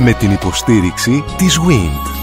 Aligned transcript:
Με 0.00 0.12
την 0.12 0.30
υποστήριξη 0.30 1.24
της 1.36 1.58
WIND. 1.58 2.18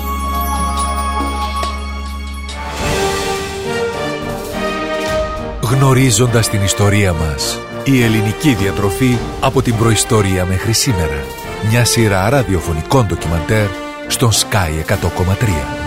Γνωρίζοντας 5.62 6.50
την 6.50 6.64
ιστορία 6.64 7.14
μας. 7.14 7.60
Η 7.84 8.04
ελληνική 8.04 8.54
διατροφή 8.54 9.18
από 9.40 9.62
την 9.62 9.76
προϊστορία 9.76 10.46
μέχρι 10.46 10.74
σήμερα. 10.74 11.24
Μια 11.70 11.86
σειρά 11.86 12.30
ραδιοφωνικών 12.30 13.06
ντοκιμαντέρ 13.06 13.68
στον 14.08 14.32
Sky 14.32 14.86
100,3. 14.86 15.86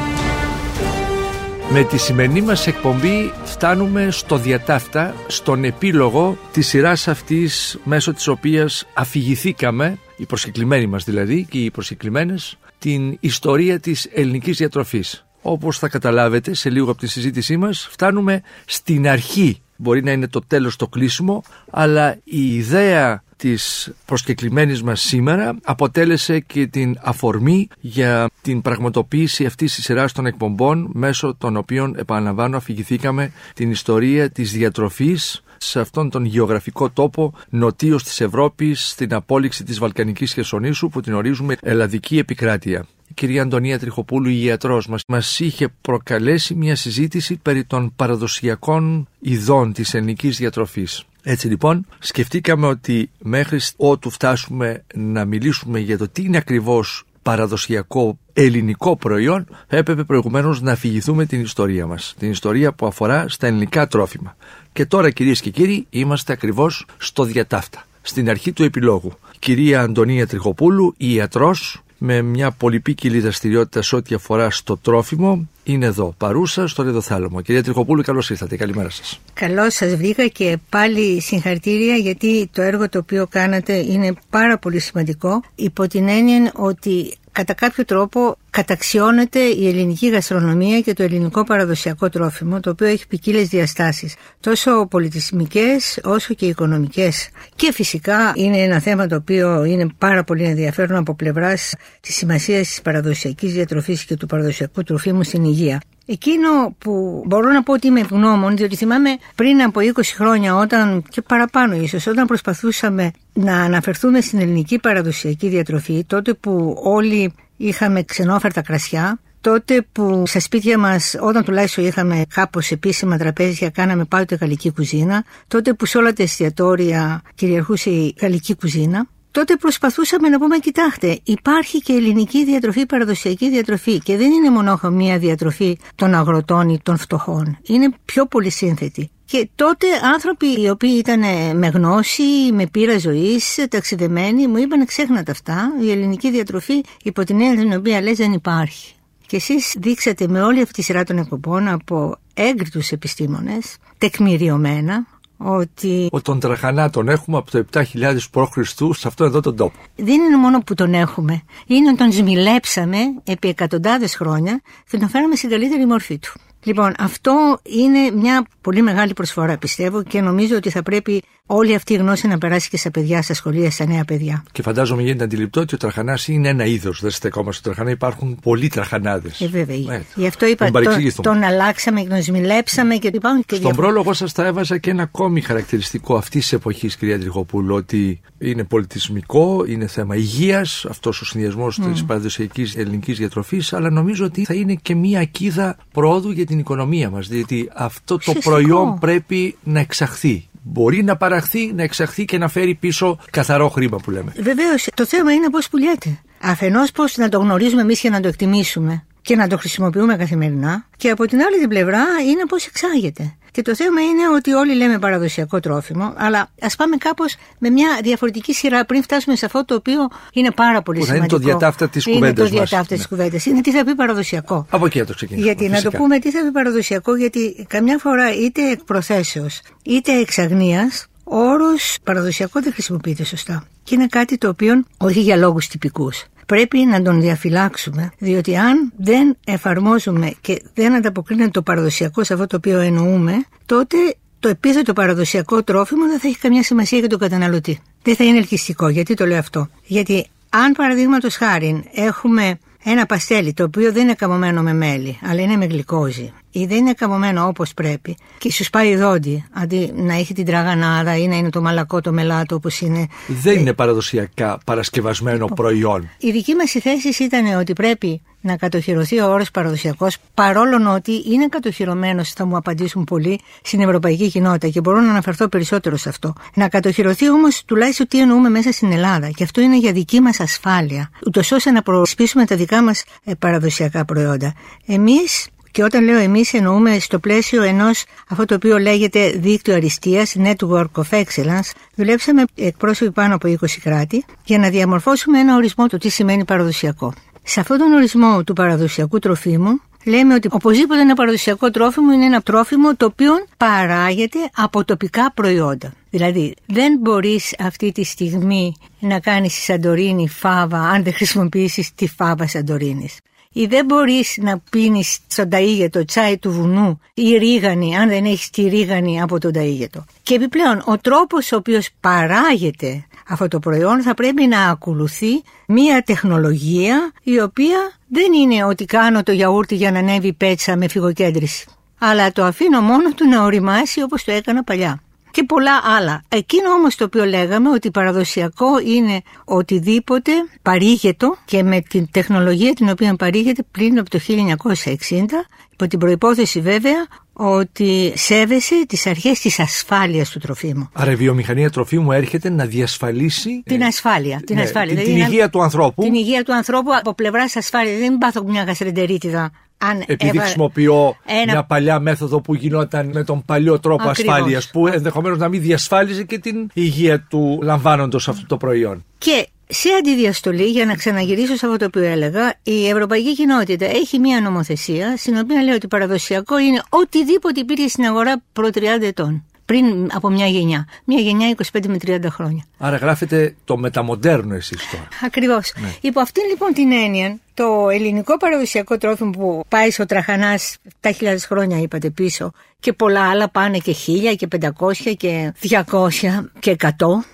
Με 1.70 1.82
τη 1.82 1.98
σημερινή 1.98 2.41
μας 2.41 2.66
εκπομπή 2.66 3.32
φτάνουμε 3.45 4.09
στο 4.11 4.36
διατάφτα, 4.36 5.14
στον 5.27 5.64
επίλογο 5.64 6.39
της 6.52 6.66
σειράς 6.66 7.09
αυτής 7.09 7.79
μέσω 7.84 8.12
της 8.12 8.29
οποίας 8.29 8.86
αφηγηθήκαμε, 8.95 9.98
οι 10.19 10.27
προσκεκλημένοι 10.27 10.87
μας 10.87 11.05
δηλαδή 11.05 11.46
και 11.50 11.59
οι 11.59 11.71
προσκεκλημένες, 11.71 12.58
την 12.79 13.17
ιστορία 13.21 13.81
της 13.81 14.08
ελληνικής 14.13 14.57
διατροφής. 14.57 15.27
Όπως 15.43 15.79
θα 15.79 15.89
καταλάβετε 15.89 16.54
σε 16.54 16.71
λίγο 16.71 16.91
από 16.91 17.00
τη 17.00 17.07
συζήτησή 17.07 17.57
μας 17.57 17.89
φτάνουμε 17.91 18.43
στην 18.64 19.08
αρχή 19.08 19.63
μπορεί 19.79 20.03
να 20.03 20.13
είναι 20.13 20.29
το 20.29 20.41
τέλος 20.46 20.77
το 20.77 20.86
κλείσιμο, 20.89 21.43
αλλά 21.71 22.17
η 22.25 22.54
ιδέα 22.54 23.22
της 23.36 23.93
προσκεκλημένης 24.04 24.82
μας 24.82 25.00
σήμερα 25.00 25.58
αποτέλεσε 25.63 26.41
και 26.41 26.66
την 26.66 26.99
αφορμή 27.00 27.69
για 27.80 28.30
την 28.43 28.63
πραγματοποίηση 28.63 29.46
αυτής 29.46 29.75
της 29.75 29.85
σειράς 29.85 30.13
των 30.13 30.27
εκπομπών 30.27 30.91
μέσω 30.93 31.35
των 31.39 31.57
οποίων 31.57 31.94
επαναλαμβάνω 31.99 32.56
αφηγηθήκαμε 32.56 33.33
την 33.55 33.70
ιστορία 33.70 34.30
της 34.30 34.53
διατροφής 34.53 35.42
σε 35.58 35.80
αυτόν 35.80 36.11
τον 36.11 36.25
γεωγραφικό 36.25 36.91
τόπο 36.91 37.34
νοτίως 37.48 38.05
της 38.05 38.20
Ευρώπης 38.20 38.89
στην 38.89 39.14
απόλυξη 39.14 39.64
της 39.64 39.78
Βαλκανικής 39.78 40.33
Χερσονήσου 40.33 40.89
που 40.89 41.00
την 41.00 41.14
ορίζουμε 41.14 41.56
ελλαδική 41.61 42.19
επικράτεια 42.19 42.86
κυρία 43.19 43.42
Αντωνία 43.42 43.78
Τριχοπούλου, 43.78 44.28
η 44.28 44.44
ιατρός 44.44 44.86
μας, 44.86 45.02
μας 45.08 45.41
είχε 45.41 45.68
προκαλέσει 45.80 46.55
μια 46.55 46.77
συζήτηση 46.77 47.36
περί 47.36 47.64
των 47.64 47.92
παραδοσιακών 47.96 49.08
ειδών 49.20 49.72
της 49.72 49.94
ελληνικής 49.94 50.36
διατροφής. 50.36 51.05
Έτσι 51.22 51.48
λοιπόν 51.48 51.86
σκεφτήκαμε 51.98 52.66
ότι 52.66 53.11
μέχρι 53.18 53.61
ότου 53.77 54.11
φτάσουμε 54.11 54.84
να 54.94 55.24
μιλήσουμε 55.24 55.78
για 55.78 55.98
το 55.98 56.08
τι 56.08 56.22
είναι 56.22 56.36
ακριβώς 56.36 57.05
παραδοσιακό 57.28 58.18
ελληνικό 58.32 58.96
προϊόν 58.96 59.46
έπρεπε 59.68 60.04
προηγουμένως 60.04 60.60
να 60.60 60.72
αφηγηθούμε 60.72 61.26
την 61.26 61.40
ιστορία 61.40 61.86
μας. 61.86 62.14
Την 62.18 62.30
ιστορία 62.30 62.72
που 62.72 62.86
αφορά 62.86 63.28
στα 63.28 63.46
ελληνικά 63.46 63.86
τρόφιμα. 63.86 64.36
Και 64.72 64.86
τώρα 64.86 65.10
κυρίες 65.10 65.40
και 65.40 65.50
κύριοι 65.50 65.86
είμαστε 65.90 66.32
ακριβώς 66.32 66.86
στο 66.98 67.24
διατάφτα. 67.24 67.86
Στην 68.02 68.30
αρχή 68.30 68.52
του 68.52 68.62
επιλόγου. 68.64 69.12
Κυρία 69.38 69.80
Αντωνία 69.80 70.26
Τριχοπούλου, 70.26 70.94
η 70.96 71.14
ιατρός, 71.14 71.82
με 71.98 72.22
μια 72.22 72.50
πολυπίκυλη 72.50 73.20
δραστηριότητα 73.20 73.82
σε 73.82 73.96
ό,τι 73.96 74.14
αφορά 74.14 74.50
στο 74.50 74.77
τρόφιμο 74.77 75.48
είναι 75.64 75.86
εδώ, 75.86 76.14
παρούσα 76.18 76.66
στο 76.66 76.82
Ρεδοθάλαμο. 76.82 77.40
Κυρία 77.40 77.62
Τριχοπούλου, 77.62 78.02
καλώς 78.02 78.30
ήρθατε. 78.30 78.56
Καλημέρα 78.56 78.90
σας. 78.90 79.20
Καλώς 79.32 79.74
σας 79.74 79.96
βρήκα 79.96 80.27
και 80.27 80.58
πάλι 80.68 81.20
συγχαρητήρια 81.20 81.94
γιατί 81.96 82.50
το 82.52 82.62
έργο 82.62 82.88
το 82.88 82.98
οποίο 82.98 83.27
κάνατε 83.27 83.77
είναι 83.77 84.12
πάρα 84.30 84.58
πολύ 84.58 84.78
σημαντικό 84.78 85.42
υπό 85.55 85.86
την 85.86 86.08
έννοια 86.08 86.52
ότι 86.55 87.14
κατά 87.32 87.55
κάποιο 87.55 87.84
τρόπο 87.84 88.36
καταξιώνεται 88.59 89.39
η 89.39 89.69
ελληνική 89.69 90.09
γαστρονομία 90.09 90.81
και 90.81 90.92
το 90.92 91.03
ελληνικό 91.03 91.45
παραδοσιακό 91.45 92.09
τρόφιμο, 92.09 92.61
το 92.61 92.70
οποίο 92.70 92.87
έχει 92.87 93.06
ποικίλες 93.06 93.48
διαστάσεις, 93.48 94.14
τόσο 94.41 94.87
πολιτισμικές 94.91 96.01
όσο 96.05 96.34
και 96.34 96.47
οικονομικές. 96.47 97.29
Και 97.56 97.73
φυσικά 97.73 98.33
είναι 98.34 98.56
ένα 98.56 98.81
θέμα 98.81 99.06
το 99.06 99.17
οποίο 99.17 99.64
είναι 99.64 99.86
πάρα 99.98 100.25
πολύ 100.25 100.45
ενδιαφέρον 100.45 100.97
από 100.97 101.14
πλευράς 101.14 101.75
της 102.01 102.14
σημασίας 102.14 102.69
της 102.69 102.83
παραδοσιακής 102.83 103.53
διατροφής 103.53 104.05
και 104.05 104.17
του 104.17 104.27
παραδοσιακού 104.27 104.83
τροφίμου 104.83 105.23
στην 105.23 105.45
υγεία. 105.45 105.81
Εκείνο 106.06 106.75
που 106.79 107.23
μπορώ 107.27 107.53
να 107.53 107.62
πω 107.62 107.73
ότι 107.73 107.86
είμαι 107.86 108.01
ευγνώμων, 108.01 108.57
διότι 108.57 108.77
θυμάμαι 108.77 109.11
πριν 109.35 109.63
από 109.63 109.80
20 109.80 110.14
χρόνια, 110.14 110.57
όταν 110.57 111.02
και 111.08 111.23
παραπάνω 111.23 111.74
ίσως, 111.74 112.07
όταν 112.07 112.27
προσπαθούσαμε 112.27 113.11
να 113.33 113.61
αναφερθούμε 113.61 114.20
στην 114.20 114.41
ελληνική 114.41 114.79
παραδοσιακή 114.79 115.48
διατροφή, 115.48 116.05
τότε 116.05 116.35
που 116.35 116.80
όλοι 116.83 117.33
είχαμε 117.58 118.02
ξενόφερτα 118.02 118.63
κρασιά, 118.63 119.20
τότε 119.41 119.86
που 119.92 120.23
στα 120.27 120.41
σπίτια 120.41 120.79
μας 120.79 121.17
όταν 121.20 121.45
τουλάχιστον 121.45 121.85
είχαμε 121.85 122.24
κάπως 122.35 122.70
επίσημα 122.70 123.19
τραπέζια 123.19 123.70
κάναμε 123.70 124.05
πάντοτε 124.05 124.35
γαλλική 124.35 124.73
κουζίνα, 124.73 125.24
τότε 125.48 125.73
που 125.74 125.86
σε 125.86 125.98
όλα 125.98 126.13
τα 126.13 126.23
εστιατόρια 126.23 127.23
κυριαρχούσε 127.35 127.91
η 127.91 128.15
γαλλική 128.21 128.55
κουζίνα, 128.55 129.07
τότε 129.31 129.56
προσπαθούσαμε 129.56 130.28
να 130.28 130.39
πούμε 130.39 130.59
κοιτάξτε 130.59 131.21
υπάρχει 131.25 131.81
και 131.81 131.93
ελληνική 131.93 132.44
διατροφή, 132.44 132.87
παραδοσιακή 132.87 133.50
διατροφή 133.50 133.99
και 133.99 134.16
δεν 134.16 134.31
είναι 134.31 134.50
μονάχα 134.50 134.91
μία 134.91 135.19
διατροφή 135.19 135.78
των 135.94 136.15
αγροτών 136.15 136.69
ή 136.69 136.81
των 136.83 136.97
φτωχών. 136.97 137.59
Είναι 137.62 137.91
πιο 138.05 138.27
πολύ 138.27 138.50
σύνθετη. 138.50 139.11
Και 139.25 139.49
τότε 139.55 139.87
άνθρωποι 140.15 140.62
οι 140.62 140.69
οποίοι 140.69 140.94
ήταν 140.99 141.21
με 141.56 141.67
γνώση, 141.67 142.53
με 142.53 142.67
πείρα 142.67 142.99
ζωής, 142.99 143.67
ταξιδεμένοι, 143.71 144.47
μου 144.47 144.56
είπαν 144.56 144.87
ξέχνατε 144.87 145.31
αυτά. 145.31 145.72
Η 145.81 145.91
ελληνική 145.91 146.31
διατροφή 146.31 146.81
υπό 147.03 147.25
την 147.25 147.41
έννοια 147.41 147.62
την 147.62 147.72
οποία 147.72 148.03
λες 148.03 148.17
δεν 148.17 148.33
υπάρχει. 148.33 148.94
Και 149.27 149.37
εσείς 149.37 149.75
δείξατε 149.78 150.28
με 150.28 150.43
όλη 150.43 150.61
αυτή 150.61 150.72
τη 150.72 150.83
σειρά 150.83 151.05
των 151.05 151.19
εκπομπών 151.19 151.69
από 151.69 152.17
έγκριτους 152.34 152.91
επιστήμονες, 152.91 153.77
τεκμηριωμένα, 153.99 155.06
ότι... 155.38 156.09
Ο 156.12 156.21
τον 156.21 156.41
τραχανά 156.41 156.91
τον 156.91 157.09
έχουμε 157.09 157.37
από 157.37 157.50
το 157.50 157.65
7.000 157.72 158.16
π.Χ. 158.31 158.69
σε 158.97 159.09
αυτόν 159.09 159.26
εδώ 159.26 159.41
τον 159.41 159.56
τόπο. 159.56 159.76
Δεν 159.97 160.15
είναι 160.21 160.37
μόνο 160.37 160.60
που 160.60 160.75
τον 160.75 160.94
έχουμε. 160.94 161.43
Είναι 161.66 161.88
ότι 161.88 161.99
τον 161.99 162.12
σμιλέψαμε 162.12 162.99
επί 163.25 163.49
εκατοντάδες 163.49 164.16
χρόνια 164.16 164.60
και 164.91 164.99
τον 164.99 165.09
φέραμε 165.09 165.37
στην 165.37 165.50
καλύτερη 165.50 165.87
μορφή 165.87 166.19
του. 166.19 166.32
Λοιπόν, 166.63 166.95
αυτό 166.99 167.61
είναι 167.63 168.11
μια 168.11 168.47
πολύ 168.61 168.83
μεγάλη 168.83 169.13
προσφορά 169.13 169.59
πιστεύω 169.59 170.03
και 170.03 170.21
νομίζω 170.21 170.57
ότι 170.57 170.71
θα 170.71 170.83
πρέπει 170.83 171.23
όλη 171.51 171.75
αυτή 171.75 171.93
η 171.93 171.97
γνώση 171.97 172.27
να 172.27 172.39
περάσει 172.39 172.69
και 172.69 172.77
στα 172.77 172.91
παιδιά, 172.91 173.23
στα 173.23 173.35
σχολεία, 173.35 173.71
στα 173.71 173.87
νέα 173.87 174.05
παιδιά. 174.05 174.45
Και 174.53 174.63
φαντάζομαι 174.63 175.03
γίνεται 175.03 175.25
αντιληπτό 175.25 175.61
ότι 175.61 175.75
ο 175.75 175.79
τραχανάς 175.79 176.29
είναι 176.29 176.49
ένα 176.49 176.65
είδος. 176.65 177.01
Δεν 177.01 177.11
στεκόμαστε 177.11 177.61
στο 177.61 177.71
τραχανά, 177.71 177.91
υπάρχουν 177.91 178.39
πολλοί 178.43 178.69
τραχανάδες. 178.69 179.41
Ε, 179.41 179.47
βέβαια. 179.47 179.95
Ε, 179.95 180.05
Γι' 180.15 180.27
αυτό 180.27 180.47
είπα 180.47 180.71
τον, 180.71 181.13
τον 181.23 181.43
αλλάξαμε, 181.43 182.05
τον 182.05 182.23
σμιλέψαμε 182.23 182.97
και 182.97 183.11
υπάρχουν 183.13 183.45
και 183.47 183.55
Στον 183.55 183.77
πρόλογο 183.77 184.13
σας 184.13 184.33
θα 184.33 184.47
έβαζα 184.47 184.79
και 184.79 184.91
ένα 184.91 185.03
ακόμη 185.03 185.41
χαρακτηριστικό 185.41 186.17
αυτής 186.17 186.41
της 186.41 186.53
εποχής, 186.53 186.97
κυρία 186.97 187.19
Τριχοπούλου, 187.19 187.75
ότι 187.75 188.21
είναι 188.39 188.65
πολιτισμικό, 188.65 189.65
είναι 189.69 189.87
θέμα 189.87 190.17
υγείας, 190.17 190.87
αυτός 190.89 191.21
ο 191.21 191.25
συνδυασμός 191.25 191.81
mm. 191.83 191.89
της 191.93 192.05
παραδοσιακής 192.05 192.77
ελληνικής 192.77 193.19
διατροφής, 193.19 193.73
αλλά 193.73 193.91
νομίζω 193.91 194.25
ότι 194.25 194.45
θα 194.45 194.55
είναι 194.55 194.75
και 194.75 194.95
μία 194.95 195.21
ακίδα 195.21 195.77
πρόοδου 195.93 196.31
για 196.31 196.45
την 196.49 196.59
οικονομία 196.59 197.11
μας. 197.11 197.29
Διότι 197.29 197.71
αυτό 197.75 198.19
το 198.19 198.33
προϊόν 198.33 198.99
πρέπει 198.99 199.57
να 199.63 199.81
εξαχθεί 199.81 200.49
μπορεί 200.63 201.05
να 201.05 201.17
παραχθεί, 201.17 201.73
να 201.73 201.83
εξαχθεί 201.83 202.25
και 202.25 202.39
να 202.39 202.49
φέρει 202.49 202.75
πίσω 202.75 203.19
καθαρό 203.31 203.69
χρήμα 203.69 203.97
που 203.97 204.11
λέμε. 204.11 204.33
Βεβαίως. 204.41 204.89
Το 204.95 205.07
θέμα 205.07 205.33
είναι 205.33 205.51
πώς 205.51 205.69
πουλιέται. 205.69 206.21
Αφενός 206.43 206.93
πώς 206.93 207.17
να 207.17 207.29
το 207.29 207.39
γνωρίζουμε 207.39 207.83
εμείς 207.83 208.01
και 208.01 208.11
να 208.11 208.21
το 208.21 208.29
εκτιμήσουμε 208.29 209.05
και 209.28 209.37
να 209.37 209.47
το 209.47 209.59
χρησιμοποιούμε 209.59 210.16
καθημερινά. 210.16 210.84
Και 210.97 211.11
από 211.11 211.27
την 211.27 211.41
άλλη 211.41 211.59
την 211.59 211.69
πλευρά 211.69 212.05
είναι 212.31 212.44
πώς 212.49 212.66
εξάγεται. 212.66 213.34
Και 213.50 213.62
το 213.62 213.75
θέμα 213.75 214.00
είναι 214.00 214.28
ότι 214.37 214.53
όλοι 214.53 214.75
λέμε 214.75 214.99
παραδοσιακό 214.99 215.61
τρόφιμο, 215.61 216.12
αλλά 216.16 216.50
ας 216.61 216.77
πάμε 216.77 216.97
κάπως 216.97 217.37
με 217.59 217.71
μια 217.71 217.88
διαφορετική 218.03 218.53
σειρά 218.55 218.84
πριν 218.84 219.03
φτάσουμε 219.03 219.37
σε 219.37 219.47
αυτό 219.47 219.65
το 219.65 219.75
οποίο 219.75 220.09
είναι 220.33 220.50
πάρα 220.50 220.83
πολύ 220.83 221.03
σημαντικό. 221.03 221.25
Είναι 221.25 221.44
το 221.44 221.49
διατάφτα 221.49 221.88
της 221.88 222.05
κουβέντα. 222.05 222.27
Είναι 222.27 222.34
το 222.34 222.44
διατάφτα 222.44 222.94
της 222.94 223.09
κουβέντας. 223.09 223.47
Είναι 223.47 223.61
τι 223.61 223.71
θα 223.71 223.84
πει 223.84 223.94
παραδοσιακό. 223.94 224.67
Από 224.71 224.87
εκεί 224.87 225.05
το 225.05 225.15
ξεκινήσουμε. 225.15 225.53
Γιατί 225.53 225.69
φυσικά. 225.69 225.84
να 225.84 225.91
το 225.91 226.03
πούμε 226.03 226.19
τι 226.19 226.31
θα 226.31 226.43
πει 226.43 226.50
παραδοσιακό, 226.50 227.17
γιατί 227.17 227.67
καμιά 227.69 227.99
φορά 227.99 228.34
είτε 228.34 228.71
εκ 228.71 228.84
προθέσεω 228.84 229.47
είτε 229.83 230.12
εξ 230.12 230.38
αγνία, 230.38 230.91
ο 231.31 231.37
όρος 231.37 231.99
παραδοσιακό 232.05 232.62
δεν 232.62 232.72
χρησιμοποιείται 232.72 233.25
σωστά. 233.25 233.65
Και 233.83 233.94
είναι 233.94 234.06
κάτι 234.06 234.39
το 234.39 234.49
οποίο 234.49 234.84
όχι 234.97 235.21
για 235.21 235.37
λόγους 235.37 235.66
τυπικούς 235.66 236.25
πρέπει 236.49 236.79
να 236.79 237.03
τον 237.03 237.20
διαφυλάξουμε, 237.20 238.11
διότι 238.19 238.56
αν 238.56 238.93
δεν 238.97 239.37
εφαρμόζουμε 239.47 240.35
και 240.41 240.62
δεν 240.75 240.94
ανταποκρίνεται 240.94 241.50
το 241.50 241.62
παραδοσιακό 241.62 242.25
σε 242.25 242.32
αυτό 242.32 242.47
το 242.47 242.56
οποίο 242.56 242.81
εννοούμε, 242.81 243.32
τότε 243.67 243.97
το 244.38 244.49
επίθετο 244.49 244.93
παραδοσιακό 244.93 245.62
τρόφιμο 245.62 246.06
δεν 246.06 246.19
θα 246.19 246.29
έχει 246.29 246.38
καμιά 246.38 246.62
σημασία 246.62 246.99
για 246.99 247.08
τον 247.08 247.19
καταναλωτή. 247.19 247.81
Δεν 248.03 248.17
θα 248.17 248.25
είναι 248.25 248.38
ελκυστικό. 248.38 248.88
Γιατί 248.88 249.14
το 249.14 249.26
λέω 249.26 249.38
αυτό; 249.38 249.69
Γιατί 249.85 250.26
αν 250.49 250.73
παραδείγματος 250.73 251.37
χάρη 251.37 251.85
έχουμε 251.93 252.58
ένα 252.85 253.06
παστέλι 253.06 253.53
το 253.53 253.64
οποίο 253.64 253.93
δεν 253.93 254.03
είναι 254.03 254.14
καμωμένο 254.14 254.62
με 254.62 254.73
μέλι, 254.73 255.19
αλλά 255.23 255.41
είναι 255.41 255.56
με 255.56 255.64
γλυκόζη 255.64 256.32
ή 256.50 256.67
δεν 256.67 256.77
είναι 256.77 256.93
καμωμένο 256.93 257.47
όπως 257.47 257.75
πρέπει 257.75 258.17
και 258.39 258.53
σου 258.53 258.71
πάει 258.71 258.97
δόντι, 258.97 259.45
αντί 259.53 259.93
να 259.97 260.15
έχει 260.15 260.35
την 260.35 260.45
τραγανάδα 260.45 261.17
ή 261.17 261.27
να 261.27 261.37
είναι 261.37 261.50
το 261.50 261.61
μαλακό 261.61 262.00
το 262.00 262.12
μελάτο 262.12 262.55
όπως 262.55 262.81
είναι. 262.81 263.06
Δεν 263.27 263.59
είναι 263.59 263.73
παραδοσιακά 263.73 264.59
παρασκευασμένο 264.65 265.47
προϊόν. 265.47 266.11
Η 266.19 266.31
δική 266.31 266.55
μας 266.55 266.71
θέση 266.71 267.25
ήταν 267.25 267.59
ότι 267.59 267.73
πρέπει 267.73 268.23
να 268.41 268.56
κατοχυρωθεί 268.56 269.21
ο 269.21 269.31
όρος 269.31 269.50
παραδοσιακός, 269.50 270.17
παρόλο 270.35 270.93
ότι 270.95 271.23
είναι 271.27 271.47
κατοχυρωμένος, 271.49 272.33
θα 272.33 272.45
μου 272.47 272.56
απαντήσουν 272.56 273.05
πολλοί, 273.05 273.41
στην 273.62 273.81
ευρωπαϊκή 273.81 274.29
κοινότητα 274.31 274.69
και 274.69 274.81
μπορώ 274.81 275.01
να 275.01 275.11
αναφερθώ 275.11 275.49
περισσότερο 275.49 275.97
σε 275.97 276.09
αυτό. 276.09 276.33
Να 276.55 276.69
κατοχυρωθεί 276.69 277.31
όμως 277.31 277.65
τουλάχιστον 277.65 278.06
τι 278.09 278.21
εννοούμε 278.21 278.49
μέσα 278.49 278.73
στην 278.73 278.93
Ελλάδα. 278.93 279.31
Και 279.31 279.44
αυτό 279.44 279.61
είναι 279.61 279.79
για 279.79 279.93
δική 279.93 280.21
μας 280.21 280.41
ασφάλεια, 280.41 281.11
ούτως 281.27 281.53
ώστε 281.53 281.71
να 281.71 281.83
προσπίσουμε 281.83 282.44
τα 282.44 282.56
δικά 282.56 282.83
μας 282.83 283.05
ε, 283.25 283.35
παραδοσιακά 283.35 284.05
προϊόντα. 284.05 284.55
Εμείς 284.87 285.49
και 285.79 285.85
όταν 285.85 286.05
λέω 286.05 286.19
εμείς, 286.19 286.55
εννοούμε 286.55 286.99
στο 286.99 287.19
πλαίσιο 287.19 287.63
ενός 287.63 288.05
αυτό 288.29 288.45
το 288.45 288.55
οποίο 288.55 288.79
λέγεται 288.79 289.31
δίκτυο 289.31 289.75
αριστείας, 289.75 290.37
Network 290.39 290.91
of 290.95 291.11
Excellence, 291.11 291.71
δουλέψαμε 291.95 292.45
εκπρόσωποι 292.55 293.11
πάνω 293.11 293.35
από 293.35 293.49
20 293.49 293.55
κράτη 293.83 294.25
για 294.45 294.59
να 294.59 294.69
διαμορφώσουμε 294.69 295.39
ένα 295.39 295.55
ορισμό 295.55 295.87
του 295.87 295.99
τι 295.99 296.09
σημαίνει 296.09 296.45
παραδοσιακό. 296.45 297.13
Σε 297.43 297.61
αυτόν 297.61 297.79
τον 297.79 297.93
ορισμό 297.93 298.45
του 298.45 298.53
παραδοσιακού 298.53 299.19
τροφίμου 299.19 299.81
λέμε 300.05 300.35
ότι 300.35 300.49
οπωσδήποτε 300.51 301.01
ένα 301.01 301.15
παραδοσιακό 301.15 301.71
τρόφιμο 301.71 302.13
είναι 302.13 302.25
ένα 302.25 302.41
τρόφιμο 302.41 302.97
το 302.97 303.05
οποίο 303.05 303.33
παράγεται 303.57 304.39
από 304.55 304.85
τοπικά 304.85 305.33
προϊόντα. 305.35 305.93
Δηλαδή 306.11 306.55
δεν 306.67 306.99
μπορείς 307.01 307.55
αυτή 307.59 307.93
τη 307.93 308.05
στιγμή 308.05 308.75
να 309.01 309.21
κάνεις 309.21 309.53
στη 309.53 309.61
Σαντορίνη 309.61 310.29
φάβα 310.29 310.79
αν 310.79 311.03
δεν 311.03 311.13
χρησιμοποιήσεις 311.13 311.95
τη 311.95 312.09
φάβα 312.09 312.47
Σαντορίνης 312.47 313.19
ή 313.58 313.66
δεν 313.66 313.84
μπορείς 313.84 314.38
να 314.40 314.58
πίνεις 314.70 315.19
στον 315.26 315.49
ταΐγετο 315.52 316.06
τσάι 316.06 316.38
του 316.38 316.52
βουνού 316.52 317.00
ή 317.14 317.37
ρίγανη 317.37 317.96
αν 317.96 318.08
δεν 318.08 318.25
έχεις 318.25 318.50
τη 318.50 318.69
ρίγανη 318.69 319.22
από 319.22 319.38
τον 319.38 319.52
ταΐγετο. 319.55 320.05
Και 320.22 320.34
επιπλέον 320.34 320.82
ο 320.84 320.99
τρόπος 320.99 321.52
ο 321.52 321.56
οποίος 321.56 321.88
παράγεται 322.00 323.05
αυτό 323.28 323.49
το 323.49 323.58
προϊόν 323.58 324.02
θα 324.02 324.14
πρέπει 324.14 324.46
να 324.46 324.69
ακολουθεί 324.69 325.43
μία 325.66 326.02
τεχνολογία 326.02 327.12
η 327.22 327.40
οποία 327.40 327.93
δεν 328.08 328.32
είναι 328.32 328.64
ότι 328.64 328.84
κάνω 328.84 329.22
το 329.22 329.32
γιαούρτι 329.32 329.75
για 329.75 329.90
να 329.90 329.99
ανέβει 329.99 330.32
πέτσα 330.32 330.76
με 330.76 330.88
φυγοκέντρηση. 330.88 331.66
Αλλά 331.99 332.32
το 332.32 332.44
αφήνω 332.44 332.81
μόνο 332.81 333.12
του 333.12 333.28
να 333.28 333.43
οριμάσει 333.43 334.02
όπως 334.02 334.25
το 334.25 334.32
έκανα 334.32 334.64
παλιά 334.64 335.02
και 335.31 335.45
πολλά 335.45 335.81
άλλα. 335.97 336.23
Εκείνο 336.29 336.71
όμως 336.71 336.95
το 336.97 337.05
οποίο 337.05 337.25
λέγαμε 337.25 337.71
ότι 337.71 337.91
παραδοσιακό 337.91 338.79
είναι 338.85 339.23
οτιδήποτε 339.45 340.33
παρήγεται 340.63 341.27
και 341.45 341.63
με 341.63 341.81
την 341.81 342.09
τεχνολογία 342.11 342.73
την 342.73 342.89
οποία 342.89 343.15
παρήγεται 343.15 343.63
πριν 343.71 343.99
από 343.99 344.11
το 344.11 344.19
1960 344.29 345.25
υπό 345.73 345.87
την 345.87 345.99
προϋπόθεση 345.99 346.61
βέβαια 346.61 347.07
ότι 347.33 348.13
σέβεσαι 348.17 348.85
τις 348.89 349.07
αρχές 349.07 349.41
της 349.41 349.59
ασφάλειας 349.59 350.31
του 350.31 350.39
τροφίμου. 350.39 350.89
Άρα 350.93 351.11
η 351.11 351.15
βιομηχανία 351.15 351.71
τροφίμου 351.71 352.13
έρχεται 352.13 352.51
να 352.51 352.65
διασφαλίσει 352.65 353.63
την 353.65 353.85
ασφάλεια. 353.85 354.41
Την, 354.47 354.57
ναι, 354.57 354.63
ασφάλεια. 354.63 354.95
την, 354.95 355.05
δηλαδή, 355.05 355.21
την 355.21 355.33
υγεία 355.33 355.51
του 355.51 355.63
ανθρώπου. 355.63 356.03
Την 356.03 356.15
υγεία 356.15 356.43
του 356.45 356.55
ανθρώπου 356.55 356.91
από 356.99 357.15
πλευράς 357.15 357.57
ασφάλεια. 357.57 357.99
Δεν 357.99 358.19
πάθω 358.19 358.45
μια 358.45 358.63
γαστρεντερίτιδα 358.63 359.51
αν 359.79 360.03
Επειδή 360.07 360.29
έβα... 360.29 360.41
χρησιμοποιώ 360.41 361.17
ένα... 361.27 361.53
μια 361.53 361.65
παλιά 361.65 362.01
μέθοδο 362.01 362.41
που 362.41 362.55
γινόταν 362.55 363.11
με 363.15 363.25
τον 363.25 363.45
παλιό 363.45 363.81
τρόπο 363.81 364.09
ασφάλειας, 364.09 364.71
που 364.71 364.87
ενδεχομένως 364.87 365.39
να 365.39 365.49
μην 365.49 365.61
διασφάλιζε 365.61 366.23
και 366.23 366.39
την 366.39 366.71
υγεία 366.73 367.21
του 367.21 367.59
λαμβάνοντος 367.63 368.29
αυτό 368.29 368.47
το 368.47 368.57
προϊόν. 368.57 369.05
Και 369.19 369.49
σε 369.69 369.89
αντιδιαστολή, 369.99 370.65
για 370.65 370.85
να 370.85 370.95
ξαναγυρίσω 370.95 371.57
σε 371.57 371.67
αυτό 371.67 371.79
το 371.79 371.85
οποίο 371.85 372.03
έλεγα, 372.03 372.55
η 372.63 372.89
Ευρωπαϊκή 372.89 373.35
Κοινότητα 373.35 373.87
έχει 373.87 374.19
μια 374.19 374.41
νομοθεσία 374.41 375.17
στην 375.17 375.39
οποία 375.39 375.63
λέει 375.63 375.75
ότι 375.75 375.89
παραδοσιακό 375.89 376.59
είναι 376.59 376.83
οτιδήποτε 376.89 377.61
υπήρχε 377.61 377.89
στην 377.89 378.05
αγορά 378.05 378.43
προ 378.53 378.69
30 378.75 378.81
ετών 379.01 379.45
πριν 379.69 380.09
από 380.12 380.31
μια 380.31 380.47
γενιά. 380.47 380.87
Μια 381.05 381.20
γενιά 381.20 381.55
25 381.73 381.87
με 381.87 381.97
30 382.06 382.25
χρόνια. 382.29 382.65
Άρα 382.79 382.97
γράφετε 382.97 383.55
το 383.65 383.76
μεταμοντέρνο 383.76 384.55
εσείς 384.55 384.91
τώρα. 384.91 385.09
Ακριβώς. 385.25 385.73
Ναι. 385.81 385.94
Υπό 386.00 386.20
αυτήν 386.20 386.43
λοιπόν 386.49 386.73
την 386.73 386.93
έννοια, 386.93 387.38
το 387.55 387.88
ελληνικό 387.93 388.37
παραδοσιακό 388.37 388.99
τρόφιμο 388.99 389.31
που 389.31 389.65
πάει 389.69 389.91
στο 389.91 390.06
τραχανάς 390.06 390.76
7.000 391.00 391.11
χρόνια 391.47 391.79
είπατε 391.79 392.11
πίσω 392.11 392.50
και 392.81 392.93
πολλά 392.93 393.31
άλλα 393.31 393.49
πάνε 393.49 393.79
και 393.79 393.94
1000 394.06 394.37
και 394.37 394.49
500 394.61 395.15
και 395.17 395.53
200 395.87 396.11
και 396.59 396.76
100 396.81 396.88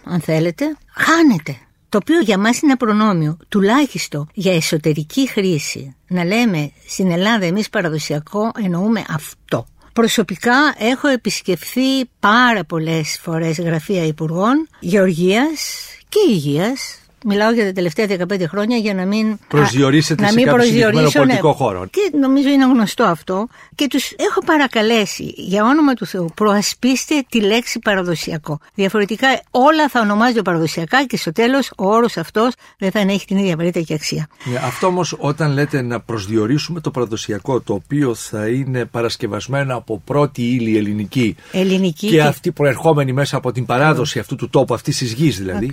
αν 0.04 0.20
θέλετε, 0.20 0.76
χάνεται. 0.92 1.56
Το 1.88 2.00
οποίο 2.02 2.20
για 2.20 2.38
μας 2.38 2.60
είναι 2.60 2.76
προνόμιο, 2.76 3.36
τουλάχιστον 3.48 4.28
για 4.34 4.54
εσωτερική 4.54 5.28
χρήση. 5.28 5.96
Να 6.06 6.25
λέμε 6.25 6.70
στην 6.86 7.10
Ελλάδα 7.10 7.46
εμείς 7.46 7.69
παραδοσιακό 7.70 8.50
εννοούμε 8.64 9.04
αυτό. 9.08 9.66
Προσωπικά 9.94 10.75
έχω 10.79 11.08
επισκεφθεί 11.08 12.05
πάρα 12.20 12.64
πολλές 12.64 13.19
φορές 13.23 13.58
γραφεία 13.58 14.05
υπουργών 14.06 14.69
γεωργίας 14.81 15.88
και 16.08 16.19
υγείας 16.31 17.03
Μιλάω 17.26 17.52
για 17.52 17.64
τα 17.64 17.72
τελευταία 17.72 18.06
15 18.06 18.44
χρόνια 18.48 18.76
για 18.76 18.94
να 18.94 19.04
μην 19.04 19.38
προσδιορίσετε 19.48 20.22
να 20.22 20.28
σε 20.28 20.34
μην 20.34 20.44
κάποιο 20.44 20.64
συγκεκριμένο 20.64 21.10
πολιτικό 21.10 21.48
ναι. 21.48 21.54
χώρο. 21.54 21.86
Και 21.90 22.16
νομίζω 22.20 22.48
είναι 22.48 22.64
γνωστό 22.64 23.04
αυτό. 23.04 23.46
Και 23.74 23.86
τους 23.86 24.10
έχω 24.10 24.40
παρακαλέσει, 24.46 25.34
για 25.36 25.64
όνομα 25.64 25.94
του 25.94 26.06
Θεού, 26.06 26.28
προασπίστε 26.34 27.24
τη 27.28 27.40
λέξη 27.40 27.78
παραδοσιακό. 27.78 28.58
Διαφορετικά 28.74 29.40
όλα 29.50 29.88
θα 29.88 30.00
ονομάζονται 30.00 30.42
παραδοσιακά 30.42 31.04
και 31.04 31.16
στο 31.16 31.32
τέλος 31.32 31.70
ο 31.76 31.88
όρος 31.88 32.16
αυτός 32.16 32.52
δεν 32.78 32.90
θα 32.90 32.98
έχει 32.98 33.26
την 33.26 33.36
ίδια 33.36 33.56
βαρύτητα 33.56 33.84
και 33.84 33.94
αξία. 33.94 34.28
Ναι, 34.44 34.56
αυτό 34.56 34.86
όμως 34.86 35.16
όταν 35.18 35.52
λέτε 35.52 35.82
να 35.82 36.00
προσδιορίσουμε 36.00 36.80
το 36.80 36.90
παραδοσιακό, 36.90 37.60
το 37.60 37.74
οποίο 37.74 38.14
θα 38.14 38.48
είναι 38.48 38.84
παρασκευασμένο 38.84 39.76
από 39.76 40.02
πρώτη 40.04 40.42
ύλη 40.42 40.76
ελληνική, 40.76 41.36
ελληνική 41.52 42.06
και, 42.06 42.12
και 42.12 42.22
αυτή 42.22 42.52
προερχόμενη 42.52 43.12
μέσα 43.12 43.36
από 43.36 43.52
την 43.52 43.66
παράδοση 43.66 44.18
αυτού 44.18 44.36
του 44.36 44.48
τόπου, 44.48 44.74
αυτής 44.74 44.98
της 44.98 45.12
γης 45.12 45.38
δηλαδή. 45.38 45.70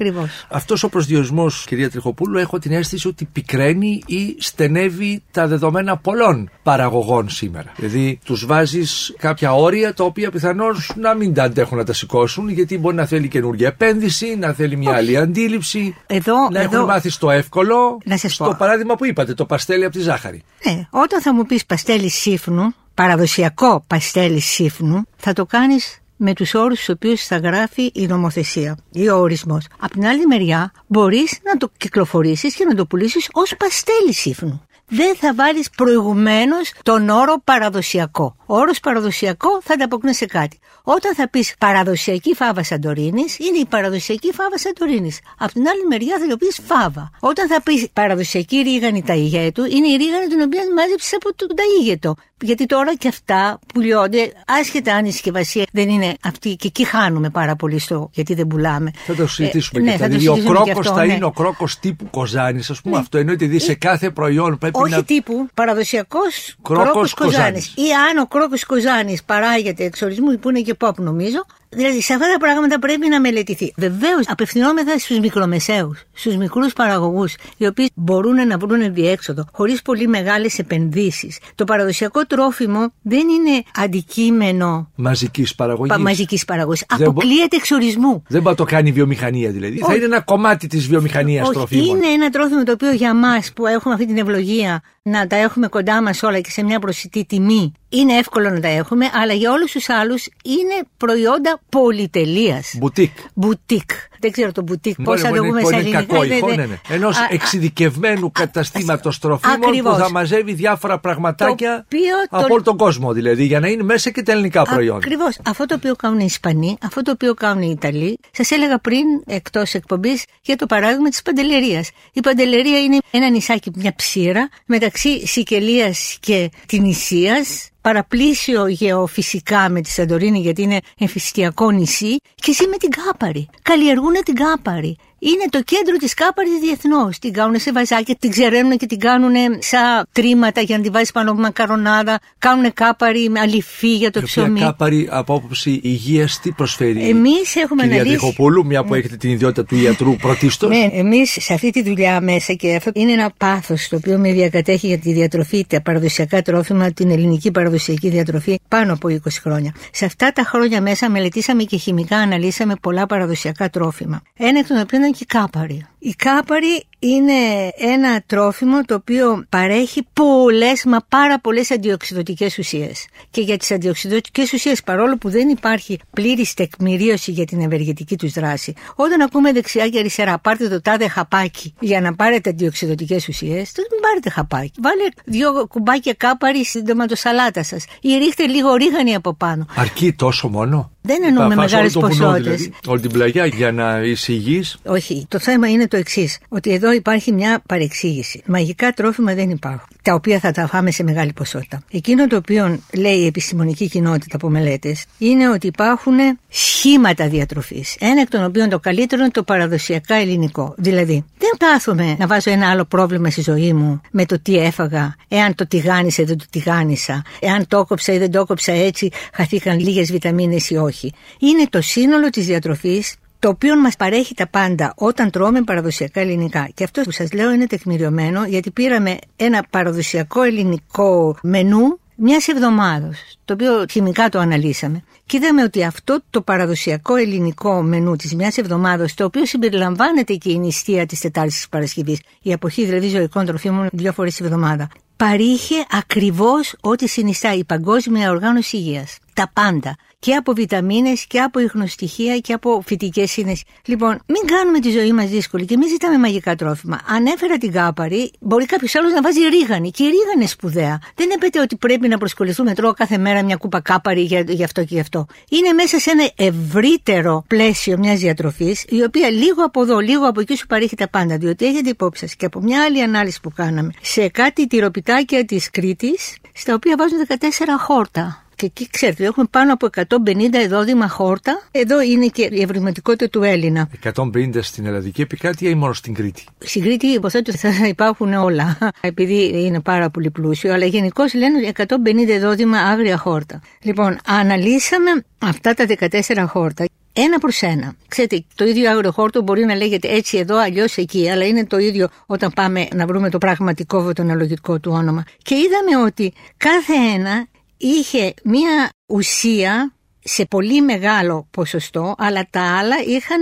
Αυτός 0.49 0.83
ο 0.83 0.89
προσδιορισμός 0.89 1.40
κυρία 1.67 1.89
Τριχοπούλου, 1.89 2.37
έχω 2.37 2.59
την 2.59 2.71
αίσθηση 2.71 3.07
ότι 3.07 3.25
πικραίνει 3.25 4.01
ή 4.05 4.35
στενεύει 4.39 5.23
τα 5.31 5.47
δεδομένα 5.47 5.97
πολλών 5.97 6.49
παραγωγών 6.63 7.29
σήμερα. 7.29 7.71
Δηλαδή, 7.75 8.19
τους 8.23 8.45
βάζεις 8.45 9.15
κάποια 9.17 9.53
όρια 9.53 9.93
τα 9.93 10.03
οποία 10.03 10.31
πιθανώς 10.31 10.93
να 10.95 11.13
μην 11.13 11.33
τα 11.33 11.43
αντέχουν 11.43 11.77
να 11.77 11.83
τα 11.83 11.93
σηκώσουν, 11.93 12.49
γιατί 12.49 12.77
μπορεί 12.77 12.95
να 12.95 13.05
θέλει 13.05 13.27
καινούργια 13.27 13.67
επένδυση, 13.67 14.35
να 14.35 14.53
θέλει 14.53 14.77
μια 14.77 14.95
άλλη 14.95 15.17
αντίληψη. 15.17 15.95
Εδώ, 16.07 16.49
να 16.51 16.61
εδώ... 16.61 16.75
έχουν 16.75 16.87
μάθει 16.87 17.09
στο 17.09 17.29
εύκολο. 17.29 17.97
Να 18.05 18.17
σας 18.17 18.33
στο 18.33 18.55
παράδειγμα 18.57 18.95
που 18.95 19.05
είπατε, 19.05 19.33
το 19.33 19.45
παστέλι 19.45 19.85
από 19.85 19.93
τη 19.93 20.01
ζάχαρη. 20.01 20.43
Ναι, 20.65 20.87
όταν 20.89 21.21
θα 21.21 21.33
μου 21.33 21.45
πεις 21.45 21.65
παστέλι 21.65 22.09
σύφνου, 22.09 22.73
παραδοσιακό 22.93 23.83
παστέλι 23.87 24.39
σύφνου, 24.39 25.05
θα 25.17 25.33
το 25.33 25.45
κάνεις 25.45 26.00
με 26.23 26.33
τους 26.33 26.53
όρους 26.53 26.77
στους 26.77 26.89
οποίους 26.95 27.25
θα 27.25 27.37
γράφει 27.37 27.91
η 27.93 28.07
νομοθεσία 28.07 28.77
ή 28.91 29.09
ο 29.09 29.17
ορισμός. 29.17 29.65
Απ' 29.79 29.91
την 29.91 30.05
άλλη 30.05 30.25
μεριά 30.25 30.71
μπορείς 30.87 31.39
να 31.43 31.57
το 31.57 31.71
κυκλοφορήσεις 31.77 32.55
και 32.55 32.65
να 32.65 32.75
το 32.75 32.85
πουλήσεις 32.85 33.29
ως 33.31 33.55
παστέλι 33.57 34.13
σύφνου 34.13 34.65
δεν 34.93 35.15
θα 35.15 35.33
βάλεις 35.33 35.69
προηγουμένως 35.69 36.73
τον 36.83 37.09
όρο 37.09 37.41
παραδοσιακό. 37.43 38.35
Ο 38.45 38.55
όρος 38.55 38.79
παραδοσιακό 38.79 39.61
θα 39.63 39.73
ανταποκρίνει 39.73 40.15
σε 40.15 40.25
κάτι. 40.25 40.59
Όταν 40.83 41.15
θα 41.15 41.29
πεις 41.29 41.55
παραδοσιακή 41.57 42.33
φάβα 42.35 42.63
Σαντορίνης, 42.63 43.39
είναι 43.39 43.57
η 43.57 43.65
παραδοσιακή 43.65 44.31
φάβα 44.33 44.57
Σαντορίνης. 44.57 45.19
Από 45.37 45.53
την 45.53 45.67
άλλη 45.67 45.85
μεριά 45.89 46.17
θα 46.19 46.27
το 46.27 46.37
πεις 46.37 46.59
φάβα. 46.65 47.11
Όταν 47.19 47.47
θα 47.47 47.61
πεις 47.61 47.89
παραδοσιακή 47.93 48.57
ρίγανη 48.57 49.03
ταΐγετου, 49.07 49.63
είναι 49.75 49.87
η 49.87 49.95
ρίγανη 49.97 50.27
την 50.27 50.41
οποία 50.41 50.61
μάζεψες 50.75 51.13
από 51.13 51.35
τον 51.35 51.47
ταΐγετο. 51.59 52.11
Γιατί 52.41 52.65
τώρα 52.65 52.95
και 52.95 53.07
αυτά 53.07 53.59
πουλιώνται, 53.73 54.31
άσχετα 54.59 54.95
αν 54.95 55.05
η 55.05 55.11
συσκευασία 55.11 55.65
δεν 55.71 55.89
είναι 55.89 56.15
αυτή 56.23 56.55
και 56.55 56.67
εκεί 56.67 56.83
χάνουμε 56.83 57.29
πάρα 57.29 57.55
πολύ 57.55 57.79
στο 57.79 58.09
γιατί 58.13 58.33
δεν 58.33 58.47
πουλάμε. 58.47 58.91
Θα 59.05 59.15
το 59.15 59.27
συζητήσουμε 59.27 59.79
ε, 59.79 59.83
και 59.83 59.97
ναι, 59.97 60.07
Δηλαδή 60.07 60.27
ο 60.27 60.43
κρόκος 60.45 60.87
θα 60.87 61.05
ναι. 61.05 61.13
είναι 61.13 61.25
ο 61.25 61.31
κρόκος 61.31 61.79
τύπου 61.79 62.09
Κοζάνης, 62.09 62.69
ας 62.69 62.81
πούμε. 62.81 62.95
Ναι. 62.95 63.01
Αυτό 63.01 63.17
εννοείται 63.17 63.45
ότι 63.45 63.59
σε 63.59 63.73
κάθε 63.73 64.09
προϊόν 64.09 64.57
πρέπει 64.57 64.77
όχι 64.81 64.95
να... 64.95 65.03
τύπου 65.03 65.47
παραδοσιακός 65.53 66.55
κρόκος 66.61 67.13
Κοζάνης. 67.13 67.73
Ή 67.75 67.91
αν 68.09 68.17
ο 68.17 68.25
κρόκος 68.25 68.65
Κοζάνης 68.65 69.23
παράγεται 69.23 69.83
εξορισμού 69.83 70.39
που 70.39 70.49
είναι 70.49 70.61
και 70.61 70.75
pop 70.79 70.95
νομίζω, 70.95 71.45
Δηλαδή, 71.73 72.01
σε 72.01 72.13
αυτά 72.13 72.25
τα 72.31 72.37
πράγματα 72.39 72.79
πρέπει 72.79 73.07
να 73.07 73.19
μελετηθεί. 73.19 73.73
Βεβαίως, 73.77 74.25
απευθυνόμεθα 74.27 74.97
στους 74.99 75.19
μικρομεσαίους, 75.19 76.03
στους 76.13 76.35
μικρούς 76.35 76.73
παραγωγούς, 76.73 77.35
οι 77.57 77.65
οποίοι 77.65 77.91
μπορούν 77.95 78.47
να 78.47 78.57
βρουν 78.57 78.93
διέξοδο 78.93 79.45
χωρίς 79.51 79.81
πολύ 79.81 80.07
μεγάλες 80.07 80.59
επενδύσεις. 80.59 81.39
Το 81.55 81.63
παραδοσιακό 81.63 82.25
τρόφιμο 82.25 82.93
δεν 83.01 83.27
είναι 83.29 83.63
αντικείμενο 83.75 84.91
μαζικής 84.95 85.55
παραγωγής. 85.55 85.95
Πα, 85.95 86.01
μαζικής 86.01 86.45
παραγωγής. 86.45 86.85
Αποκλείεται 86.87 87.55
εξορισμού. 87.55 88.23
Δεν 88.27 88.41
μπορεί 88.41 88.55
να 88.59 88.65
το 88.65 88.71
κάνει 88.71 88.89
η 88.89 88.91
βιομηχανία 88.91 89.51
δηλαδή. 89.51 89.73
Όχι. 89.73 89.83
Θα 89.83 89.95
είναι 89.95 90.05
ένα 90.05 90.21
κομμάτι 90.21 90.67
της 90.67 90.87
βιομηχανίας 90.87 91.49
τροφίμων. 91.49 91.85
Είναι 91.85 92.07
ένα 92.07 92.29
τρόφιμο 92.29 92.63
το 92.63 92.71
οποίο 92.71 92.91
για 92.91 93.15
μας 93.15 93.53
που 93.53 93.67
έχουμε 93.67 93.93
αυτή 93.93 94.05
την 94.05 94.17
ευλογία 94.17 94.81
να 95.03 95.27
τα 95.27 95.35
έχουμε 95.35 95.67
κοντά 95.67 96.01
μας 96.01 96.23
όλα 96.23 96.39
και 96.39 96.49
σε 96.49 96.63
μια 96.63 96.79
προσιτή 96.79 97.25
τιμή 97.25 97.71
είναι 97.89 98.13
εύκολο 98.13 98.49
να 98.49 98.59
τα 98.59 98.67
έχουμε, 98.67 99.09
αλλά 99.13 99.33
για 99.33 99.51
όλους 99.51 99.71
τους 99.71 99.89
άλλους 99.89 100.25
είναι 100.43 100.87
προϊόντα 100.97 101.59
πολυτελείας. 101.69 102.75
Μπουτίκ. 102.77 103.11
Μπουτίκ. 103.33 103.89
Δεν 104.21 104.31
ξέρω 104.31 104.51
το 104.51 104.61
μπουτίκ 104.61 105.01
πώ 105.01 105.17
θα 105.17 105.29
το 105.29 105.35
πούμε 105.43 105.61
σε 105.65 105.75
ελληνικά. 105.75 105.97
κακό 106.03 106.23
είναι- 106.23 106.35
ηχό, 106.35 106.47
είναι- 106.51 106.55
ναι, 106.61 106.65
ναι. 106.65 106.79
Ενός 106.95 107.17
Α, 107.17 107.21
α, 107.21 107.27
εξειδικευμένου 107.29 108.31
καταστήματος 108.31 109.19
τροφίμων 109.19 109.59
που 109.59 109.67
ακριβώς. 109.67 109.97
θα 109.97 110.11
μαζεύει 110.11 110.53
διάφορα 110.53 110.99
πραγματάκια 110.99 111.69
Το 111.75 111.83
οποίο 111.85 112.15
το- 112.29 112.37
από 112.37 112.53
όλο 112.53 112.63
τον 112.63 112.77
κόσμο 112.77 113.13
δηλαδή, 113.13 113.43
για 113.43 113.59
να 113.59 113.67
είναι 113.67 113.83
μέσα 113.83 114.09
και 114.09 114.23
τα 114.23 114.31
ελληνικά 114.31 114.63
προϊόντα. 114.63 114.97
Ακριβώς. 114.97 115.39
Αυτό 115.45 115.65
το 115.65 115.75
οποίο 115.75 115.95
κάνουν 115.95 116.19
οι 116.19 116.25
Ισπανοί, 116.27 116.77
αυτό 116.81 117.01
το 117.01 117.11
οποίο 117.11 117.33
κάνουν 117.33 117.61
οι 117.63 117.69
Ιταλοί. 117.77 118.19
Σας 118.31 118.51
έλεγα 118.51 118.79
πριν, 118.79 119.05
εκτός 119.25 119.73
εκπομπής, 119.73 120.25
για 120.41 120.55
το 120.55 120.65
παράδειγμα 120.65 121.09
της 121.09 121.21
Παντελερίας. 121.21 121.89
Η 122.13 122.19
Παντελερία 122.19 122.79
είναι 122.79 122.97
ένα 123.11 123.29
νησάκι, 123.29 123.71
μια 123.75 123.93
ψήρα 123.95 124.49
μεταξύ 124.65 125.27
Σικελίας 125.27 126.17
και 126.19 126.51
Τινησίας. 126.65 127.69
Παραπλήσιο 127.81 128.67
γεωφυσικά 128.67 129.69
με 129.69 129.81
τη 129.81 129.89
Σαντορίνη 129.89 130.39
γιατί 130.39 130.61
είναι 130.61 130.79
εμφυστιακό 130.97 131.71
νησί 131.71 132.15
και 132.35 132.53
ζει 132.53 132.67
με 132.67 132.77
την 132.77 132.89
κάπαρη. 132.89 133.49
Καλλιεργούν 133.61 134.13
την 134.25 134.35
κάπαρη. 134.35 134.97
Είναι 135.23 135.45
το 135.49 135.61
κέντρο 135.61 135.95
της 135.97 136.13
κάπαρη 136.13 136.49
διεθνώς. 136.61 137.19
Την 137.19 137.33
κάνουν 137.33 137.59
σε 137.59 137.71
βαζάκια, 137.71 138.15
την 138.19 138.29
ξεραίνουν 138.31 138.77
και 138.77 138.85
την 138.85 138.99
κάνουν 138.99 139.33
σαν 139.59 140.05
τρίματα 140.11 140.61
για 140.61 140.77
να 140.77 140.83
την 140.83 140.91
βάζεις 140.91 141.11
πάνω 141.11 141.31
από 141.31 141.39
μακαρονάδα. 141.41 142.19
Κάνουν 142.37 142.73
κάπαρη 142.73 143.29
με 143.29 143.39
αληφή 143.39 143.95
για 143.95 144.11
το 144.11 144.19
Η 144.19 144.23
οποία 144.29 144.43
ψωμί. 144.43 144.59
κάπαρη 144.59 145.07
από 145.11 145.33
άποψη 145.35 145.79
υγείας 145.83 146.39
τι 146.39 146.51
προσφέρει. 146.51 147.09
Εμείς 147.09 147.55
έχουμε 147.55 147.81
κυρία 147.81 147.95
αναλύσει- 148.01 148.19
Τριχοπούλου, 148.19 148.65
μια 148.65 148.83
που 148.83 148.93
έχετε 148.95 149.15
την 149.15 149.29
ιδιότητα 149.29 149.63
του 149.65 149.75
ιατρού 149.75 150.15
πρωτίστως; 150.15 150.69
Ναι, 150.69 150.89
εμείς 150.93 151.37
σε 151.39 151.53
αυτή 151.53 151.69
τη 151.69 151.83
δουλειά 151.83 152.21
μέσα 152.21 152.53
και 152.53 152.75
αυτό 152.75 152.91
είναι 152.93 153.11
ένα 153.11 153.31
πάθος 153.37 153.87
το 153.87 153.95
οποίο 153.95 154.17
με 154.17 154.31
διακατέχει 154.31 154.87
για 154.87 154.97
τη 154.99 155.13
διατροφή, 155.13 155.65
τα 155.67 155.81
παραδοσιακά 155.81 156.41
τρόφιμα, 156.41 156.91
την 156.91 157.09
ελληνική 157.11 157.51
παραδοσιακή 157.51 158.09
διατροφή 158.09 158.59
πάνω 158.67 158.93
από 158.93 159.07
20 159.09 159.17
χρόνια. 159.41 159.73
Σε 159.91 160.05
αυτά 160.05 160.31
τα 160.31 160.43
χρόνια 160.43 160.81
μέσα 160.81 161.09
μελετήσαμε 161.09 161.63
και 161.63 161.77
χημικά 161.77 162.17
αναλύσαμε 162.17 162.75
πολλά 162.81 163.05
παραδοσιακά 163.05 163.69
τρόφιμα. 163.69 164.21
Ένα 164.37 164.59
εκ 164.59 164.67
των 164.67 164.79
οποίων 164.79 165.01
ήταν 165.01 165.10
και 165.11 165.23
η 165.23 165.25
κάπαρη. 165.25 165.90
Η 166.03 166.13
κάπαρη 166.17 166.83
είναι 166.99 167.33
ένα 167.77 168.23
τρόφιμο 168.25 168.85
το 168.85 168.93
οποίο 168.95 169.45
παρέχει 169.49 170.07
πολλές, 170.13 170.83
μα 170.85 170.97
πάρα 171.09 171.39
πολλές 171.39 171.71
αντιοξυδοτικέ 171.71 172.47
ουσίες. 172.59 173.07
Και 173.29 173.41
για 173.41 173.57
τις 173.57 173.71
αντιοξυδοτικέ 173.71 174.41
ουσίες, 174.53 174.83
παρόλο 174.83 175.17
που 175.17 175.29
δεν 175.29 175.49
υπάρχει 175.49 175.99
πλήρης 176.11 176.53
τεκμηρίωση 176.53 177.31
για 177.31 177.45
την 177.45 177.61
ευεργετική 177.61 178.17
τους 178.17 178.31
δράση, 178.31 178.73
όταν 178.95 179.21
ακούμε 179.21 179.51
δεξιά 179.51 179.89
και 179.89 179.99
αριστερά, 179.99 180.39
πάρτε 180.39 180.67
το 180.67 180.81
τάδε 180.81 181.07
χαπάκι 181.07 181.73
για 181.79 182.01
να 182.01 182.15
πάρετε 182.15 182.49
αντιοξυδοτικέ 182.49 183.15
ουσίες, 183.15 183.71
τότε 183.71 183.87
μην 183.91 184.01
πάρετε 184.01 184.29
χαπάκι. 184.29 184.71
Βάλε 184.81 185.03
δύο 185.25 185.67
κουμπάκια 185.67 186.13
κάπαρης 186.13 186.67
στην 186.67 186.83
ντοματοσαλάτα 186.83 187.63
σας 187.63 187.85
ή 188.01 188.17
ρίχτε 188.17 188.47
λίγο 188.47 188.75
ρίγανη 188.75 189.15
από 189.15 189.33
πάνω. 189.33 189.65
Αρκεί 189.75 190.13
τόσο 190.13 190.47
μόνο; 190.47 190.91
Δεν 191.01 191.23
εννοούμε 191.23 191.55
Θα 191.55 191.61
φας 191.61 191.71
μεγάλες 191.71 191.95
όλο 191.95 192.07
το 192.07 192.13
βουνό, 192.13 192.27
ποσότητες. 192.27 192.55
δηλαδή, 192.55 192.73
όλη 192.87 193.01
την 193.01 193.11
πλαγιά 193.11 193.45
για 193.45 193.71
να 193.71 193.99
είσαι 194.01 194.33
υγιής. 194.33 194.77
Όχι. 194.85 195.25
Το 195.29 195.39
θέμα 195.39 195.69
είναι 195.69 195.87
το 195.91 195.97
εξής: 195.97 196.37
Ότι 196.49 196.73
εδώ 196.73 196.91
υπάρχει 196.91 197.31
μια 197.31 197.61
παρεξήγηση. 197.65 198.41
Μαγικά 198.45 198.91
τρόφιμα 198.91 199.33
δεν 199.33 199.49
υπάρχουν, 199.49 199.87
τα 200.01 200.13
οποία 200.13 200.39
θα 200.39 200.51
τα 200.51 200.67
φάμε 200.67 200.91
σε 200.91 201.03
μεγάλη 201.03 201.33
ποσότητα. 201.33 201.83
Εκείνο 201.91 202.27
το 202.27 202.35
οποίο 202.35 202.79
λέει 202.93 203.17
η 203.17 203.25
επιστημονική 203.25 203.87
κοινότητα 203.87 204.35
από 204.35 204.49
μελέτες 204.49 205.05
είναι 205.17 205.49
ότι 205.49 205.67
υπάρχουν 205.67 206.15
σχήματα 206.49 207.27
διατροφής. 207.27 207.95
Ένα 207.99 208.21
εκ 208.21 208.29
των 208.29 208.43
οποίων 208.43 208.69
το 208.69 208.79
καλύτερο 208.79 209.21
είναι 209.21 209.31
το 209.31 209.43
παραδοσιακά 209.43 210.15
ελληνικό. 210.15 210.73
Δηλαδή, 210.77 211.25
δεν 211.37 211.49
κάθομαι 211.57 212.15
να 212.19 212.27
βάζω 212.27 212.51
ένα 212.51 212.69
άλλο 212.69 212.85
πρόβλημα 212.85 213.29
στη 213.29 213.41
ζωή 213.41 213.73
μου 213.73 214.01
με 214.11 214.25
το 214.25 214.39
τι 214.41 214.57
έφαγα, 214.57 215.15
εάν 215.27 215.55
το 215.55 215.67
τηγάνισα 215.67 216.21
ή 216.21 216.25
δεν 216.25 216.37
το 216.37 216.45
τηγάνισα, 216.49 217.21
εάν 217.39 217.67
το 217.67 217.77
έκοψα 217.77 218.13
ή 218.13 218.17
δεν 218.17 218.31
το 218.31 218.39
έκοψα 218.39 218.71
έτσι, 218.71 219.09
χαθήκαν 219.33 219.79
λίγες 219.79 220.11
βιταμίνες 220.11 220.69
ή 220.69 220.75
όχι. 220.75 221.13
Είναι 221.39 221.65
το 221.69 221.81
σύνολο 221.81 222.29
της 222.29 222.45
διατροφής 222.45 223.15
το 223.41 223.49
οποίο 223.49 223.79
μας 223.79 223.95
παρέχει 223.95 224.33
τα 224.33 224.47
πάντα 224.47 224.93
όταν 224.95 225.29
τρώμε 225.29 225.61
παραδοσιακά 225.61 226.19
ελληνικά. 226.19 226.69
Και 226.73 226.83
αυτό 226.83 227.01
που 227.01 227.11
σας 227.11 227.31
λέω 227.31 227.51
είναι 227.51 227.67
τεκμηριωμένο 227.67 228.45
γιατί 228.45 228.71
πήραμε 228.71 229.17
ένα 229.35 229.65
παραδοσιακό 229.69 230.41
ελληνικό 230.41 231.37
μενού 231.43 231.99
μιας 232.15 232.47
εβδομάδα, 232.47 233.11
το 233.45 233.53
οποίο 233.53 233.85
χημικά 233.91 234.29
το 234.29 234.39
αναλύσαμε. 234.39 235.03
Και 235.25 235.37
είδαμε 235.37 235.63
ότι 235.63 235.83
αυτό 235.83 236.19
το 236.29 236.41
παραδοσιακό 236.41 237.15
ελληνικό 237.15 237.81
μενού 237.81 238.15
της 238.15 238.35
μιας 238.35 238.57
εβδομάδα, 238.57 239.05
το 239.15 239.23
οποίο 239.23 239.45
συμπεριλαμβάνεται 239.45 240.33
και 240.33 240.51
η 240.51 240.57
νηστεία 240.57 241.05
της 241.05 241.19
Τετάρτης 241.19 241.55
της 241.55 241.69
Παρασκευής, 241.69 242.19
η 242.41 242.53
αποχή 242.53 242.85
δηλαδή 242.85 243.07
ζωικών 243.07 243.45
τροφίμων 243.45 243.87
δύο 243.91 244.11
φορές 244.13 244.35
τη 244.35 244.45
εβδομάδα, 244.45 244.87
παρήχε 245.17 245.75
ακριβώς 245.91 246.75
ό,τι 246.81 247.07
συνιστά 247.07 247.53
η 247.53 247.63
Παγκόσμια 247.63 248.31
Οργάνωση 248.31 248.77
Υγείας. 248.77 249.17
Τα 249.33 249.49
πάντα. 249.53 249.95
Και 250.23 250.35
από 250.35 250.53
βιταμίνες 250.53 251.25
και 251.25 251.39
από 251.39 251.59
ίχνοστοιχεία 251.59 252.37
και 252.37 252.53
από 252.53 252.81
φυτικές 252.85 253.37
ίνε. 253.37 253.55
Λοιπόν, 253.85 254.19
μην 254.27 254.45
κάνουμε 254.45 254.79
τη 254.79 254.91
ζωή 254.91 255.11
μας 255.11 255.29
δύσκολη 255.29 255.65
και 255.65 255.77
μην 255.77 255.87
ζητάμε 255.87 256.17
μαγικά 256.17 256.55
τρόφιμα. 256.55 257.01
Ανέφερα 257.07 257.57
την 257.57 257.71
κάπαρη, 257.71 258.31
μπορεί 258.39 258.65
κάποιος 258.65 258.95
άλλος 258.95 259.13
να 259.13 259.21
βάζει 259.21 259.39
ρίγανη. 259.39 259.91
Και 259.91 260.03
η 260.03 260.05
ρίγανη 260.05 260.31
είναι 260.35 260.45
σπουδαία. 260.45 260.99
Δεν 261.15 261.29
έπεται 261.35 261.61
ότι 261.61 261.75
πρέπει 261.75 262.07
να 262.07 262.17
προσκοληθούμε 262.17 262.73
τρώω 262.73 262.93
κάθε 262.93 263.17
μέρα 263.17 263.43
μια 263.43 263.55
κούπα 263.55 263.81
κάπαρη 263.81 264.21
για, 264.21 264.43
για 264.47 264.65
αυτό 264.65 264.81
και 264.81 264.93
γι' 264.93 264.99
αυτό. 264.99 265.25
Είναι 265.49 265.73
μέσα 265.73 265.99
σε 265.99 266.11
ένα 266.11 266.29
ευρύτερο 266.35 267.43
πλαίσιο 267.47 267.97
μιας 267.97 268.19
διατροφής, 268.19 268.85
η 268.89 269.03
οποία 269.03 269.29
λίγο 269.29 269.63
από 269.63 269.81
εδώ, 269.81 269.99
λίγο 269.99 270.27
από 270.27 270.39
εκεί 270.39 270.55
σου 270.55 270.67
παρέχει 270.67 270.95
τα 270.95 271.09
πάντα. 271.09 271.37
Διότι 271.37 271.65
έχετε 271.65 271.89
υπόψη 271.89 272.25
σας 272.25 272.35
και 272.35 272.45
από 272.45 272.61
μια 272.61 272.83
άλλη 272.83 273.01
ανάλυση 273.01 273.41
που 273.41 273.51
κάναμε 273.55 273.91
σε 274.01 274.27
κάτι 274.27 274.67
τυροπιτάκια 274.67 275.45
της 275.45 275.69
Κρήτης, 275.69 276.35
στα 276.53 276.73
οποία 276.73 276.95
βάζουν 276.97 277.17
14 277.27 277.35
χόρτα. 277.79 278.45
Και 278.61 278.67
εκεί 278.67 278.87
ξέρετε, 278.91 279.25
έχουμε 279.25 279.45
πάνω 279.49 279.73
από 279.73 279.87
150 279.95 280.53
εδόδημα 280.53 281.07
χόρτα. 281.07 281.61
Εδώ 281.71 282.01
είναι 282.01 282.27
και 282.27 282.49
η 282.51 282.61
ευρηματικότητα 282.61 283.29
του 283.29 283.43
Έλληνα. 283.43 283.89
150 284.13 284.61
στην 284.61 284.85
ελλαδική 284.85 285.21
επικράτεια 285.21 285.69
ή 285.69 285.75
μόνο 285.75 285.93
στην 285.93 286.13
Κρήτη; 286.13 286.43
Στην 286.57 286.81
Κρήτη 286.81 287.07
υποθέτω 287.07 287.51
ότι 287.51 287.59
θα 287.59 287.87
υπάρχουν 287.87 288.33
όλα, 288.33 288.77
επειδή 289.01 289.65
είναι 289.65 289.79
πάρα 289.79 290.09
πολύ 290.09 290.29
πλούσιο, 290.29 290.73
αλλά 290.73 290.85
γενικώ 290.85 291.23
λένε 291.33 291.71
150 291.77 292.29
εδόδημα 292.29 292.77
άγρια 292.77 293.17
χόρτα. 293.17 293.61
Λοιπόν, 293.81 294.17
αναλύσαμε 294.25 295.09
αυτά 295.39 295.73
τα 295.73 295.85
14 295.99 296.45
χόρτα. 296.47 296.85
Ένα 297.13 297.39
προς 297.39 297.61
ένα. 297.61 297.93
Ξέρετε, 298.07 298.43
το 298.55 298.65
ίδιο 298.65 298.91
άγριο 298.91 299.11
χόρτο 299.11 299.41
μπορεί 299.41 299.65
να 299.65 299.75
λέγεται 299.75 300.07
έτσι 300.07 300.37
εδώ, 300.37 300.57
αλλιώς 300.57 300.97
εκεί, 300.97 301.29
αλλά 301.29 301.45
είναι 301.45 301.65
το 301.65 301.77
ίδιο 301.77 302.09
όταν 302.25 302.51
πάμε 302.55 302.87
να 302.93 303.05
βρούμε 303.05 303.29
το 303.29 303.37
πραγματικό 303.37 304.01
βοτονολογικό 304.01 304.79
του 304.79 304.91
όνομα. 304.93 305.23
Και 305.43 305.55
είδαμε 305.55 306.05
ότι 306.05 306.33
κάθε 306.57 306.93
ένα 307.15 307.47
είχε 307.81 308.33
μία 308.43 308.89
ουσία 309.05 309.93
σε 310.23 310.45
πολύ 310.45 310.81
μεγάλο 310.81 311.47
ποσοστό, 311.51 312.15
αλλά 312.17 312.47
τα 312.49 312.77
άλλα 312.77 312.95
είχαν 313.07 313.41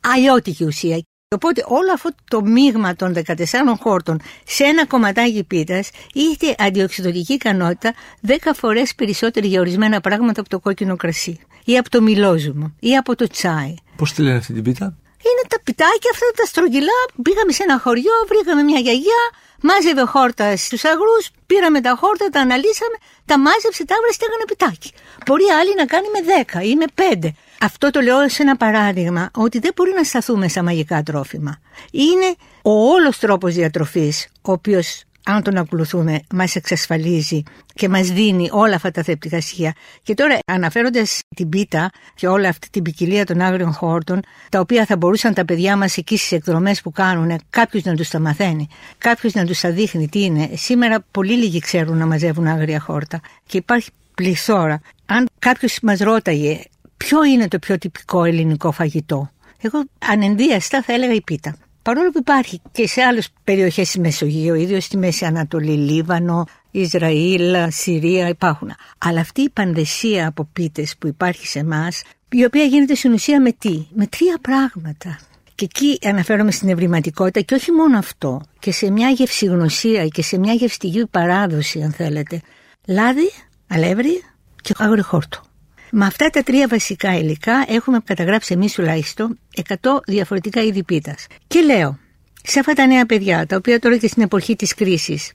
αλλιώτικη 0.00 0.64
ουσία. 0.64 1.02
Οπότε 1.34 1.64
όλο 1.66 1.92
αυτό 1.92 2.10
το 2.24 2.42
μείγμα 2.42 2.94
των 2.94 3.14
14 3.26 3.34
χόρτων 3.80 4.20
σε 4.44 4.64
ένα 4.64 4.86
κομματάκι 4.86 5.44
πίτας 5.44 5.90
είχε 6.12 6.54
αντιοξυδοτική 6.58 7.32
ικανότητα 7.32 7.94
10 8.26 8.32
φορές 8.54 8.94
περισσότερη 8.94 9.46
για 9.46 9.60
ορισμένα 9.60 10.00
πράγματα 10.00 10.40
από 10.40 10.48
το 10.48 10.60
κόκκινο 10.60 10.96
κρασί 10.96 11.38
ή 11.64 11.76
από 11.76 11.90
το 11.90 12.02
μιλόζουμο 12.02 12.74
ή 12.80 12.96
από 12.96 13.16
το 13.16 13.26
τσάι. 13.26 13.74
Πώς 13.96 14.12
τη 14.12 14.22
λένε 14.22 14.36
αυτή 14.36 14.52
την 14.52 14.62
πίτα, 14.62 14.96
Είναι 15.28 15.44
τα 15.52 15.58
πιτάκια 15.64 16.10
αυτά 16.14 16.26
τα 16.38 16.44
στρογγυλά. 16.50 17.00
Πήγαμε 17.26 17.52
σε 17.52 17.62
ένα 17.62 17.76
χωριό, 17.84 18.16
βρήκαμε 18.30 18.62
μια 18.62 18.80
γιαγιά, 18.86 19.22
μάζευε 19.68 20.04
χόρτα 20.14 20.56
στους 20.56 20.84
αγρούς, 20.84 21.24
πήραμε 21.46 21.80
τα 21.80 21.92
χόρτα, 22.00 22.26
τα 22.34 22.40
αναλύσαμε, 22.40 22.96
τα 23.30 23.38
μάζεψε, 23.38 23.84
τα 23.84 23.94
έβρε, 23.98 24.12
στέγανε 24.12 24.44
πιτάκι. 24.50 24.90
Μπορεί 25.26 25.46
άλλη 25.58 25.72
να 25.80 25.86
κάνει 25.92 26.08
με 26.14 26.20
10 26.60 26.62
ή 26.70 26.74
με 26.74 26.86
5. 26.94 27.28
Αυτό 27.60 27.90
το 27.90 28.00
λέω 28.00 28.28
σε 28.28 28.42
ένα 28.42 28.56
παράδειγμα 28.56 29.30
ότι 29.34 29.58
δεν 29.58 29.72
μπορεί 29.76 29.92
να 29.96 30.04
σταθούμε 30.04 30.48
στα 30.48 30.62
μαγικά 30.62 31.02
τρόφιμα. 31.02 31.60
Είναι 31.90 32.28
ο 32.62 32.72
όλος 32.94 33.18
τρόπος 33.18 33.54
διατροφής 33.54 34.28
ο 34.42 34.52
οποίος 34.52 35.02
αν 35.28 35.42
τον 35.42 35.56
ακολουθούμε, 35.56 36.20
μας 36.34 36.56
εξασφαλίζει 36.56 37.42
και 37.74 37.88
μας 37.88 38.08
δίνει 38.08 38.48
όλα 38.52 38.74
αυτά 38.74 38.90
τα 38.90 39.02
θεπτικά 39.02 39.40
στοιχεία. 39.40 39.74
Και 40.02 40.14
τώρα 40.14 40.38
αναφέροντας 40.46 41.20
την 41.36 41.48
πίτα 41.48 41.90
και 42.14 42.26
όλη 42.26 42.46
αυτή 42.46 42.70
την 42.70 42.82
ποικιλία 42.82 43.24
των 43.26 43.40
άγριων 43.40 43.72
χόρτων, 43.72 44.20
τα 44.48 44.60
οποία 44.60 44.84
θα 44.84 44.96
μπορούσαν 44.96 45.34
τα 45.34 45.44
παιδιά 45.44 45.76
μας 45.76 45.96
εκεί 45.96 46.16
στις 46.16 46.32
εκδρομές 46.32 46.80
που 46.80 46.90
κάνουν, 46.90 47.40
κάποιος 47.50 47.82
να 47.82 47.94
τους 47.94 48.08
τα 48.08 48.18
μαθαίνει, 48.18 48.68
κάποιος 48.98 49.32
να 49.32 49.44
τους 49.44 49.60
τα 49.60 49.70
δείχνει 49.70 50.08
τι 50.08 50.22
είναι. 50.22 50.50
Σήμερα 50.54 51.04
πολύ 51.10 51.32
λίγοι 51.32 51.58
ξέρουν 51.58 51.96
να 51.96 52.06
μαζεύουν 52.06 52.46
άγρια 52.46 52.80
χόρτα 52.80 53.20
και 53.46 53.56
υπάρχει 53.56 53.90
πληθώρα. 54.14 54.80
Αν 55.06 55.26
κάποιος 55.38 55.78
μας 55.82 55.98
ρώταγε 55.98 56.60
ποιο 56.96 57.24
είναι 57.24 57.48
το 57.48 57.58
πιο 57.58 57.78
τυπικό 57.78 58.24
ελληνικό 58.24 58.72
φαγητό, 58.72 59.30
εγώ 59.60 59.84
ανενδίαστα 59.98 60.82
θα 60.82 60.92
έλεγα 60.92 61.14
η 61.14 61.22
πίτα. 61.22 61.56
Παρόλο 61.88 62.10
που 62.10 62.18
υπάρχει 62.18 62.60
και 62.72 62.86
σε 62.86 63.02
άλλες 63.02 63.28
περιοχές 63.44 63.90
της 63.90 64.00
Μεσογείου, 64.00 64.54
ιδίως 64.54 64.84
στη 64.84 64.96
Μέση 64.96 65.24
Ανατολή, 65.24 65.76
Λίβανο, 65.76 66.44
Ισραήλ, 66.70 67.54
Συρία 67.68 68.28
υπάρχουν. 68.28 68.70
Αλλά 68.98 69.20
αυτή 69.20 69.40
η 69.40 69.50
πανδεσία 69.50 70.28
από 70.28 70.48
πίτες 70.52 70.96
που 70.98 71.06
υπάρχει 71.06 71.46
σε 71.46 71.58
εμάς, 71.58 72.02
η 72.30 72.44
οποία 72.44 72.64
γίνεται 72.64 72.94
στην 72.94 73.12
ουσία 73.12 73.40
με 73.40 73.52
τι, 73.52 73.86
με 73.94 74.06
τρία 74.06 74.38
πράγματα. 74.40 75.18
Και 75.54 75.64
εκεί 75.64 75.98
αναφέρομαι 76.08 76.50
στην 76.50 76.68
ευρηματικότητα 76.68 77.40
και 77.40 77.54
όχι 77.54 77.72
μόνο 77.72 77.98
αυτό, 77.98 78.40
και 78.58 78.72
σε 78.72 78.90
μια 78.90 79.08
γευσηγνωσία 79.08 80.06
και 80.06 80.22
σε 80.22 80.38
μια 80.38 80.52
γευστική 80.52 81.06
παράδοση 81.10 81.82
αν 81.82 81.92
θέλετε. 81.92 82.40
Λάδι, 82.86 83.30
αλεύρι 83.68 84.22
και 84.62 84.74
άγριο 84.78 85.02
χόρτο. 85.02 85.47
Με 85.90 86.06
αυτά 86.06 86.30
τα 86.30 86.42
τρία 86.42 86.68
βασικά 86.68 87.18
υλικά 87.18 87.64
έχουμε 87.68 88.00
καταγράψει 88.04 88.54
εμείς 88.54 88.72
τουλάχιστον 88.72 89.38
100 89.68 89.74
διαφορετικά 90.06 90.62
είδη 90.62 90.82
πίτας. 90.82 91.26
Και 91.46 91.60
λέω, 91.60 91.98
σε 92.42 92.58
αυτά 92.58 92.72
τα 92.72 92.86
νέα 92.86 93.06
παιδιά, 93.06 93.46
τα 93.46 93.56
οποία 93.56 93.78
τώρα 93.78 93.96
και 93.96 94.08
στην 94.08 94.22
εποχή 94.22 94.56
της 94.56 94.74
κρίσης, 94.74 95.32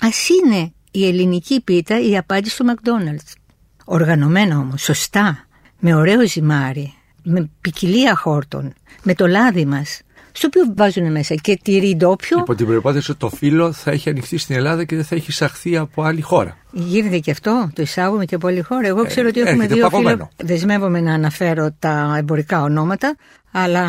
ας 0.00 0.28
είναι 0.28 0.72
η 0.90 1.06
ελληνική 1.06 1.60
πίτα 1.60 2.00
η 2.00 2.16
απάντηση 2.16 2.54
στο 2.54 2.64
McDonald's. 2.68 3.32
Οργανωμένα 3.84 4.58
όμως, 4.58 4.82
σωστά, 4.82 5.46
με 5.78 5.94
ωραίο 5.94 6.26
ζυμάρι, 6.26 6.94
με 7.22 7.50
ποικιλία 7.60 8.16
χόρτων, 8.16 8.72
με 9.02 9.14
το 9.14 9.26
λάδι 9.26 9.64
μας, 9.64 10.00
στο 10.36 10.46
οποίο 10.46 10.74
βάζουν 10.76 11.10
μέσα 11.10 11.34
και 11.34 11.58
τυρί 11.62 11.96
ντόπιο. 11.96 12.38
Υπό 12.38 12.54
την 12.54 12.66
προπόθεση 12.66 13.10
ότι 13.10 13.20
το 13.20 13.30
φύλλο 13.30 13.72
θα 13.72 13.90
έχει 13.90 14.08
ανοιχτεί 14.08 14.38
στην 14.38 14.56
Ελλάδα 14.56 14.84
και 14.84 14.96
δεν 14.96 15.04
θα 15.04 15.14
έχει 15.14 15.26
εισαχθεί 15.30 15.76
από 15.76 16.02
άλλη 16.02 16.20
χώρα. 16.20 16.56
Γίνεται 16.72 17.18
και 17.18 17.30
αυτό, 17.30 17.70
το 17.74 17.82
εισάγουμε 17.82 18.24
και 18.24 18.34
από 18.34 18.46
άλλη 18.46 18.60
χώρα. 18.60 18.86
Εγώ 18.86 19.04
ξέρω 19.04 19.28
ότι 19.28 19.40
έχουμε 19.40 19.66
δύο 19.66 19.88
φύλλα. 19.90 20.28
Δεσμεύομαι 20.36 21.00
να 21.00 21.14
αναφέρω 21.14 21.76
τα 21.78 22.14
εμπορικά 22.18 22.62
ονόματα, 22.62 23.16
αλλά 23.52 23.84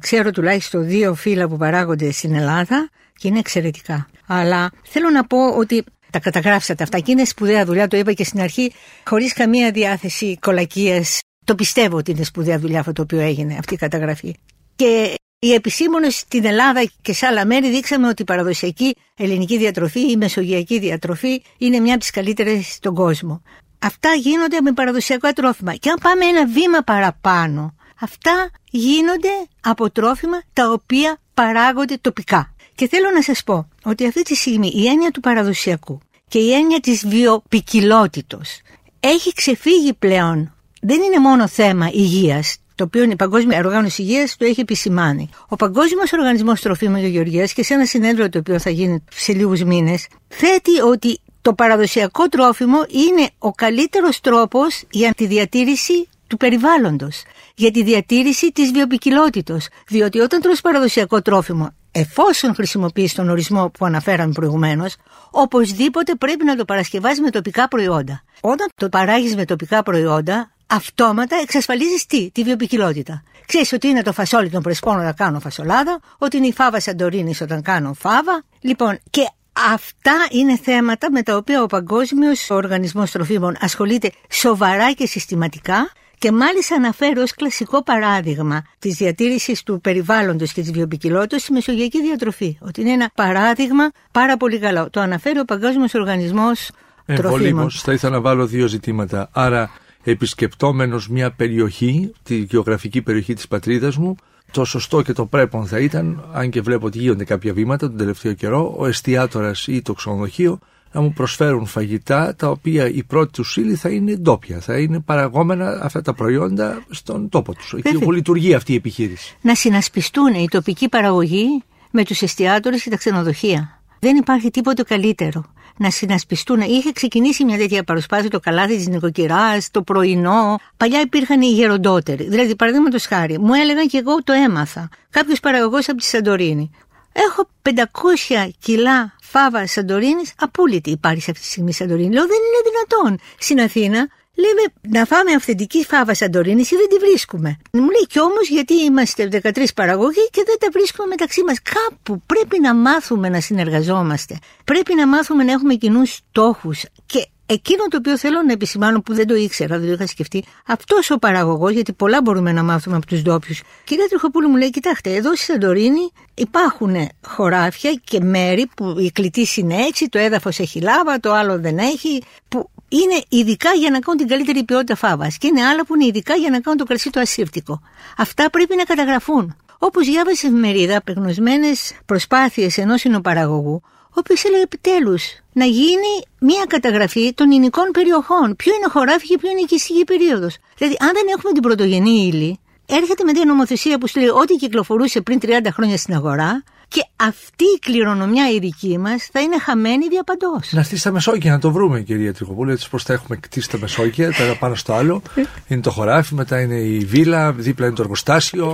ξέρω 0.00 0.30
τουλάχιστον 0.30 0.86
δύο 0.86 1.14
φύλλα 1.14 1.48
που 1.48 1.56
παράγονται 1.56 2.10
στην 2.10 2.34
Ελλάδα 2.34 2.90
και 3.18 3.28
είναι 3.28 3.38
εξαιρετικά. 3.38 4.06
Αλλά 4.26 4.70
θέλω 4.82 5.10
να 5.10 5.24
πω 5.26 5.48
ότι 5.48 5.84
τα 6.10 6.18
καταγράψατε 6.18 6.82
αυτά 6.82 6.98
και 6.98 7.12
είναι 7.12 7.24
σπουδαία 7.24 7.64
δουλειά, 7.64 7.88
το 7.88 7.96
είπα 7.96 8.12
και 8.12 8.24
στην 8.24 8.40
αρχή, 8.40 8.72
χωρίς 9.04 9.32
καμία 9.32 9.70
διάθεση 9.70 10.38
κολακίε. 10.40 11.02
Το 11.44 11.54
πιστεύω 11.54 11.96
ότι 11.96 12.10
είναι 12.10 12.24
σπουδαία 12.24 12.58
δουλειά 12.58 12.80
αυτό 12.80 12.92
το 12.92 13.02
οποίο 13.02 13.20
έγινε, 13.20 13.56
αυτή 13.58 13.74
η 13.74 13.76
καταγραφή. 13.76 14.34
Και 14.76 15.14
οι 15.44 15.52
επισήμονες 15.52 16.16
στην 16.16 16.44
Ελλάδα 16.44 16.90
και 17.02 17.12
σε 17.12 17.26
άλλα 17.26 17.46
μέρη 17.46 17.70
δείξαμε 17.70 18.08
ότι 18.08 18.22
η 18.22 18.24
παραδοσιακή 18.24 18.96
ελληνική 19.16 19.58
διατροφή, 19.58 20.10
η 20.10 20.16
μεσογειακή 20.16 20.78
διατροφή, 20.78 21.42
είναι 21.58 21.80
μια 21.80 21.92
από 21.92 22.00
τις 22.00 22.10
καλύτερες 22.10 22.74
στον 22.74 22.94
κόσμο. 22.94 23.42
Αυτά 23.78 24.14
γίνονται 24.14 24.60
με 24.60 24.72
παραδοσιακό 24.72 25.32
τρόφιμα. 25.32 25.74
Και 25.74 25.90
αν 25.90 25.98
πάμε 26.02 26.24
ένα 26.24 26.46
βήμα 26.46 26.78
παραπάνω, 26.78 27.74
αυτά 28.00 28.50
γίνονται 28.70 29.28
από 29.60 29.90
τρόφιμα 29.90 30.42
τα 30.52 30.70
οποία 30.70 31.18
παράγονται 31.34 31.98
τοπικά. 32.00 32.54
Και 32.74 32.88
θέλω 32.88 33.10
να 33.14 33.22
σας 33.22 33.42
πω 33.44 33.68
ότι 33.84 34.06
αυτή 34.06 34.22
τη 34.22 34.34
στιγμή 34.34 34.72
η 34.74 34.86
έννοια 34.86 35.10
του 35.10 35.20
παραδοσιακού 35.20 36.00
και 36.28 36.38
η 36.38 36.52
έννοια 36.52 36.80
της 36.80 37.06
βιοπικιλότητος 37.06 38.60
έχει 39.00 39.32
ξεφύγει 39.32 39.94
πλέον. 39.94 40.54
Δεν 40.80 41.02
είναι 41.02 41.18
μόνο 41.18 41.48
θέμα 41.48 41.90
υγείας, 41.92 42.56
το 42.74 42.84
οποίο 42.84 43.02
η 43.02 43.16
Παγκόσμια 43.16 43.58
Οργάνωση 43.58 44.02
Υγείας 44.02 44.36
το 44.36 44.44
έχει 44.44 44.60
επισημάνει. 44.60 45.28
Ο 45.48 45.56
Παγκόσμιος 45.56 46.12
Οργανισμός 46.12 46.60
Τροφίμων 46.60 47.00
και 47.00 47.06
Γεωργίας 47.06 47.52
και 47.52 47.62
σε 47.62 47.74
ένα 47.74 47.86
συνέδριο 47.86 48.28
το 48.28 48.38
οποίο 48.38 48.58
θα 48.58 48.70
γίνει 48.70 49.04
σε 49.10 49.32
λίγους 49.32 49.62
μήνες, 49.62 50.06
θέτει 50.28 50.80
ότι 50.80 51.18
το 51.42 51.54
παραδοσιακό 51.54 52.28
τρόφιμο 52.28 52.78
είναι 52.88 53.28
ο 53.38 53.50
καλύτερος 53.50 54.20
τρόπος 54.20 54.82
για 54.90 55.14
τη 55.14 55.26
διατήρηση 55.26 56.08
του 56.26 56.36
περιβάλλοντος, 56.36 57.22
για 57.54 57.70
τη 57.70 57.82
διατήρηση 57.82 58.52
της 58.52 58.70
βιοπικιλότητος, 58.72 59.68
διότι 59.88 60.20
όταν 60.20 60.40
τρως 60.40 60.60
παραδοσιακό 60.60 61.22
τρόφιμο, 61.22 61.74
εφόσον 61.92 62.54
χρησιμοποιείς 62.54 63.14
τον 63.14 63.28
ορισμό 63.28 63.70
που 63.70 63.84
αναφέραμε 63.84 64.32
προηγουμένως, 64.32 64.96
οπωσδήποτε 65.30 66.14
πρέπει 66.14 66.44
να 66.44 66.56
το 66.56 66.64
παρασκευάσει 66.64 67.20
με 67.20 67.30
τοπικά 67.30 67.68
προϊόντα. 67.68 68.22
Όταν 68.40 68.66
το 68.74 68.88
παράγεις 68.88 69.36
με 69.36 69.44
τοπικά 69.44 69.82
προϊόντα, 69.82 70.53
αυτόματα 70.74 71.36
εξασφαλίζεις 71.42 72.06
τι, 72.06 72.30
τη 72.30 72.42
βιοπικιλότητα. 72.42 73.22
Ξέρεις 73.46 73.72
ότι 73.72 73.88
είναι 73.88 74.02
το 74.02 74.12
φασόλι 74.12 74.50
των 74.50 74.62
Πρεσπών 74.62 74.98
όταν 74.98 75.14
κάνω 75.14 75.40
φασολάδα, 75.40 76.00
ότι 76.18 76.36
είναι 76.36 76.46
η 76.46 76.52
φάβα 76.52 76.80
Σαντορίνης 76.80 77.40
όταν 77.40 77.62
κάνω 77.62 77.94
φάβα. 77.94 78.42
Λοιπόν, 78.60 78.98
και 79.10 79.28
αυτά 79.74 80.26
είναι 80.30 80.58
θέματα 80.62 81.10
με 81.10 81.22
τα 81.22 81.36
οποία 81.36 81.62
ο 81.62 81.66
Παγκόσμιος 81.66 82.50
Οργανισμός 82.50 83.10
Τροφίμων 83.10 83.56
ασχολείται 83.60 84.12
σοβαρά 84.30 84.92
και 84.92 85.06
συστηματικά 85.06 85.90
και 86.18 86.32
μάλιστα 86.32 86.74
αναφέρω 86.74 87.22
ως 87.22 87.34
κλασικό 87.34 87.82
παράδειγμα 87.82 88.62
της 88.78 88.96
διατήρησης 88.96 89.62
του 89.62 89.80
περιβάλλοντος 89.80 90.52
και 90.52 90.60
της 90.60 90.72
βιοπικιλότητας 90.72 91.46
η 91.46 91.52
μεσογειακή 91.52 92.02
διατροφή. 92.02 92.58
Ότι 92.60 92.80
είναι 92.80 92.90
ένα 92.90 93.10
παράδειγμα 93.14 93.90
πάρα 94.12 94.36
πολύ 94.36 94.58
καλό. 94.58 94.90
Το 94.90 95.00
αναφέρει 95.00 95.38
ο 95.38 95.44
Παγκόσμιος 95.44 95.94
Οργανισμός 95.94 96.70
ε, 97.06 97.14
Τροφίμων. 97.14 97.70
θα 97.70 97.92
ήθελα 97.92 98.12
να 98.12 98.20
βάλω 98.20 98.46
δύο 98.46 98.66
ζητήματα. 98.66 99.28
Άρα 99.32 99.70
επισκεπτόμενος 100.04 101.08
μια 101.08 101.30
περιοχή, 101.30 102.12
τη 102.22 102.36
γεωγραφική 102.36 103.02
περιοχή 103.02 103.34
της 103.34 103.48
πατρίδας 103.48 103.96
μου, 103.96 104.16
το 104.50 104.64
σωστό 104.64 105.02
και 105.02 105.12
το 105.12 105.26
πρέπον 105.26 105.66
θα 105.66 105.78
ήταν, 105.78 106.28
αν 106.32 106.50
και 106.50 106.60
βλέπω 106.60 106.86
ότι 106.86 106.98
γίνονται 106.98 107.24
κάποια 107.24 107.52
βήματα 107.52 107.88
τον 107.88 107.96
τελευταίο 107.96 108.32
καιρό, 108.32 108.74
ο 108.78 108.86
εστιατόρας 108.86 109.66
ή 109.66 109.82
το 109.82 109.92
ξενοδοχείο 109.92 110.58
να 110.92 111.00
μου 111.00 111.12
προσφέρουν 111.12 111.66
φαγητά 111.66 112.34
τα 112.34 112.48
οποία 112.48 112.88
η 112.88 113.02
πρώτη 113.02 113.32
τους 113.32 113.56
ύλη 113.56 113.74
θα 113.74 113.88
είναι 113.88 114.14
ντόπια, 114.16 114.60
θα 114.60 114.78
είναι 114.78 115.00
παραγόμενα 115.00 115.80
αυτά 115.82 116.02
τα 116.02 116.14
προϊόντα 116.14 116.84
στον 116.90 117.28
τόπο 117.28 117.54
τους, 117.54 117.72
εκεί 117.72 117.96
όπου 117.96 118.12
λειτουργεί 118.12 118.54
αυτή 118.54 118.72
η 118.72 118.76
επιχείρηση. 118.76 119.36
Να 119.40 119.54
συνασπιστούν 119.54 120.34
η 120.34 120.48
τοπική 120.50 120.88
παραγωγή 120.88 121.62
με 121.90 122.04
τους 122.04 122.22
εστιατόρες 122.22 122.82
και 122.82 122.90
τα 122.90 122.96
ξενοδοχεία. 122.96 123.82
Δεν 123.98 124.16
υπάρχει 124.16 124.50
τίποτε 124.50 124.82
καλύτερο 124.82 125.44
να 125.76 125.90
συνασπιστούν. 125.90 126.60
Είχε 126.60 126.92
ξεκινήσει 126.92 127.44
μια 127.44 127.58
τέτοια 127.58 127.84
παρουσπάση 127.84 128.28
το 128.28 128.40
καλάθι 128.40 128.76
της 128.76 128.88
νοικοκυράς, 128.88 129.70
το 129.70 129.82
πρωινό. 129.82 130.58
Παλιά 130.76 131.00
υπήρχαν 131.00 131.42
οι 131.42 131.46
γεροντότεροι. 131.46 132.24
Δηλαδή, 132.28 132.56
παραδείγματος 132.56 133.06
χάρη, 133.06 133.38
μου 133.38 133.54
έλεγαν 133.54 133.88
και 133.88 133.98
εγώ 133.98 134.22
το 134.22 134.32
έμαθα. 134.32 134.88
Κάποιος 135.10 135.40
παραγωγός 135.40 135.88
από 135.88 135.98
τη 135.98 136.04
Σαντορίνη. 136.04 136.70
Έχω 137.12 137.48
500 137.62 138.48
κιλά 138.58 139.16
φάβα 139.22 139.66
Σαντορίνης 139.66 140.32
απόλυτη 140.38 140.90
υπάρχει 140.90 141.30
αυτή 141.30 141.42
τη 141.42 141.48
στιγμή 141.50 141.72
Σαντορίνη. 141.72 142.12
Λέω 142.12 142.26
δεν 142.26 142.36
είναι 142.36 142.70
δυνατόν. 142.70 143.18
Στην 143.38 143.60
Αθήνα 143.60 144.08
Λέμε 144.34 144.62
να 144.98 145.04
φάμε 145.04 145.32
αυθεντική 145.32 145.84
φάβα 145.84 146.14
Σαντορίνη 146.14 146.60
ή 146.60 146.76
δεν 146.76 146.88
τη 146.88 147.06
βρίσκουμε. 147.06 147.56
Μου 147.72 147.90
λέει 147.90 148.06
κι 148.08 148.20
όμως 148.20 148.48
γιατί 148.48 148.74
είμαστε 148.74 149.28
13 149.42 149.64
παραγωγοί 149.74 150.28
και 150.30 150.42
δεν 150.46 150.56
τα 150.60 150.68
βρίσκουμε 150.72 151.06
μεταξύ 151.08 151.42
μας. 151.44 151.58
Κάπου 151.62 152.22
πρέπει 152.26 152.60
να 152.60 152.74
μάθουμε 152.74 153.28
να 153.28 153.40
συνεργαζόμαστε. 153.40 154.38
Πρέπει 154.64 154.94
να 154.94 155.06
μάθουμε 155.06 155.44
να 155.44 155.52
έχουμε 155.52 155.74
κοινούς 155.74 156.12
στόχους. 156.12 156.84
Και 157.06 157.28
Εκείνο 157.46 157.84
το 157.88 157.96
οποίο 157.96 158.18
θέλω 158.18 158.42
να 158.42 158.52
επισημάνω 158.52 159.00
που 159.00 159.14
δεν 159.14 159.26
το 159.26 159.34
ήξερα, 159.34 159.78
δεν 159.78 159.86
το 159.86 159.92
είχα 159.92 160.06
σκεφτεί, 160.06 160.44
αυτός 160.66 161.10
ο 161.10 161.18
παραγωγός, 161.18 161.72
γιατί 161.72 161.92
πολλά 161.92 162.20
μπορούμε 162.22 162.52
να 162.52 162.62
μάθουμε 162.62 162.96
από 162.96 163.06
τους 163.06 163.22
ντόπιους. 163.22 163.62
Κυρία 163.84 164.06
Τριχοπούλου 164.08 164.48
μου 164.48 164.56
λέει: 164.56 164.70
Κοιτάξτε, 164.70 165.14
εδώ 165.14 165.36
στη 165.36 165.44
Σαντορίνη 165.44 166.10
υπάρχουν 166.34 167.08
χωράφια 167.26 168.00
και 168.04 168.20
μέρη 168.20 168.66
που 168.76 168.94
η 168.98 169.10
κλητή 169.10 169.46
είναι 169.56 169.74
έτσι, 169.74 170.08
το 170.08 170.18
έδαφος 170.18 170.58
έχει 170.58 170.80
λάβα, 170.80 171.20
το 171.20 171.32
άλλο 171.32 171.58
δεν 171.58 171.78
έχει, 171.78 172.22
που 172.48 172.70
είναι 173.00 173.22
ειδικά 173.28 173.70
για 173.72 173.90
να 173.90 173.98
κάνουν 173.98 174.18
την 174.18 174.28
καλύτερη 174.28 174.64
ποιότητα 174.64 174.94
φάβας. 174.94 175.38
Και 175.38 175.46
είναι 175.46 175.62
άλλα 175.64 175.84
που 175.86 175.94
είναι 175.94 176.04
ειδικά 176.04 176.34
για 176.34 176.50
να 176.50 176.60
κάνουν 176.60 176.78
το 176.78 176.84
κρασί 176.84 177.10
το 177.10 177.20
ασύρτικο. 177.20 177.80
Αυτά 178.16 178.50
πρέπει 178.50 178.76
να 178.76 178.84
καταγραφούν. 178.84 179.56
Όπως 179.78 180.06
διάβασε 180.06 180.36
σε 180.36 180.46
εφημερίδα, 180.46 180.96
απεγνωσμένες 180.96 181.92
προσπάθειες 182.06 182.78
ενός 182.78 183.00
συνοπαραγωγού, 183.00 183.80
ο 183.84 184.18
οποίος 184.18 184.44
έλεγε 184.44 184.62
επιτέλους 184.62 185.22
να 185.52 185.64
γίνει 185.64 186.12
μια 186.38 186.64
καταγραφή 186.66 187.34
των 187.34 187.50
υλικών 187.50 187.90
περιοχών. 187.92 188.56
Ποιο 188.56 188.74
είναι 188.74 188.88
χωράφι 188.88 189.26
και 189.26 189.38
ποιο 189.38 189.50
είναι 189.50 189.60
η 189.60 189.62
οικιστική 189.62 190.04
περίοδος. 190.04 190.56
Δηλαδή, 190.78 190.96
αν 191.00 191.10
δεν 191.12 191.22
έχουμε 191.36 191.52
την 191.52 191.62
πρωτογενή 191.62 192.26
ύλη, 192.26 192.58
έρχεται 192.86 193.24
με 193.24 193.32
μια 193.32 193.44
νομοθεσία 193.44 193.98
που 193.98 194.08
σου 194.08 194.18
λέει 194.18 194.28
ό,τι 194.28 194.54
κυκλοφορούσε 194.54 195.20
πριν 195.20 195.38
30 195.42 195.48
χρόνια 195.72 195.96
στην 195.96 196.14
αγορά 196.14 196.62
και 196.94 197.06
αυτή 197.16 197.64
η 197.64 197.78
κληρονομιά 197.80 198.50
η 198.50 198.58
δική 198.58 198.98
μας 198.98 199.28
θα 199.32 199.40
είναι 199.40 199.58
χαμένη 199.58 200.08
διαπαντό. 200.08 200.60
Να 200.70 200.82
στήσει 200.82 201.02
τα 201.02 201.10
Μεσόγεια 201.10 201.52
να 201.52 201.58
το 201.58 201.70
βρούμε, 201.72 202.00
κυρία 202.00 202.34
Τριχοπούλου, 202.34 202.70
έτσι 202.70 202.90
πώ 202.90 203.02
τα 203.02 203.12
έχουμε 203.12 203.36
κτίσει 203.36 203.70
τα 203.70 203.78
Μεσόγεια, 203.78 204.32
τα 204.32 204.56
πάνω 204.58 204.74
στο 204.74 204.92
άλλο. 204.92 205.22
είναι 205.68 205.80
το 205.80 205.90
χωράφι, 205.90 206.34
μετά 206.34 206.60
είναι 206.60 206.74
η 206.74 206.98
βίλα, 206.98 207.52
δίπλα 207.52 207.86
είναι 207.86 207.94
το 207.94 208.02
εργοστάσιο. 208.02 208.72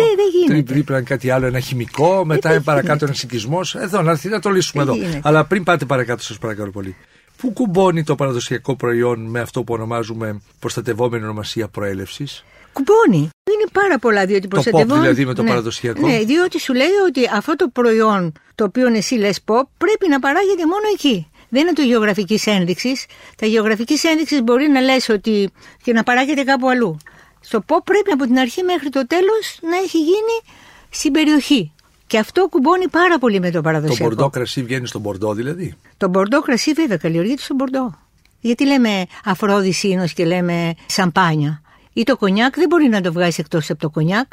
Δεν, 0.48 0.64
Δίπλα 0.66 0.96
είναι 0.96 1.06
κάτι 1.06 1.30
άλλο, 1.30 1.46
ένα 1.46 1.60
χημικό, 1.60 2.24
μετά 2.24 2.50
είναι 2.50 2.60
παρακάτω 2.60 3.04
ένα 3.04 3.14
οικισμό. 3.22 3.60
Εδώ, 3.74 4.02
να 4.02 4.10
έρθει 4.10 4.28
να 4.28 4.40
το 4.40 4.50
λύσουμε 4.50 4.82
εδώ. 4.82 4.94
Αλλά 5.22 5.44
πριν 5.44 5.64
πάτε 5.64 5.84
παρακάτω, 5.84 6.22
σας 6.22 6.38
παρακαλώ 6.38 6.70
πολύ. 6.70 6.96
Πού 7.36 7.52
κουμπώνει 7.52 8.04
το 8.04 8.14
παραδοσιακό 8.14 8.76
προϊόν 8.76 9.20
με 9.20 9.40
αυτό 9.40 9.62
που 9.62 9.74
ονομάζουμε 9.74 10.40
προστατευόμενη 10.58 11.24
ονομασία 11.24 11.68
προέλευσης; 11.68 12.44
Κουμπώνει. 12.72 13.28
Είναι 13.52 13.68
πάρα 13.72 13.98
πολλά 13.98 14.26
διότι 14.26 14.48
προστατευόμενη. 14.48 14.90
Το 14.90 14.96
pop 14.96 15.00
δηλαδή 15.00 15.24
με 15.24 15.34
το 15.34 15.42
ναι. 15.42 15.48
παραδοσιακό. 15.48 16.06
Ναι, 16.06 16.18
διότι 16.18 16.60
σου 16.60 16.74
λέει 16.74 16.96
ότι 17.08 17.20
αυτό 17.34 17.56
το 17.56 17.68
προϊόν 17.68 18.32
το 18.54 18.64
οποίο 18.64 18.86
εσύ 18.86 19.14
λες 19.14 19.40
pop 19.46 19.62
πρέπει 19.78 20.08
να 20.08 20.18
παράγεται 20.18 20.66
μόνο 20.66 20.86
εκεί. 20.94 21.30
Δεν 21.48 21.62
είναι 21.62 21.72
το 21.72 21.82
γεωγραφικής 21.82 22.46
ένδειξης. 22.46 23.06
Τα 23.36 23.46
γεωγραφικής 23.46 24.04
ένδειξης 24.04 24.42
μπορεί 24.42 24.68
να 24.68 24.80
λες 24.80 25.08
ότι 25.08 25.50
και 25.82 25.92
να 25.92 26.02
παράγεται 26.02 26.42
κάπου 26.42 26.68
αλλού. 26.68 26.96
Στο 27.40 27.64
pop 27.66 27.78
πρέπει 27.84 28.10
από 28.10 28.24
την 28.24 28.38
αρχή 28.38 28.62
μέχρι 28.62 28.88
το 28.88 29.06
τέλος 29.06 29.58
να 29.60 29.76
έχει 29.76 29.98
γίνει 29.98 30.54
στην 30.90 31.12
περιοχή. 31.12 31.72
Και 32.06 32.18
αυτό 32.18 32.48
κουμπώνει 32.50 32.88
πάρα 32.88 33.18
πολύ 33.18 33.40
με 33.40 33.50
το 33.50 33.60
παραδοσιακό. 33.60 34.08
Το 34.08 34.14
μπορντό 34.14 34.30
κρασί 34.30 34.62
βγαίνει 34.62 34.86
στο 34.86 34.98
μπορντό 34.98 35.34
δηλαδή; 35.34 35.74
Το 35.96 36.08
μπορντό 36.08 36.40
κρασί 36.40 36.72
βέβαια 36.72 36.96
καλλιεργείται 36.96 37.42
στο 37.42 37.54
μπορντό. 37.54 37.98
Γιατί 38.40 38.66
λέμε 38.66 39.06
αφρόδι 39.24 39.72
σύνο 39.72 40.06
και 40.06 40.24
λέμε 40.24 40.74
σαμπάνια. 40.86 41.62
Ή 42.00 42.02
το 42.02 42.16
κονιάκ 42.16 42.54
δεν 42.54 42.66
μπορεί 42.68 42.88
να 42.88 43.00
το 43.00 43.12
βγάζει 43.12 43.36
εκτός 43.40 43.70
από 43.70 43.80
το 43.80 43.90
κονιάκ. 43.90 44.32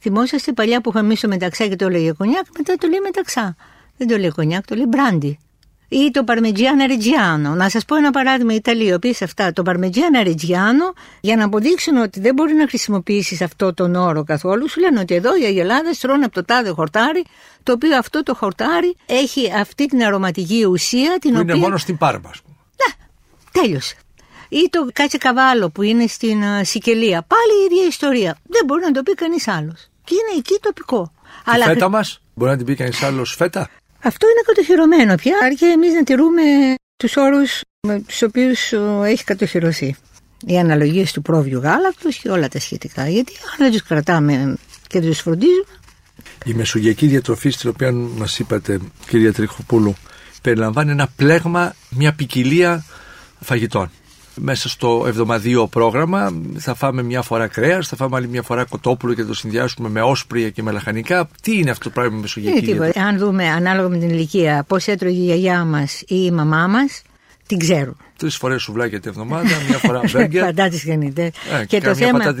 Θυμόσαστε 0.00 0.52
παλιά 0.52 0.80
που 0.80 0.90
είχαμε 0.90 1.14
στο 1.14 1.28
μεταξά 1.28 1.66
και 1.66 1.76
το 1.76 1.86
έλεγε 1.86 2.12
κονιάκ, 2.12 2.44
μετά 2.58 2.74
το 2.74 2.88
λέει 2.88 3.00
μεταξά. 3.00 3.56
Δεν 3.96 4.08
το 4.08 4.16
λέει 4.16 4.30
κονιάκ, 4.30 4.66
το 4.66 4.74
λέει 4.74 4.84
μπράντι. 4.88 5.38
ή 5.88 6.10
το 6.10 6.24
παρμετζιάνα 6.24 6.86
ρετζιάνο. 6.86 7.54
Να 7.54 7.68
σας 7.68 7.84
πω 7.84 7.96
ένα 7.96 8.10
παράδειγμα, 8.10 8.52
οι 8.52 8.56
Ιταλοί, 8.56 8.86
οι 8.86 8.92
οποίοι 8.92 9.14
σε 9.14 9.24
αυτά 9.24 9.52
το 9.52 9.62
παρμετζιάνα 9.62 10.22
ρετζιάνο, 10.22 10.92
για 11.20 11.36
να 11.36 11.44
αποδείξουν 11.44 11.96
ότι 11.96 12.20
δεν 12.20 12.34
μπορεί 12.34 12.54
να 12.54 12.68
χρησιμοποιήσεις 12.68 13.40
αυτό 13.40 13.74
τον 13.74 13.94
όρο 13.94 14.24
καθόλου, 14.24 14.68
σου 14.68 14.80
λένε 14.80 15.00
ότι 15.00 15.14
εδώ 15.14 15.36
οι 15.36 15.44
Αγελάδε 15.44 15.90
τρώνε 16.00 16.24
από 16.24 16.34
το 16.34 16.44
τάδε 16.44 16.70
χορτάρι, 16.70 17.24
το 17.62 17.72
οποίο 17.72 17.96
αυτό 17.96 18.22
το 18.22 18.34
χορτάρι 18.34 18.96
έχει 19.06 19.52
αυτή 19.52 19.86
την 19.86 20.02
αρωματική 20.02 20.64
ουσία. 20.64 21.18
Την 21.20 21.32
που 21.32 21.38
οποία... 21.40 21.54
είναι 21.54 21.62
μόνο 21.62 21.76
στην 21.76 21.96
Πάρμα, 21.96 22.28
ας 22.32 22.40
πούμε. 22.42 22.56
Ναι, 22.76 23.06
τέλειωσε. 23.60 23.96
Ή 24.48 24.68
το 24.70 24.88
κάτσε 24.92 25.18
καβάλο 25.18 25.70
που 25.70 25.82
είναι 25.82 26.06
στην 26.06 26.42
uh, 26.42 26.60
Σικελία. 26.62 27.22
Πάλι 27.22 27.52
η 27.62 27.64
ίδια 27.64 27.86
ιστορία. 27.86 28.38
Δεν 28.42 28.64
μπορεί 28.66 28.82
να 28.82 28.90
το 28.90 29.02
πει 29.02 29.14
κανείς 29.14 29.48
άλλος. 29.48 29.88
Και 30.04 30.14
είναι 30.14 30.38
εκεί 30.38 30.58
τοπικό. 30.60 31.12
Τη 31.44 31.50
Αλλά... 31.52 31.64
φέτα 31.64 31.88
μας, 31.88 32.20
μπορεί 32.34 32.50
να 32.50 32.56
την 32.56 32.66
πει 32.66 32.74
κανείς 32.74 33.02
άλλος 33.02 33.34
φέτα; 33.34 33.70
Αυτό 34.02 34.26
είναι 34.28 34.40
κατοχυρωμένο 34.46 35.14
πια, 35.14 35.36
αρκεί 35.42 35.64
εμείς 35.64 35.92
να 35.92 36.04
τηρούμε 36.04 36.42
τους 36.96 37.16
όρους 37.16 37.60
με 37.86 38.00
τους 38.00 38.22
οποίους 38.22 38.72
έχει 39.04 39.24
κατοχυρωθεί. 39.24 39.96
Οι 40.46 40.58
αναλογίες 40.58 41.12
του 41.12 41.22
πρόβειου 41.22 41.60
γάλακτος 41.60 42.16
και 42.16 42.30
όλα 42.30 42.48
τα 42.48 42.58
σχετικά. 42.58 43.08
Γιατί 43.08 43.32
αν 43.50 43.56
δεν 43.58 43.70
τους 43.70 43.82
κρατάμε 43.82 44.56
και 44.86 45.00
δεν 45.00 45.08
τους 45.10 45.20
φροντίζουμε. 45.20 45.64
Η 46.44 46.54
μεσογειακή 46.54 47.06
διατροφή, 47.06 47.50
στην 47.50 47.70
οποία 47.70 47.92
μας 47.92 48.38
είπατε, 48.38 48.80
κυρία 49.08 49.32
Τριχοπούλου, 49.32 49.94
περιλαμβάνει 50.42 50.90
ένα 50.90 51.08
πλέγμα, 51.16 51.74
μια 51.90 52.12
ποικιλία 52.14 52.84
φαγητών 53.40 53.90
μέσα 54.36 54.68
στο 54.68 55.04
εβδομαδίο 55.06 55.66
πρόγραμμα. 55.66 56.42
Θα 56.58 56.74
φάμε 56.74 57.02
μια 57.02 57.22
φορά 57.22 57.46
κρέας, 57.46 57.88
θα 57.88 57.96
φάμε 57.96 58.16
άλλη 58.16 58.28
μια 58.28 58.42
φορά 58.42 58.64
κοτόπουλο 58.64 59.14
και 59.14 59.22
θα 59.22 59.28
το 59.28 59.34
συνδυάσουμε 59.34 59.88
με 59.88 60.02
όσπρια 60.02 60.50
και 60.50 60.62
με 60.62 60.70
λαχανικά. 60.70 61.28
Τι 61.42 61.58
είναι 61.58 61.70
αυτό 61.70 61.84
το 61.84 61.90
πράγμα 61.90 62.14
με 62.14 62.20
μεσογειακή 62.20 62.66
τίποτα. 62.66 63.04
Αν 63.04 63.18
δούμε 63.18 63.48
ανάλογα 63.48 63.88
με 63.88 63.98
την 63.98 64.08
ηλικία 64.08 64.64
πώς 64.68 64.86
έτρωγε 64.86 65.20
η 65.20 65.24
γιαγιά 65.24 65.64
μας 65.64 66.00
ή 66.00 66.24
η 66.24 66.30
μαμά 66.30 66.66
μας, 66.66 67.02
την 67.46 67.58
ξέρουν. 67.58 67.96
Τρεις 68.16 68.36
φορές 68.36 68.62
σουβλάκια 68.62 69.00
την 69.00 69.10
εβδομάδα, 69.10 69.48
μια 69.68 69.78
φορά 69.78 70.00
μπέργκερ. 70.12 70.44
Πατάτη 70.44 70.82
γανιτέ. 70.86 71.24
Ε, 71.24 71.58
και, 71.58 71.64
και 71.66 71.80
το 71.80 71.94
θέμα, 71.94 72.34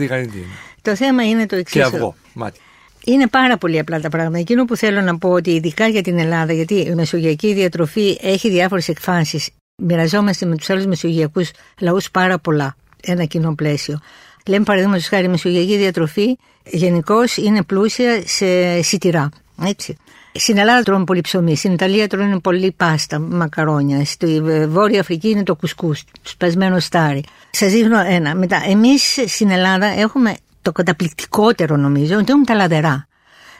το 0.82 0.96
θέμα 0.96 1.22
είναι 1.22 1.46
το 1.46 1.56
εξής. 1.56 1.80
Και 1.80 1.82
αυγό, 1.82 2.14
μάτι. 2.32 2.60
Είναι 3.04 3.26
πάρα 3.28 3.58
πολύ 3.58 3.78
απλά 3.78 4.00
τα 4.00 4.08
πράγματα. 4.08 4.38
Εκείνο 4.38 4.64
που 4.64 4.76
θέλω 4.76 5.00
να 5.00 5.18
πω 5.18 5.28
ότι 5.28 5.50
ειδικά 5.50 5.86
για 5.86 6.02
την 6.02 6.18
Ελλάδα, 6.18 6.52
γιατί 6.52 6.74
η 6.74 6.94
μεσογειακή 6.94 7.54
διατροφή 7.54 8.18
έχει 8.22 8.50
διάφορες 8.50 8.88
εκφάνσεις 8.88 9.48
μοιραζόμαστε 9.76 10.46
με 10.46 10.56
τους 10.56 10.70
άλλους 10.70 10.86
μεσογειακούς 10.86 11.50
λαούς 11.80 12.10
πάρα 12.10 12.38
πολλά. 12.38 12.76
Ένα 13.02 13.24
κοινό 13.24 13.54
πλαίσιο. 13.54 14.00
Λέμε 14.46 14.64
παραδείγματος 14.64 15.08
χάρη, 15.08 15.24
η 15.24 15.28
μεσογειακή 15.28 15.76
διατροφή 15.76 16.38
γενικώς 16.64 17.36
είναι 17.36 17.62
πλούσια 17.62 18.22
σε 18.26 18.82
σιτηρά. 18.82 19.28
Έτσι. 19.64 19.96
Στην 20.32 20.58
Ελλάδα 20.58 20.82
τρώμε 20.82 21.04
πολύ 21.04 21.20
ψωμί, 21.20 21.56
στην 21.56 21.72
Ιταλία 21.72 22.08
τρώνε 22.08 22.38
πολύ 22.38 22.72
πάστα, 22.76 23.18
μακαρόνια. 23.18 24.04
Στη 24.04 24.42
Βόρεια 24.68 25.00
Αφρική 25.00 25.28
είναι 25.28 25.42
το 25.42 25.54
κουσκούς, 25.54 26.04
σπασμένο 26.22 26.78
στάρι. 26.78 27.24
Σας 27.50 27.72
δείχνω 27.72 27.98
ένα. 28.06 28.34
Μετά, 28.34 28.62
εμείς 28.68 29.18
στην 29.26 29.50
Ελλάδα 29.50 29.86
έχουμε 29.86 30.36
το 30.62 30.72
καταπληκτικότερο 30.72 31.76
νομίζω, 31.76 32.16
ότι 32.16 32.24
έχουμε 32.28 32.44
τα 32.44 32.54
λαδερά. 32.54 33.08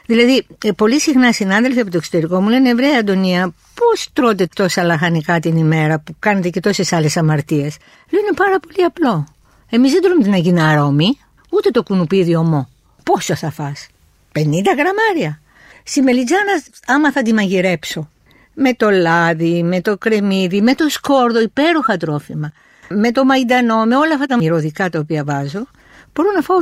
Δηλαδή, 0.07 0.47
ε, 0.63 0.71
πολύ 0.71 0.99
συχνά 0.99 1.31
συνάδελφοι 1.31 1.79
από 1.79 1.91
το 1.91 1.97
εξωτερικό 1.97 2.41
μου 2.41 2.49
λένε 2.49 2.69
Ευρέα 2.69 2.99
Αντωνία, 2.99 3.53
πώς 3.73 4.09
τρώτε 4.13 4.47
τόσα 4.55 4.83
λαχανικά 4.83 5.39
την 5.39 5.57
ημέρα 5.57 5.99
που 5.99 6.15
κάνετε 6.19 6.49
και 6.49 6.59
τόσες 6.59 6.93
άλλες 6.93 7.17
αμαρτίες; 7.17 7.77
Λέω 8.09 8.21
είναι 8.21 8.35
πάρα 8.35 8.59
πολύ 8.59 8.83
απλό. 8.85 9.27
Εμείς 9.69 9.91
δεν 9.91 10.01
τρώμε 10.01 10.23
την 10.23 10.33
Αγίνα 10.33 10.75
Ρώμη, 10.75 11.17
ούτε 11.49 11.69
το 11.69 11.83
κουνουπίδι 11.83 12.35
ομό. 12.35 12.69
Πόσο 13.03 13.35
θα 13.35 13.51
φας; 13.51 13.87
50 14.31 14.39
γραμμάρια. 14.77 15.41
Στη 15.83 16.01
μελιτζάνα, 16.01 16.63
άμα 16.87 17.11
θα 17.11 17.21
τη 17.21 17.33
μαγειρέψω, 17.33 18.09
με 18.53 18.73
το 18.73 18.89
λάδι, 18.89 19.63
με 19.63 19.81
το 19.81 19.97
κρεμμύδι, 19.97 20.61
με 20.61 20.75
το 20.75 20.89
σκόρδο, 20.89 21.41
υπέροχα 21.41 21.97
τρόφιμα, 21.97 22.51
με 22.89 23.11
το 23.11 23.25
μαϊντανό, 23.25 23.85
με 23.85 23.95
όλα 23.95 24.13
αυτά 24.13 24.25
τα 24.25 24.37
μυρωδικά 24.37 24.89
τα 24.89 24.99
οποία 24.99 25.23
βάζω, 25.23 25.67
μπορώ 26.13 26.31
να 26.31 26.41
φάω 26.41 26.57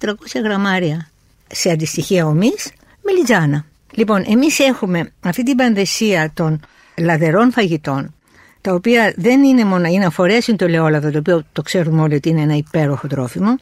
200-300 0.00 0.12
γραμμάρια 0.42 1.08
σε 1.54 1.70
αντιστοιχεία 1.70 2.26
ομής 2.26 2.72
με 3.02 3.12
λιτζάνα. 3.12 3.64
Λοιπόν, 3.94 4.24
εμείς 4.28 4.58
έχουμε 4.58 5.12
αυτή 5.20 5.42
την 5.42 5.56
πανδεσία 5.56 6.30
των 6.34 6.60
λαδερών 6.96 7.52
φαγητών, 7.52 8.14
τα 8.60 8.74
οποία 8.74 9.12
δεν 9.16 9.42
είναι 9.42 9.64
μόνο, 9.64 9.88
είναι 9.88 10.04
αφορέσουν 10.04 10.56
το 10.56 10.64
ελαιόλαδο, 10.64 11.10
το 11.10 11.18
οποίο 11.18 11.44
το 11.52 11.62
ξέρουμε 11.62 12.02
όλοι 12.02 12.14
ότι 12.14 12.28
είναι 12.28 12.40
ένα 12.40 12.54
υπέροχο 12.54 13.06
τρόφιμο, 13.06 13.56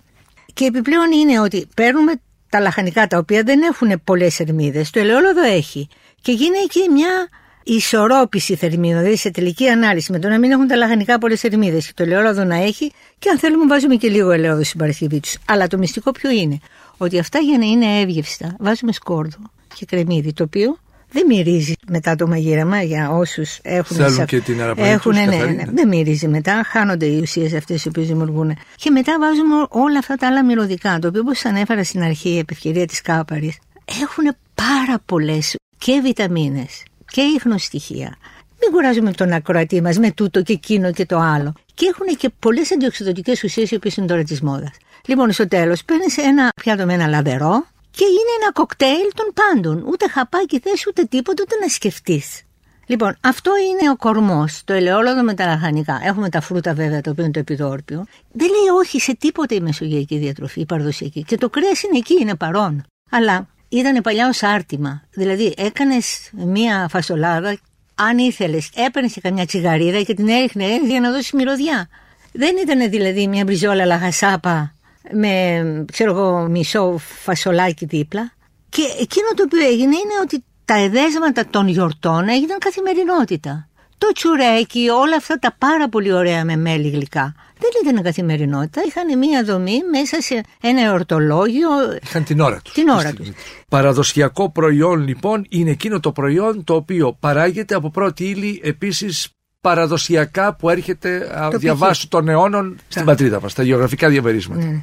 και 0.54 0.64
επιπλέον 0.64 1.12
είναι 1.12 1.40
ότι 1.40 1.68
παίρνουμε 1.74 2.12
τα 2.48 2.60
λαχανικά 2.60 3.06
τα 3.06 3.18
οποία 3.18 3.42
δεν 3.42 3.60
έχουν 3.62 4.00
πολλές 4.04 4.34
θερμίδες, 4.34 4.90
το 4.90 5.00
ελαιόλαδο 5.00 5.42
έχει. 5.42 5.88
Και 6.20 6.32
γίνει 6.32 6.58
εκεί 6.64 6.90
μια 6.92 7.28
ισορρόπηση 7.62 8.56
θερμίδων, 8.56 8.98
δηλαδή 8.98 9.16
σε 9.16 9.30
τελική 9.30 9.68
ανάλυση, 9.68 10.12
με 10.12 10.18
το 10.18 10.28
να 10.28 10.38
μην 10.38 10.50
έχουν 10.50 10.66
τα 10.66 10.76
λαχανικά 10.76 11.18
πολλές 11.18 11.40
θερμίδες 11.40 11.86
και 11.86 11.92
το 11.94 12.02
ελαιόλαδο 12.02 12.44
να 12.44 12.56
έχει, 12.56 12.92
και 13.18 13.28
αν 13.28 13.38
θέλουμε 13.38 13.66
βάζουμε 13.66 13.94
και 13.94 14.08
λίγο 14.08 14.30
ελαιόλαδο 14.30 14.64
στην 14.64 14.78
Παρασκευή 14.78 15.20
τους. 15.20 15.36
Αλλά 15.46 15.66
το 15.66 15.78
μυστικό 15.78 16.10
ποιο 16.10 16.30
είναι, 16.30 16.58
ότι 16.96 17.18
αυτά 17.18 17.38
για 17.38 17.58
να 17.58 17.64
είναι 17.64 18.00
εύγευστα 18.00 18.56
βάζουμε 18.58 18.92
σκόρδο 18.92 19.38
και 19.74 19.84
κρεμμύδι, 19.84 20.32
το 20.32 20.44
οποίο 20.44 20.76
δεν 21.12 21.26
μυρίζει 21.26 21.72
μετά 21.88 22.16
το 22.16 22.26
μαγείρεμα 22.26 22.82
για 22.82 23.10
όσους 23.10 23.58
έχουν. 23.62 23.96
Θέλουν 23.96 24.26
και 24.26 24.40
την 24.40 24.60
έχουν, 24.76 25.12
ναι, 25.12 25.24
ναι, 25.24 25.36
ναι, 25.36 25.64
δεν 25.72 25.88
μυρίζει 25.88 26.28
μετά. 26.28 26.62
Χάνονται 26.66 27.06
οι 27.06 27.20
ουσίες 27.20 27.54
αυτές 27.54 27.84
οι 27.84 27.88
οποίες 27.88 28.06
δημιουργούν. 28.06 28.56
Και 28.76 28.90
μετά 28.90 29.18
βάζουμε 29.18 29.66
όλα 29.68 29.98
αυτά 29.98 30.14
τα 30.14 30.26
άλλα 30.26 30.44
μυρωδικά, 30.44 30.98
το 30.98 31.08
οποίο 31.08 31.20
όπως 31.20 31.44
ανέφερα 31.44 31.84
στην 31.84 32.02
αρχή, 32.02 32.28
η 32.28 32.44
ευκαιρία 32.50 32.86
της 32.86 33.00
κάπαρης, 33.00 33.58
έχουν 34.02 34.36
πάρα 34.54 34.98
πολλές 35.06 35.56
και 35.78 36.00
βιταμίνες 36.02 36.82
και 37.06 37.20
ίχνοστοιχεία. 37.20 38.16
Μην 38.60 38.72
κουράζουμε 38.72 39.12
τον 39.12 39.32
ακροατή 39.32 39.82
μας 39.82 39.98
με 39.98 40.10
τούτο 40.10 40.42
και 40.42 40.52
εκείνο 40.52 40.92
και 40.92 41.06
το 41.06 41.18
άλλο. 41.18 41.52
Και 41.74 41.86
έχουν 41.92 42.16
και 42.16 42.30
πολλές 42.38 42.72
αντιοξυδοτικέ 42.72 43.32
ουσίες 43.44 43.70
οι 43.70 43.74
οποίες 43.74 43.96
είναι 43.96 44.06
τώρα 44.06 44.22
της 44.22 44.40
μόδας. 44.40 44.70
Λοιπόν, 45.06 45.32
στο 45.32 45.48
τέλος 45.48 45.84
παίρνεις 45.84 46.16
ένα 46.16 46.48
πιάτο 46.54 46.84
με 46.84 46.94
ένα 46.94 47.06
λαδερό 47.06 47.66
και 47.90 48.04
είναι 48.04 48.32
ένα 48.42 48.52
κοκτέιλ 48.52 49.10
των 49.14 49.32
πάντων. 49.34 49.84
Ούτε 49.86 50.08
χαπάκι 50.08 50.58
θες, 50.58 50.86
ούτε 50.86 51.04
τίποτα, 51.04 51.42
ούτε 51.42 51.56
να 51.60 51.68
σκεφτείς. 51.68 52.42
Λοιπόν, 52.86 53.16
αυτό 53.20 53.50
είναι 53.56 53.90
ο 53.90 53.96
κορμός, 53.96 54.62
το 54.64 54.72
ελαιόλαδο 54.72 55.22
με 55.22 55.34
τα 55.34 55.46
λαχανικά. 55.46 56.00
Έχουμε 56.04 56.28
τα 56.28 56.40
φρούτα 56.40 56.74
βέβαια, 56.74 57.00
το 57.00 57.10
οποίο 57.10 57.24
είναι 57.24 57.32
το 57.32 57.38
επιδόρπιο. 57.38 58.06
Δεν 58.32 58.48
λέει 58.48 58.78
όχι 58.78 59.00
σε 59.00 59.16
τίποτα 59.16 59.54
η 59.54 59.60
μεσογειακή 59.60 60.18
διατροφή, 60.18 60.60
η 60.60 60.66
παραδοσιακή. 60.66 61.24
Και 61.24 61.36
το 61.36 61.50
κρέας 61.50 61.82
είναι 61.82 61.98
εκεί, 61.98 62.14
είναι 62.20 62.34
παρόν. 62.34 62.84
Αλλά 63.10 63.46
ήταν 63.68 64.02
παλιά 64.02 64.28
ως 64.28 64.42
άρτημα. 64.42 65.02
Δηλαδή, 65.10 65.54
έκανες 65.56 66.30
μία 66.32 66.86
φασολάδα, 66.90 67.58
αν 67.94 68.18
ήθελες, 68.18 68.70
έπαιρνες 68.74 69.12
και 69.12 69.20
καμιά 69.20 69.46
τσιγαρίδα 69.46 70.02
και 70.02 70.14
την 70.14 70.28
έριχνες 70.28 70.78
για 70.86 71.00
να 71.00 71.10
δώσεις 71.10 71.32
μυρωδιά. 71.32 71.88
Δεν 72.32 72.56
ήταν 72.56 72.90
δηλαδή 72.90 73.26
μια 73.26 73.44
μπριζόλα 73.44 73.84
λαχασάπα 73.84 74.74
με 75.12 75.84
ξέρω 75.92 76.10
εγώ, 76.10 76.48
μισό 76.48 76.96
φασολάκι 76.98 77.84
δίπλα. 77.84 78.32
Και 78.68 78.82
εκείνο 79.00 79.26
το 79.36 79.42
οποίο 79.42 79.66
έγινε 79.66 79.96
είναι 79.96 80.16
ότι 80.22 80.44
τα 80.64 80.74
εδέσματα 80.74 81.46
των 81.50 81.68
γιορτών 81.68 82.28
έγιναν 82.28 82.58
καθημερινότητα. 82.58 83.68
Το 83.98 84.12
τσουρέκι, 84.12 84.88
όλα 84.88 85.16
αυτά 85.16 85.38
τα 85.38 85.54
πάρα 85.58 85.88
πολύ 85.88 86.12
ωραία 86.12 86.44
με 86.44 86.56
μέλι 86.56 86.88
γλυκά. 86.88 87.34
Δεν 87.58 87.70
ήταν 87.82 88.02
καθημερινότητα, 88.02 88.82
είχαν 88.86 89.18
μία 89.18 89.44
δομή 89.44 89.80
μέσα 89.90 90.20
σε 90.20 90.40
ένα 90.62 90.80
εορτολόγιο. 90.80 91.68
Είχαν 92.02 92.24
την 92.24 92.40
ώρα 92.40 92.60
τους. 92.64 92.72
Την 92.72 92.88
ώρα 92.88 93.12
τους. 93.12 93.28
Παραδοσιακό 93.68 94.50
προϊόν 94.50 95.06
λοιπόν 95.06 95.46
είναι 95.48 95.70
εκείνο 95.70 96.00
το 96.00 96.12
προϊόν 96.12 96.64
το 96.64 96.74
οποίο 96.74 97.16
παράγεται 97.20 97.74
από 97.74 97.90
πρώτη 97.90 98.24
ύλη 98.24 98.60
επίσης 98.64 99.28
παραδοσιακά 99.60 100.54
που 100.54 100.68
έρχεται 100.68 101.28
το 101.50 101.58
διαβάσου 101.58 102.08
των 102.08 102.28
αιώνων 102.28 102.78
στην 102.88 103.04
πατρίδα 103.04 103.40
μας, 103.40 103.54
τα 103.54 103.62
γεωγραφικά 103.62 104.08
διαμερίσματα. 104.08 104.64
Ναι. 104.64 104.82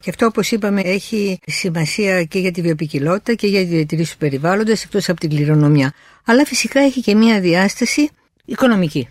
Και 0.00 0.10
αυτό 0.10 0.26
όπως 0.26 0.50
είπαμε 0.50 0.80
έχει 0.80 1.38
σημασία 1.46 2.24
και 2.24 2.38
για 2.38 2.50
τη 2.50 2.60
βιοπικιλότητα 2.60 3.34
και 3.34 3.46
για 3.46 3.60
τη 3.60 3.66
διατηρήση 3.66 4.12
του 4.12 4.18
περιβάλλοντος 4.18 4.82
εκτός 4.82 5.08
από 5.08 5.20
την 5.20 5.30
κληρονομιά. 5.30 5.92
Αλλά 6.24 6.44
φυσικά 6.44 6.80
έχει 6.80 7.00
και 7.00 7.14
μια 7.14 7.40
διάσταση 7.40 8.08
οικονομική. 8.44 9.08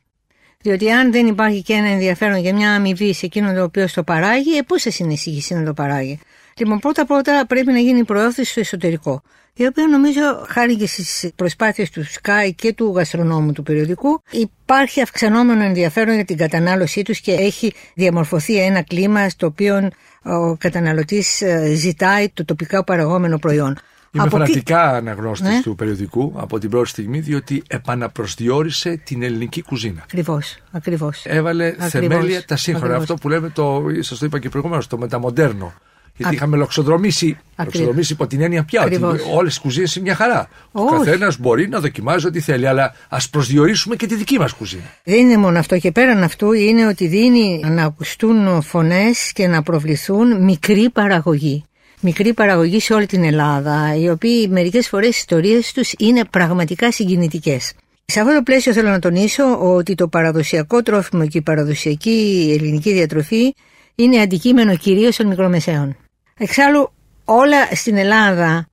Διότι 0.62 0.92
αν 0.92 1.12
δεν 1.12 1.28
υπάρχει 1.28 1.62
και 1.62 1.74
ένα 1.74 1.88
ενδιαφέρον 1.88 2.40
για 2.40 2.56
μια 2.56 2.72
αμοιβή 2.72 3.14
σε 3.14 3.26
εκείνον 3.26 3.56
το 3.56 3.64
οποίο 3.64 3.88
το 3.94 4.04
παράγει, 4.04 4.58
ε, 4.58 4.62
πώς 4.62 4.82
θα 4.84 4.92
συνεισήγησει 4.92 5.54
να 5.54 5.64
το 5.64 5.74
παράγει; 5.74 6.20
Λοιπόν, 6.58 6.80
πρώτα-πρώτα 6.80 7.46
πρέπει 7.48 7.72
να 7.72 7.80
γίνει 7.80 8.00
η 8.00 8.04
προώθηση 8.04 8.52
στο 8.52 8.60
εσωτερικό. 8.60 9.22
Η 9.54 9.66
οποία 9.66 9.88
νομίζω, 9.88 10.46
χάρη 10.48 10.76
και 10.76 10.88
στις 10.88 11.32
προσπάθειες 11.36 11.90
του 11.90 12.04
ΣΚΑΙ 12.04 12.54
και 12.54 12.74
του 12.74 12.94
γαστρονόμου 12.96 13.52
του 13.52 13.64
περιοδικού, 13.64 14.22
υπάρχει 14.32 15.02
αυξανόμενο 15.02 15.64
ενδιαφέρον 15.64 16.16
για 16.16 16.26
την 16.26 16.38
κατανάλωσή 16.38 17.02
τους 17.02 17.20
και 17.20 17.32
έχει 17.32 17.74
διαμορφωθεί 17.94 18.58
ένα 18.58 18.82
κλίμα 18.82 19.30
στο 19.30 19.46
οποίο 19.48 19.90
ο 20.24 20.56
καταναλωτής 20.58 21.42
ε, 21.42 21.74
ζητάει 21.76 22.30
το 22.30 22.46
τοπικά 22.46 22.84
παραγόμενο 22.84 23.38
προϊόν. 23.38 23.78
Είμαι 24.12 24.24
από 24.24 24.32
φανατικά 24.32 24.90
τι... 24.90 24.96
αναγνώστης 24.96 25.50
ναι; 25.50 25.62
του 25.62 25.76
περιοδικού 25.76 26.34
από 26.38 26.60
την 26.60 26.70
πρώτη 26.70 26.90
στιγμή, 26.90 27.20
διότι 27.20 27.64
επαναπροσδιορίσε 27.68 29.02
την 29.04 29.24
ελληνική 29.24 29.62
κουζίνα. 29.62 30.02
Ακριβώς. 30.04 30.58
Ακριβώς. 30.72 31.26
Έβαλε 31.26 31.66
ακριβώς, 31.66 31.90
θεμέλια 31.90 32.46
τα 32.46 32.56
σύγχρονα. 32.56 32.96
Αυτό 32.96 33.16
που 33.16 33.30
λέμε, 33.30 33.50
το, 33.50 33.84
σας 34.00 34.20
το 34.20 34.26
είπα 34.26 34.40
και 34.40 34.50
προηγουμένως, 34.50 34.88
το 34.88 34.98
μεταμοντέρνο. 34.98 35.74
Γιατί 36.20 36.36
είχαμε 36.36 36.58
λοξοδρομήσει, 36.58 37.38
λοξοδρομήσει 37.64 38.14
υπό 38.14 38.28
την 38.28 38.42
έννοια 38.42 38.64
πια 38.64 38.84
ότι 38.84 39.00
όλες 39.34 39.56
οι 39.56 39.60
κουζίνες 39.60 39.96
είναι 39.96 40.06
μια 40.06 40.16
χαρά. 40.16 40.50
Ο 40.72 40.86
καθένας 40.86 41.38
μπορεί 41.38 41.68
να 41.68 41.80
δοκιμάζει 41.80 42.28
ό,τι 42.28 42.40
θέλει, 42.40 42.68
αλλά 42.68 42.94
ας 43.10 43.30
προσδιορίσουμε 43.30 43.96
και 43.96 44.08
τη 44.08 44.16
δική 44.16 44.40
μας 44.40 44.54
κουζίνα. 44.54 44.84
Δεν 45.04 45.20
είναι 45.20 45.38
μόνο 45.38 45.60
αυτό. 45.60 45.78
Και 45.78 45.92
πέραν 45.92 46.24
αυτού 46.24 46.52
είναι 46.52 46.88
ότι 46.88 47.08
δίνει 47.08 47.62
να 47.66 47.84
ακουστούν 47.84 48.62
φωνές 48.62 49.32
και 49.34 49.48
να 49.48 49.62
προβληθούν 49.62 50.44
μικρή 50.44 50.90
παραγωγή. 50.90 51.64
Μικρή 52.02 52.34
παραγωγή 52.34 52.80
σε 52.80 52.94
όλη 52.94 53.06
την 53.06 53.24
Ελλάδα, 53.24 53.96
οι 53.96 54.10
οποίοι 54.10 54.48
μερικές 54.52 54.88
φορές 54.88 55.16
οι 55.16 55.18
ιστορίες 55.18 55.72
τους 55.72 55.94
είναι 55.98 56.26
πραγματικά 56.30 56.92
συγκινητικές. 56.92 57.74
Σε 58.06 58.20
αυτό 58.20 58.34
το 58.34 58.42
πλαίσιο 58.44 58.74
θέλω 58.74 58.90
να 58.90 59.00
τονίσω 59.00 59.76
ότι 59.76 59.96
το 59.96 60.08
παραδοσιακό 60.08 60.82
τρόφιμο 60.82 61.28
και 61.28 61.38
η 61.38 61.42
παραδοσιακή 61.42 62.50
ελληνική 62.60 62.94
διατροφή 62.94 63.54
είναι 63.96 64.22
αντικείμενο 64.22 64.78
κυρίως 64.78 65.16
των 65.16 65.28
μικρομεσαίων. 65.28 65.96
Εξάλλου 66.42 66.92
όλα 67.26 67.76
στην 67.76 67.98
Ελλάδα 67.98 68.68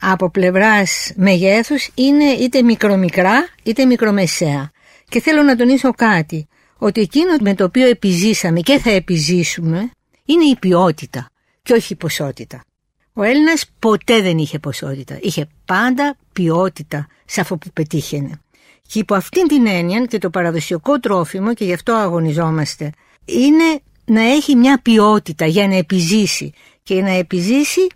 από 0.00 0.30
πλευράς 0.30 1.12
μεγέθους 1.16 1.90
είναι 1.94 2.24
είτε 2.24 2.62
μικρομικρά 2.62 3.48
είτε 3.62 3.84
μικρομεσαία. 3.84 4.70
Και 5.08 5.20
θέλω 5.20 5.42
να 5.42 5.56
τονίσω 5.56 5.90
κάτι, 5.90 6.48
ότι 6.78 7.00
εκείνο 7.00 7.36
με 7.40 7.54
το 7.54 7.64
οποίο 7.64 7.86
επιζήσαμε 7.88 8.60
και 8.60 8.78
θα 8.78 8.90
επιζήσουμε 8.90 9.90
είναι 10.24 10.44
η 10.44 10.56
ποιότητα 10.60 11.30
και 11.62 11.72
όχι 11.72 11.92
η 11.92 11.96
ποσότητα. 11.96 12.64
Ο 13.12 13.22
Έλληνας 13.22 13.64
ποτέ 13.78 14.20
δεν 14.20 14.38
είχε 14.38 14.58
ποσότητα, 14.58 15.18
είχε 15.20 15.48
πάντα 15.64 16.16
ποιότητα 16.32 17.06
σε 17.24 17.40
αυτό 17.40 17.56
που 17.56 17.70
πετύχαινε. 17.72 18.40
Και 18.86 18.98
υπό 18.98 19.14
αυτήν 19.14 19.48
την 19.48 19.66
έννοια 19.66 20.04
και 20.04 20.18
το 20.18 20.30
παραδοσιακό 20.30 21.00
τρόφιμο 21.00 21.54
και 21.54 21.64
γι' 21.64 21.72
αυτό 21.72 21.92
αγωνιζόμαστε 21.92 22.92
είναι 23.24 23.80
να 24.04 24.20
έχει 24.20 24.56
μια 24.56 24.80
ποιότητα 24.82 25.46
για 25.46 25.68
να 25.68 25.76
επιζήσει 25.76 26.52
και 26.82 27.02
να 27.02 27.10
επιζήσει 27.10 27.86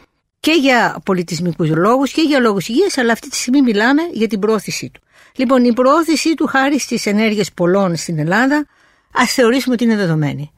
και 0.41 0.53
για 0.53 1.01
πολιτισμικούς 1.05 1.69
λόγους 1.69 2.13
και 2.13 2.23
για 2.23 2.39
λόγους 2.39 2.69
υγείας 2.69 2.99
αλλά 2.99 3.13
αυτή 3.13 3.29
τη 3.29 3.37
στιγμή 3.37 3.63
μιλάμε 3.63 4.03
για 4.13 4.29
την 4.29 4.39
πρόθεσή 4.39 4.91
του. 4.91 5.01
Λοιπόν 5.37 5.65
η 5.65 5.73
πρόθεσή 5.73 6.35
του 6.35 6.47
χάρη 6.47 6.79
στις 6.79 7.07
ενέργειες 7.07 7.53
πολλών 7.53 7.97
στην 7.97 8.19
Ελλάδα 8.19 8.67
ας 9.13 9.33
θεωρήσουμε 9.33 9.75
ότι 9.75 9.85
είναι 9.85 9.97
δεδομένη. 9.97 10.53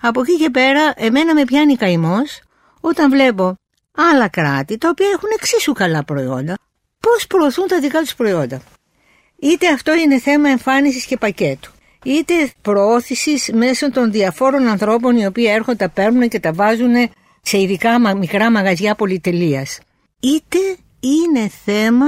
Από 0.00 0.20
εκεί 0.20 0.36
και 0.36 0.50
πέρα 0.50 0.92
εμένα 0.96 1.34
με 1.34 1.44
πιάνει 1.44 1.76
καημός 1.76 2.42
όταν 2.80 3.10
βλέπω 3.10 3.54
άλλα 3.96 4.28
κράτη 4.28 4.78
τα 4.78 4.88
οποία 4.88 5.08
έχουν 5.14 5.28
εξίσου 5.34 5.72
καλά 5.72 6.04
προϊόντα 6.04 6.54
πώς 7.00 7.26
προωθούν 7.26 7.66
τα 7.66 7.80
δικά 7.80 8.00
τους 8.00 8.14
προϊόντα. 8.14 8.62
Είτε 9.38 9.72
αυτό 9.72 9.94
είναι 9.94 10.18
θέμα 10.18 10.48
εμφάνισης 10.48 11.04
και 11.04 11.16
πακέτου, 11.16 11.72
είτε 12.04 12.34
προώθησης 12.62 13.50
μέσω 13.52 13.90
των 13.90 14.10
διαφόρων 14.10 14.66
ανθρώπων 14.66 15.16
οι 15.16 15.26
οποίοι 15.26 15.46
έρχονται, 15.48 15.76
τα 15.76 15.88
παίρνουν 15.88 16.28
και 16.28 16.40
τα 16.40 16.52
βάζουν 16.52 16.94
σε 17.42 17.60
ειδικά 17.60 18.16
μικρά 18.16 18.50
μαγαζιά 18.50 18.94
πολυτελείας. 18.94 19.78
Είτε 20.20 20.58
είναι 21.00 21.50
θέμα 21.64 22.06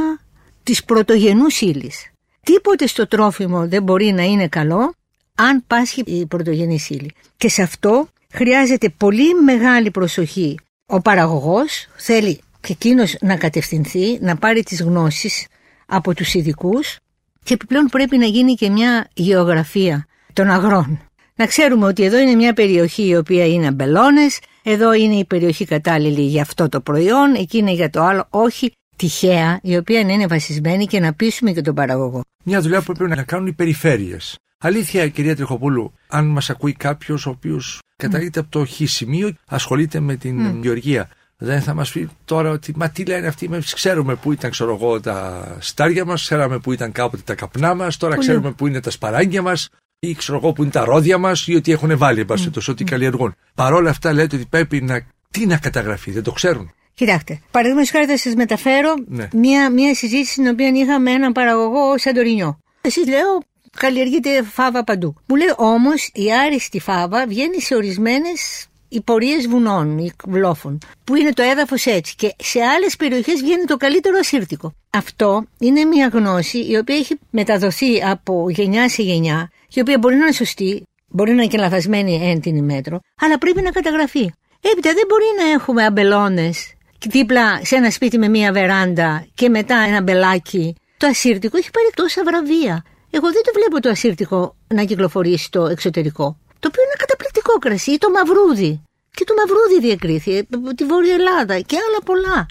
της 0.63 0.85
πρωτογενούς 0.85 1.61
ύλης. 1.61 2.11
Τίποτε 2.43 2.87
στο 2.87 3.07
τρόφιμο 3.07 3.69
δεν 3.69 3.83
μπορεί 3.83 4.13
να 4.13 4.23
είναι 4.23 4.49
καλό 4.49 4.95
αν 5.35 5.65
πάσχει 5.67 6.03
η 6.07 6.27
πρωτογενή 6.27 6.79
ύλη. 6.89 7.13
Και 7.37 7.49
σε 7.49 7.63
αυτό 7.63 8.09
χρειάζεται 8.33 8.89
πολύ 8.89 9.35
μεγάλη 9.35 9.91
προσοχή. 9.91 10.59
Ο 10.87 11.01
παραγωγός 11.01 11.87
θέλει 11.97 12.41
και 12.61 12.73
εκείνος 12.73 13.17
να 13.21 13.37
κατευθυνθεί, 13.37 14.19
να 14.21 14.37
πάρει 14.37 14.63
τις 14.63 14.83
γνώσεις 14.83 15.47
από 15.87 16.15
τους 16.15 16.35
ειδικούς 16.35 16.97
και 17.45 17.55
επιπλέον 17.55 17.87
πρέπει 17.87 18.19
να 18.19 18.27
γίνει 18.27 18.55
και 18.55 18.71
μια 18.71 19.09
γεωγραφία 19.15 20.07
των 20.33 20.51
αγρών. 20.51 21.07
Να 21.35 21.47
ξέρουμε 21.47 21.87
ότι 21.87 22.05
εδώ 22.05 22.19
είναι 22.19 22.35
μια 22.35 22.53
περιοχή 22.53 23.07
η 23.07 23.17
οποία 23.17 23.47
είναι 23.47 23.67
αμπελώνες, 23.67 24.39
εδώ 24.63 24.93
είναι 24.93 25.15
η 25.15 25.25
περιοχή 25.25 25.65
κατάλληλη 25.65 26.21
για 26.21 26.43
αυτό 26.43 26.69
το 26.69 26.81
προϊόν, 26.81 27.35
εκεί 27.35 27.59
είναι 27.59 27.73
για 27.73 27.91
το 27.91 28.03
άλλο, 28.03 28.27
όχι 28.31 28.73
τυχαία, 28.97 29.61
η 29.63 29.77
οποία 29.77 30.05
να 30.05 30.13
είναι 30.13 30.27
βασισμένη 30.27 30.87
και 30.87 31.01
να 31.01 31.13
πείσουμε 31.13 31.53
και 31.53 31.61
τον 31.61 31.75
παραγωγό. 31.75 32.21
Μια 32.45 32.61
δουλειά 32.61 32.83
που 32.83 32.93
πρέπει 32.93 33.17
να 33.17 33.23
κάνουν 33.23 33.47
οι 33.47 33.53
περιφέρειες. 33.53 34.39
Αλήθεια, 34.59 35.09
κυρία 35.09 35.37
Τριχοπούλου, 35.37 35.93
αν 36.09 36.27
μας 36.27 36.51
ακούει 36.51 36.73
κάποιος 36.73 37.27
ο 37.27 37.31
οποίος 37.31 37.79
κατάγεται 37.97 38.41
από 38.41 38.51
το 38.51 38.67
χ 38.67 38.81
σημείο, 38.85 39.33
ασχολείται 39.47 40.01
με 40.01 40.17
την 40.17 40.47
mm. 40.47 40.63
γεωργία. 40.63 41.09
Δεν 41.37 41.63
θα 41.63 41.75
μας 41.75 41.93
πει 41.93 42.09
τώρα 42.25 42.51
ότι 42.51 42.73
μα 42.77 42.91
τι 42.91 43.05
λένε 43.05 43.27
αυτοί, 43.27 43.47
εμείς 43.47 43.75
ξέρουμε 43.75 44.15
πού 44.15 44.33
ήταν 44.33 44.51
ξέρω 44.51 44.75
εγώ, 44.75 45.01
τα 45.01 45.47
στάρια 45.61 46.05
μας, 46.05 46.23
ξέραμε 46.23 46.59
πού 46.59 46.73
ήταν 46.73 46.93
κάποτε 46.93 47.23
τα 47.25 47.35
καπνά 47.35 47.75
μας, 47.75 47.97
τώρα 47.97 48.15
Πολύ. 48.15 48.27
ξέρουμε 48.27 48.53
πού 48.53 48.67
είναι 48.67 48.81
τα 48.81 48.91
σπαράγγια 48.91 49.43
μας 49.43 49.69
ή 50.07 50.15
ξέρω 50.15 50.39
εγώ 50.39 50.53
που 50.53 50.63
είναι 50.63 50.71
τα 50.71 50.85
ρόδια 50.85 51.19
μας 51.19 51.47
ή 51.47 51.55
ότι 51.55 51.73
έχουν 51.73 51.99
βάλει 51.99 52.21
εν 52.21 52.27
πάση 52.27 52.51
mm. 52.55 52.69
ότι 52.69 52.85
καλλιεργούν. 52.85 53.35
Παρ' 53.55 53.73
όλα 53.73 53.91
αυτά 53.91 54.13
λέτε 54.13 54.37
ότι 54.37 54.47
πρέπει 54.51 54.81
να. 54.81 55.07
Τι 55.31 55.47
να 55.47 55.57
καταγραφεί, 55.57 56.11
δεν 56.11 56.23
το 56.23 56.33
ξέρουν. 56.33 56.73
Κοιτάξτε, 56.95 57.41
παραδείγματος 57.51 57.91
χάρη 57.91 58.07
θα 58.07 58.17
σας 58.17 58.35
μεταφέρω 58.35 58.95
ναι. 59.07 59.29
μια, 59.33 59.71
μια 59.71 59.95
συζήτηση 59.95 60.33
στην 60.33 60.47
οποία 60.47 60.69
είχα 60.69 60.99
με 60.99 61.11
έναν 61.11 61.33
παραγωγό 61.33 61.99
Σαντορινιό. 61.99 62.59
Εσείς 62.81 63.07
λέω 63.07 63.43
καλλιεργείται 63.77 64.43
φάβα 64.43 64.85
παντού. 64.85 65.15
Μου 65.27 65.37
λέει 65.37 65.55
όμως 65.57 66.11
η 66.13 66.33
άριστη 66.33 66.81
φάβα 66.81 67.27
βγαίνει 67.27 67.61
σε 67.61 67.75
ορισμένες 67.75 68.67
οι 68.93 69.01
πορείες 69.01 69.49
βουνών, 69.49 69.99
οι 69.99 70.13
βλόφων, 70.27 70.79
που 71.05 71.17
είναι 71.17 71.33
το 71.33 71.43
έδαφος 71.43 71.87
έτσι. 71.87 72.15
Και 72.17 72.35
σε 72.39 72.61
άλλες 72.61 72.97
περιοχές 72.97 73.41
βγαίνει 73.41 73.65
το 73.65 73.77
καλύτερο 73.77 74.17
ασύρτικο. 74.21 74.75
Αυτό 74.91 75.45
είναι 75.59 75.85
μια 75.85 76.11
γνώση 76.13 76.59
η 76.59 76.77
οποία 76.77 76.97
έχει 76.97 77.19
μεταδοθεί 77.31 78.03
από 78.05 78.51
γενιά 78.51 78.89
σε 78.89 79.03
γενιά, 79.03 79.51
η 79.75 79.81
οποία 79.81 79.99
μπορεί 79.99 80.15
να 80.15 80.23
είναι 80.23 80.33
σωστή, 80.33 80.83
μπορεί 81.07 81.33
να 81.33 81.43
είναι 81.43 81.51
και 81.51 81.59
λαθασμένη 81.59 82.31
έντινη 82.31 82.63
μέτρο, 82.63 83.01
αλλά 83.21 83.39
πρέπει 83.39 83.63
να 83.63 83.71
καταγραφεί. 83.71 84.33
Έπειτα 84.61 84.93
δεν 84.93 85.05
μπορεί 85.09 85.25
να 85.39 85.53
έχουμε 85.53 85.85
αμπελώνες 85.85 86.75
δίπλα 87.09 87.65
σε 87.65 87.77
ένα 87.77 87.91
σπίτι 87.91 88.19
με 88.19 88.29
μία 88.29 88.53
βεράντα 88.53 89.27
και 89.35 89.49
μετά 89.49 89.77
ένα 89.89 90.03
μπελάκι. 90.03 90.75
Το 90.97 91.07
ασύρτικο 91.07 91.57
έχει 91.57 91.71
πάρει 91.71 91.89
τόσα 91.95 92.23
βραβεία. 92.25 92.85
Εγώ 93.11 93.33
δεν 93.33 93.43
το 93.43 93.53
βλέπω 93.55 93.81
το 93.81 93.89
ασύρτικο 93.89 94.57
να 94.67 94.85
κυκλοφορεί 94.85 95.39
στο 95.39 95.67
εξωτερικό 95.67 96.37
το 96.63 96.69
οποίο 96.71 96.83
είναι 96.83 96.99
καταπληκτικό 97.43 97.59
κρασί, 97.59 97.91
ή 97.93 97.99
το 97.99 98.11
μαυρούδι. 98.11 98.83
Και 99.15 99.25
το 99.25 99.35
μαυρούδι 99.35 99.81
διακρίθη 99.81 100.47
από 100.55 100.75
τη 100.75 100.85
Βόρεια 100.85 101.15
Ελλάδα 101.15 101.61
και 101.61 101.77
άλλα 101.77 102.01
πολλά. 102.05 102.47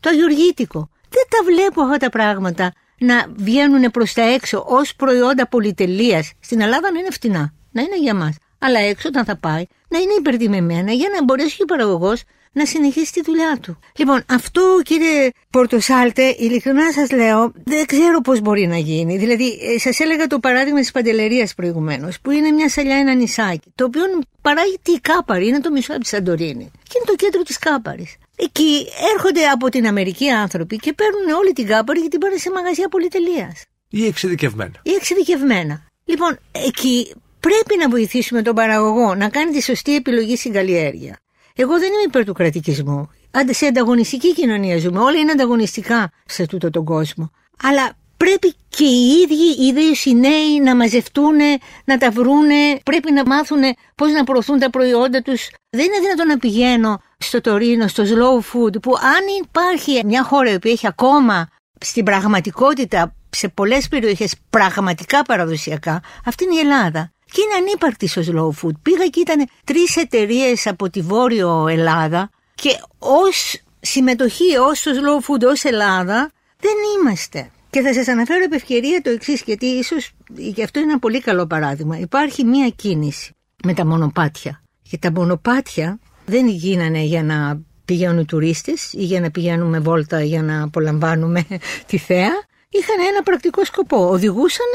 Το 0.00 0.08
αγιοργήτικο. 0.08 0.88
Δεν 1.08 1.24
τα 1.28 1.44
βλέπω 1.44 1.82
αυτά 1.82 1.96
τα 1.96 2.10
πράγματα 2.10 2.72
να 2.98 3.26
βγαίνουν 3.36 3.90
προς 3.90 4.12
τα 4.12 4.22
έξω 4.22 4.64
ως 4.66 4.94
προϊόντα 4.96 5.48
πολυτελείας. 5.48 6.32
Στην 6.40 6.60
Ελλάδα 6.60 6.92
να 6.92 6.98
είναι 6.98 7.10
φτηνά, 7.10 7.52
να 7.70 7.82
είναι 7.82 7.98
για 7.98 8.14
μας. 8.14 8.36
Αλλά 8.58 8.78
έξω 8.78 9.08
όταν 9.08 9.24
θα 9.24 9.36
πάει 9.36 9.64
να 9.88 9.98
είναι 9.98 10.12
υπερτιμημένα 10.18 10.92
για 10.92 11.08
να 11.14 11.24
μπορέσει 11.24 11.62
ο 11.62 11.64
παραγωγός 11.64 12.22
να 12.54 12.66
συνεχίσει 12.66 13.12
τη 13.12 13.22
δουλειά 13.22 13.58
του. 13.62 13.78
Λοιπόν, 13.96 14.24
αυτό 14.28 14.80
κύριε 14.82 15.30
Πορτοσάλτε, 15.50 16.34
ειλικρινά 16.38 16.92
σας 16.92 17.10
λέω, 17.10 17.52
δεν 17.64 17.86
ξέρω 17.86 18.20
πώς 18.20 18.40
μπορεί 18.40 18.66
να 18.66 18.76
γίνει. 18.76 19.18
Δηλαδή, 19.18 19.58
ε, 19.74 19.78
σας 19.78 20.00
έλεγα 20.00 20.26
το 20.26 20.38
παράδειγμα 20.38 20.80
της 20.80 20.90
Παντελερίας 20.90 21.54
προηγουμένως, 21.54 22.20
που 22.20 22.30
είναι 22.30 22.50
μια 22.50 22.68
σαλιά, 22.68 22.96
ένα 22.96 23.14
νησάκι, 23.14 23.72
το 23.74 23.84
οποίο 23.84 24.02
παράγει 24.40 24.78
τη 24.82 24.92
Κάπαρη, 25.00 25.46
είναι 25.46 25.60
το 25.60 25.70
μισό 25.70 25.92
από 25.92 26.02
τη 26.02 26.08
Σαντορίνη. 26.08 26.70
Και 26.88 26.92
είναι 26.96 27.06
το 27.06 27.14
κέντρο 27.14 27.42
της 27.42 27.58
Κάπαρης. 27.58 28.16
Εκεί 28.36 28.86
έρχονται 29.14 29.46
από 29.46 29.68
την 29.68 29.86
Αμερική 29.86 30.30
άνθρωποι 30.30 30.76
και 30.76 30.92
παίρνουν 30.92 31.38
όλη 31.38 31.52
την 31.52 31.66
Κάπαρη 31.66 32.02
και 32.02 32.08
την 32.08 32.20
πάνε 32.20 32.36
σε 32.36 32.50
μαγαζιά 32.50 32.88
πολυτελείας. 32.88 33.64
Ή 33.88 34.06
εξειδικευμένα. 34.06 34.80
Ή 34.82 34.90
εξειδικευμένα. 34.90 35.86
Λοιπόν, 36.04 36.38
εκεί 36.52 37.14
πρέπει 37.40 37.76
να 37.78 37.88
βοηθήσουμε 37.88 38.42
τον 38.42 38.54
παραγωγό 38.54 39.14
να 39.14 39.28
κάνει 39.28 39.50
τη 39.50 39.62
σωστή 39.62 39.94
επιλογή 39.94 40.36
στην 40.36 40.52
καλλιέργεια. 40.52 41.18
Εγώ 41.58 41.78
δεν 41.78 41.92
είμαι 41.92 42.02
υπέρ 42.06 42.24
του 42.24 42.32
κρατικισμού. 42.32 43.10
Άντε 43.30 43.52
σε 43.52 43.66
ανταγωνιστική 43.66 44.34
κοινωνία 44.34 44.78
ζούμε. 44.78 45.00
Όλα 45.00 45.18
είναι 45.18 45.30
ανταγωνιστικά 45.30 46.10
σε 46.24 46.46
τούτο 46.46 46.70
τον 46.70 46.84
κόσμο. 46.84 47.30
Αλλά 47.62 47.92
πρέπει 48.16 48.54
και 48.68 48.84
οι 48.84 49.10
ίδιοι 49.22 49.62
οι 49.62 49.66
ίδιοι 49.66 50.10
οι 50.10 50.14
νέοι 50.14 50.60
να 50.60 50.76
μαζευτούν, 50.76 51.36
να 51.84 51.98
τα 51.98 52.10
βρούνε, 52.10 52.78
πρέπει 52.82 53.12
να 53.12 53.26
μάθουν 53.26 53.60
πώς 53.94 54.12
να 54.12 54.24
προωθούν 54.24 54.58
τα 54.58 54.70
προϊόντα 54.70 55.22
τους. 55.22 55.50
Δεν 55.70 55.84
είναι 55.84 55.98
δυνατόν 56.00 56.26
να 56.26 56.38
πηγαίνω 56.38 57.02
στο 57.18 57.40
Τωρίνο, 57.40 57.88
στο 57.88 58.02
slow 58.02 58.38
food, 58.38 58.82
που 58.82 58.96
αν 58.96 59.44
υπάρχει 59.44 60.00
μια 60.04 60.24
χώρα 60.24 60.58
που 60.58 60.68
έχει 60.68 60.86
ακόμα 60.86 61.48
στην 61.80 62.04
πραγματικότητα 62.04 63.14
σε 63.30 63.48
πολλές 63.48 63.88
περιοχές 63.88 64.34
πραγματικά 64.50 65.22
παραδοσιακά, 65.22 66.02
αυτή 66.24 66.44
είναι 66.44 66.54
η 66.54 66.58
Ελλάδα 66.58 67.13
και 67.34 67.40
είναι 67.42 67.54
ανύπαρκτη 67.66 68.06
στο 68.06 68.22
slow 68.26 68.62
food. 68.62 68.72
Πήγα 68.82 69.06
και 69.06 69.20
ήταν 69.20 69.48
τρεις 69.64 69.96
εταιρείες 69.96 70.66
από 70.66 70.90
τη 70.90 71.00
Βόρειο 71.00 71.68
Ελλάδα 71.68 72.30
και 72.54 72.80
ως 72.98 73.56
συμμετοχή 73.80 74.56
ως 74.56 74.82
το 74.82 74.90
slow 74.90 75.30
food 75.30 75.50
ως 75.50 75.64
Ελλάδα 75.64 76.30
δεν 76.58 76.72
είμαστε. 76.96 77.50
Και 77.70 77.80
θα 77.80 77.94
σας 77.94 78.08
αναφέρω 78.08 78.44
επ' 78.44 78.52
ευκαιρία 78.52 79.02
το 79.02 79.10
εξής, 79.10 79.42
γιατί 79.46 79.66
ίσως 79.66 80.10
και 80.54 80.62
αυτό 80.62 80.80
είναι 80.80 80.90
ένα 80.90 80.98
πολύ 80.98 81.20
καλό 81.20 81.46
παράδειγμα. 81.46 81.98
Υπάρχει 81.98 82.44
μία 82.44 82.68
κίνηση 82.68 83.34
με 83.64 83.74
τα 83.74 83.86
μονοπάτια. 83.86 84.62
Και 84.82 84.98
τα 84.98 85.12
μονοπάτια 85.12 85.98
δεν 86.26 86.48
γίνανε 86.48 87.00
για 87.02 87.22
να 87.22 87.60
πηγαίνουν 87.84 88.18
οι 88.18 88.24
τουρίστες 88.24 88.92
ή 88.92 89.02
για 89.04 89.20
να 89.20 89.30
πηγαίνουμε 89.30 89.78
βόλτα 89.78 90.22
για 90.22 90.42
να 90.42 90.62
απολαμβάνουμε 90.62 91.46
τη 91.88 91.98
θέα. 91.98 92.32
Είχαν 92.68 92.96
ένα 93.10 93.22
πρακτικό 93.22 93.64
σκοπό. 93.64 94.08
Οδηγούσαν 94.08 94.66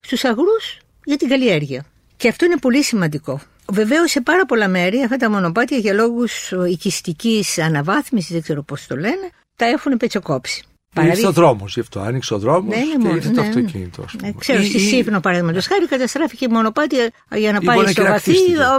στους 0.00 0.24
αγρούς 0.24 0.78
για 1.04 1.16
την 1.16 1.28
καλλιέργεια. 1.28 1.84
Και 2.18 2.28
αυτό 2.28 2.44
είναι 2.44 2.56
πολύ 2.56 2.82
σημαντικό. 2.82 3.40
Βεβαίως 3.72 4.10
σε 4.10 4.20
πάρα 4.20 4.46
πολλά 4.46 4.68
μέρη 4.68 5.02
αυτά 5.02 5.16
τα 5.16 5.30
μονοπάτια 5.30 5.76
για 5.78 5.92
λόγους 5.92 6.52
οικιστικής 6.70 7.58
αναβάθμισης, 7.58 8.30
δεν 8.32 8.42
ξέρω 8.42 8.62
πώς 8.62 8.86
το 8.86 8.96
λένε, 8.96 9.30
τα 9.56 9.66
έχουν 9.66 9.96
πετσοκόψει. 9.96 10.62
Ήρθε 11.02 11.26
ο 11.26 11.32
δρόμος 11.32 11.74
γι' 11.74 11.80
αυτό. 11.80 12.00
Άνοιξε 12.00 12.34
ο 12.34 12.38
δρόμος 12.38 12.76
Ναι, 12.76 12.82
είναι 12.82 12.90
και 12.92 12.98
μόνο, 12.98 13.14
ήρθε 13.14 13.28
ναι, 13.28 13.34
το 13.34 13.40
ναι. 13.40 13.46
αυτοκίνητο. 13.48 14.02
ας 14.02 14.12
πούμε. 14.16 14.28
Ε, 14.28 14.32
Ξέρω, 14.38 14.60
Ή- 14.62 14.64
στη 14.64 14.76
ή- 14.76 14.80
Σύφνο 14.80 15.20
παραδείγματος 15.20 15.66
χάρη 15.66 15.86
καταστράφηκε 15.86 16.48
μονοπάτι 16.48 16.96
για 17.36 17.52
να 17.52 17.58
Ή 17.62 17.64
πάει 17.64 17.76
μπορεί 17.76 17.90
στο 17.90 18.02
να 18.02 18.10
βαθύ 18.10 18.32
κερακτίστηκε. 18.32 18.62
α, 18.62 18.74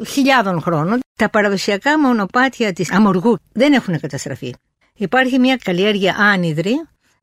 α, 0.00 0.04
χιλιάδων 0.06 0.60
χρόνων. 0.60 0.98
Τα 1.16 1.30
παραδοσιακά 1.30 1.98
μονοπάτια 2.00 2.72
της 2.72 2.92
Αμοργού 2.92 3.38
δεν 3.52 3.72
έχουν 3.72 4.00
καταστραφεί. 4.00 4.54
Υπάρχει 4.94 5.38
μια 5.38 5.56
καλλιέργεια 5.64 6.14
άνυδρη. 6.18 6.72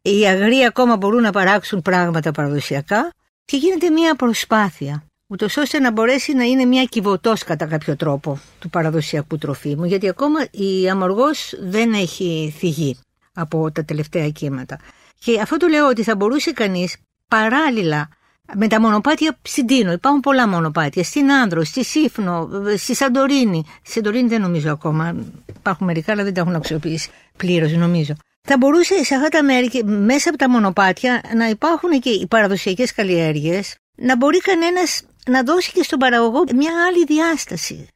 Οι 0.01 0.25
αγροί 0.27 0.63
ακόμα 0.65 0.95
μπορούν 0.97 1.21
να 1.21 1.31
παράξουν 1.31 1.81
πράγματα 1.81 2.31
παραδοσιακά 2.31 3.09
και 3.45 3.57
γίνεται 3.57 3.89
μια 3.89 4.15
προσπάθεια 4.15 5.03
ούτως 5.31 5.57
ώστε 5.57 5.79
να 5.79 5.91
μπορέσει 5.91 6.33
να 6.33 6.43
είναι 6.43 6.65
μια 6.65 6.83
κυβωτός 6.83 7.43
κατά 7.43 7.65
κάποιο 7.65 7.95
τρόπο 7.95 8.39
του 8.59 8.69
παραδοσιακού 8.69 9.37
τροφίμου, 9.37 9.85
γιατί 9.85 10.09
ακόμα 10.09 10.39
η 10.51 10.89
αμοργός 10.89 11.53
δεν 11.61 11.93
έχει 11.93 12.53
θυγεί 12.57 12.97
από 13.33 13.71
τα 13.71 13.85
τελευταία 13.85 14.29
κύματα. 14.29 14.79
Και 15.19 15.39
αυτό 15.41 15.57
το 15.57 15.67
λέω 15.67 15.87
ότι 15.87 16.03
θα 16.03 16.15
μπορούσε 16.15 16.51
κανείς 16.51 16.95
παράλληλα 17.27 18.09
με 18.55 18.67
τα 18.67 18.81
μονοπάτια 18.81 19.37
στην 19.41 19.65
Τίνο, 19.65 19.91
υπάρχουν 19.91 20.19
πολλά 20.19 20.47
μονοπάτια, 20.47 21.03
στην 21.03 21.31
Άνδρο, 21.31 21.63
στη 21.63 21.83
Σύφνο, 21.83 22.49
στη 22.77 22.95
Σαντορίνη. 22.95 23.63
Στη 23.81 23.91
Σαντορίνη 23.91 24.27
δεν 24.27 24.41
νομίζω 24.41 24.71
ακόμα, 24.71 25.15
υπάρχουν 25.55 25.87
μερικά 25.87 26.11
αλλά 26.11 26.23
δεν 26.23 26.33
τα 26.33 26.41
έχουν 26.41 26.55
αξιοποιήσει 26.55 27.09
πλήρως 27.37 27.71
νομίζω. 27.71 28.13
Θα 28.41 28.57
μπορούσε 28.57 29.03
σε 29.03 29.15
αυτά 29.15 29.27
τα 29.27 29.43
μέρη 29.43 29.67
και 29.69 29.83
μέσα 29.83 30.29
από 30.29 30.37
τα 30.37 30.49
μονοπάτια 30.49 31.21
να 31.35 31.49
υπάρχουν 31.49 31.99
και 31.99 32.09
οι 32.09 32.27
παραδοσιακές 32.27 32.93
καλλιέργειες, 32.93 33.75
να 33.95 34.17
μπορεί 34.17 34.37
κανένας 34.37 35.01
να 35.27 35.43
δώσει 35.43 35.71
και 35.71 35.83
στον 35.83 35.99
παραγωγό 35.99 36.43
μια 36.55 36.71
άλλη 36.87 37.03
διάσταση. 37.05 37.87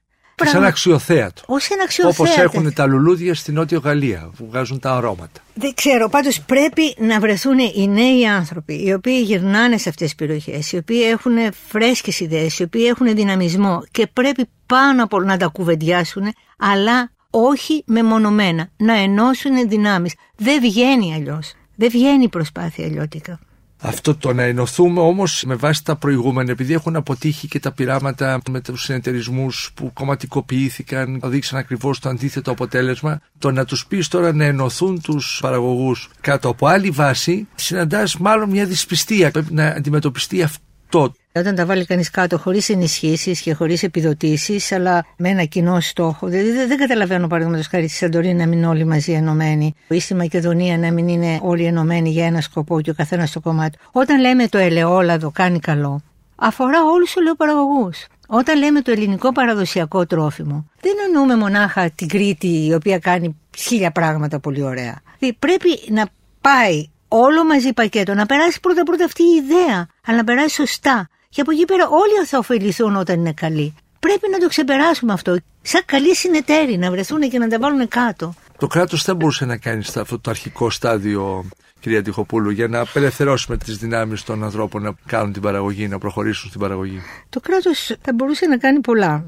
Σαν 0.44 0.64
αξιοθέατο. 0.64 1.42
Ως 1.46 1.70
ένα 1.70 1.84
Όπως 1.84 2.10
αξιοθέατο. 2.20 2.42
έχουν 2.42 2.74
τα 2.74 2.86
λουλούδια 2.86 3.36
στη 3.36 3.52
Νότια 3.52 3.78
Γαλλία 3.84 4.32
που 4.38 4.48
βγάζουν 4.50 4.80
τα 4.80 4.96
αρώματα. 4.96 5.42
Δεν 5.54 5.74
ξέρω, 5.74 6.10
πάντως 6.10 6.42
πρέπει 6.42 6.96
να 6.98 7.20
βρεθούν 7.20 7.60
οι 7.60 7.88
νέοι 7.88 8.28
άνθρωποι 8.28 8.86
οι 8.86 8.94
οποίοι 8.94 9.22
γυρνάνε 9.26 9.78
σε 9.78 9.90
αυτές 9.90 10.08
τις 10.08 10.16
περιοχές, 10.16 10.72
οι 10.72 10.78
οποίοι 10.78 11.02
έχουν 11.12 11.38
φρέσκες 11.68 12.20
ιδέες, 12.20 12.60
οι 12.60 12.64
οποίοι 12.64 12.86
έχουν 12.88 13.16
δυναμισμό 13.16 13.84
και 13.92 14.08
πρέπει 14.14 14.46
πάνω 14.66 15.04
απ' 15.04 15.14
όλα 15.14 15.26
να 15.26 15.38
τα 15.38 15.48
κουβεντιάσουν, 15.48 16.34
αλλά 16.58 17.12
όχι 17.30 17.84
μεμονωμένα, 17.86 18.70
να 18.78 18.94
ενώσουν 18.94 19.70
δυνάμεις. 19.70 20.14
Δεν 20.36 20.62
βγαίνει 20.62 21.14
αλλιώς. 21.14 21.54
Δεν 21.76 21.90
βγαίνει 21.90 22.24
η 22.24 22.30
προσπάθεια 22.30 22.86
αλλιώτικα. 22.86 23.40
Αυτό 23.82 24.16
το 24.16 24.34
να 24.34 24.44
ενωθούμε 24.44 25.00
όμως 25.00 25.44
με 25.46 25.56
βάση 25.56 25.84
τα 25.84 25.96
προηγούμενα, 25.96 26.52
επειδή 26.52 26.74
έχουν 26.74 26.96
αποτύχει 26.96 27.48
και 27.48 27.60
τα 27.60 27.72
πειράματα 27.72 28.42
με 28.50 28.62
τους 28.62 28.84
συνεταιρισμούς 28.84 29.72
που 29.76 29.94
κομματικοποιήθηκαν, 29.94 31.20
οδήγησαν 31.24 31.60
ακριβώς 31.60 32.00
το 32.00 32.10
αντίθετο 32.10 32.52
αποτέλεσμα. 32.52 33.22
Το 33.38 33.52
να 33.52 33.66
τους 33.66 33.86
πεις 33.88 34.08
τώρα 34.08 34.34
να 34.34 34.46
ενωθούν 34.46 35.02
τους 35.02 35.40
παραγωγούς 35.42 36.10
κάτω 36.22 36.50
από 36.50 36.68
άλλη 36.68 36.90
βάση, 36.90 37.48
συναντάς 37.56 38.18
μάλλον 38.18 38.50
μια 38.50 38.66
δυσπιστία. 38.66 39.32
Πρέπει 39.32 39.54
να 39.54 39.68
αντιμετωπιστεί 39.68 40.42
αυτό. 40.42 41.14
Όταν 41.38 41.56
τα 41.56 41.66
βάλει 41.66 41.86
κανείς 41.86 42.10
κάτω 42.10 42.38
χωρίς 42.38 42.70
ενισχύσεις 42.70 43.42
και 43.42 43.54
χωρίς 43.54 43.84
επιδοτήσεις, 43.84 44.72
αλλά 44.72 45.06
με 45.18 45.30
ένα 45.30 45.44
κοινό 45.44 45.80
στόχο. 45.80 46.28
Δηλαδή 46.28 46.52
δεν, 46.52 46.68
δεν 46.68 46.78
καταλαβαίνω, 46.78 47.28
παραδείγματος 47.28 47.68
χάρη, 47.68 47.88
στη 47.88 47.98
Σαντορίνη 47.98 48.34
να 48.34 48.48
μην 48.48 48.58
είναι 48.58 48.68
όλοι 48.68 48.86
μαζί 48.86 49.12
ενωμένοι, 49.12 49.76
ή 49.88 50.00
στη 50.00 50.16
Μακεδονία 50.16 50.78
να 50.78 50.92
μην 50.92 51.08
είναι 51.08 51.40
όλοι 51.42 51.66
ενωμένοι 51.66 52.10
για 52.10 52.26
ένα 52.26 52.42
σκοπό 52.42 52.82
και 52.82 52.90
ο 52.90 52.94
καθένας 52.94 53.30
στο 53.30 53.40
κομμάτι. 53.40 53.78
Όταν 53.92 54.20
λέμε 54.20 54.48
το 54.48 54.58
ελαιόλαδο 54.58 55.32
κάνει 55.32 55.60
καλό, 55.60 56.02
αφορά 56.36 56.84
όλους 56.84 57.06
τους 57.06 57.16
ελαιοπαραγωγούς. 57.16 58.06
Όταν 58.28 58.58
λέμε 58.58 58.82
το 58.82 58.92
ελληνικό 58.92 59.32
παραδοσιακό 59.32 60.06
τρόφιμο, 60.06 60.70
δεν 60.82 60.94
εννοούμε 61.06 61.36
μονάχα 61.36 61.90
την 61.90 62.08
Κρήτη 62.08 62.66
η 62.66 62.74
οποία 62.74 63.00
κάνει 63.00 63.40
χίλια 63.58 63.92
πράγματα 63.92 64.40
πολύ 64.40 64.64
ωραία. 64.64 65.02
Δηλαδή, 65.20 65.38
πρέπει 65.40 65.80
να 65.90 66.08
πάει 66.42 66.90
όλο 67.08 67.46
μαζί 67.46 67.74
πακέτο, 67.74 68.14
να 68.14 68.26
περάσει 68.26 68.60
πρώτα-πρώτα 68.60 69.06
αυτή 69.06 69.24
η 69.24 69.44
ιδέα, 69.44 69.88
αλλά 70.06 70.18
να 70.18 70.24
περάσει 70.24 70.56
σωστά. 70.56 71.10
Και 71.36 71.42
από 71.42 71.52
εκεί 71.52 71.66
πέρα 71.66 71.88
όλοι 71.88 72.26
θα 72.26 72.38
ωφεληθούν 72.38 72.96
όταν 72.96 73.20
είναι 73.20 73.34
καλοί. 73.34 73.76
Πρέπει 74.00 74.30
να 74.32 74.38
το 74.38 74.48
ξεπεράσουμε 74.48 75.14
αυτό. 75.14 75.38
Σαν 75.62 75.82
καλοί 75.86 76.16
συνεταίροι 76.16 76.78
να 76.78 76.92
βρεθούν 76.92 77.20
και 77.30 77.38
να 77.38 77.48
τα 77.48 77.60
βάλουν 77.60 77.88
κάτω. 77.88 78.34
Το 78.58 78.68
κράτος 78.68 79.04
δεν 79.04 79.16
μπορούσε 79.16 79.46
να 79.46 79.58
κάνει 79.58 79.84
σε 79.84 80.00
αυτό 80.00 80.20
το 80.20 80.30
αρχικό 80.30 80.70
στάδιο, 80.70 81.46
κυρία 81.80 82.02
Τυχοπούλου, 82.02 82.50
για 82.50 82.68
να 82.68 82.80
απελευθερώσουμε 82.80 83.58
τις 83.58 83.78
δυνάμεις 83.78 84.24
των 84.24 84.44
ανθρώπων 84.44 84.82
να 84.82 84.96
κάνουν 85.06 85.34
την 85.34 85.42
παραγωγή, 85.42 85.88
να 85.88 85.98
προχωρήσουν 85.98 86.50
στην 86.50 86.62
παραγωγή. 86.62 87.02
Το 87.30 87.40
κράτος 87.40 87.96
θα 88.02 88.14
μπορούσε 88.14 88.46
να 88.46 88.58
κάνει 88.58 88.80
πολλά. 88.80 89.26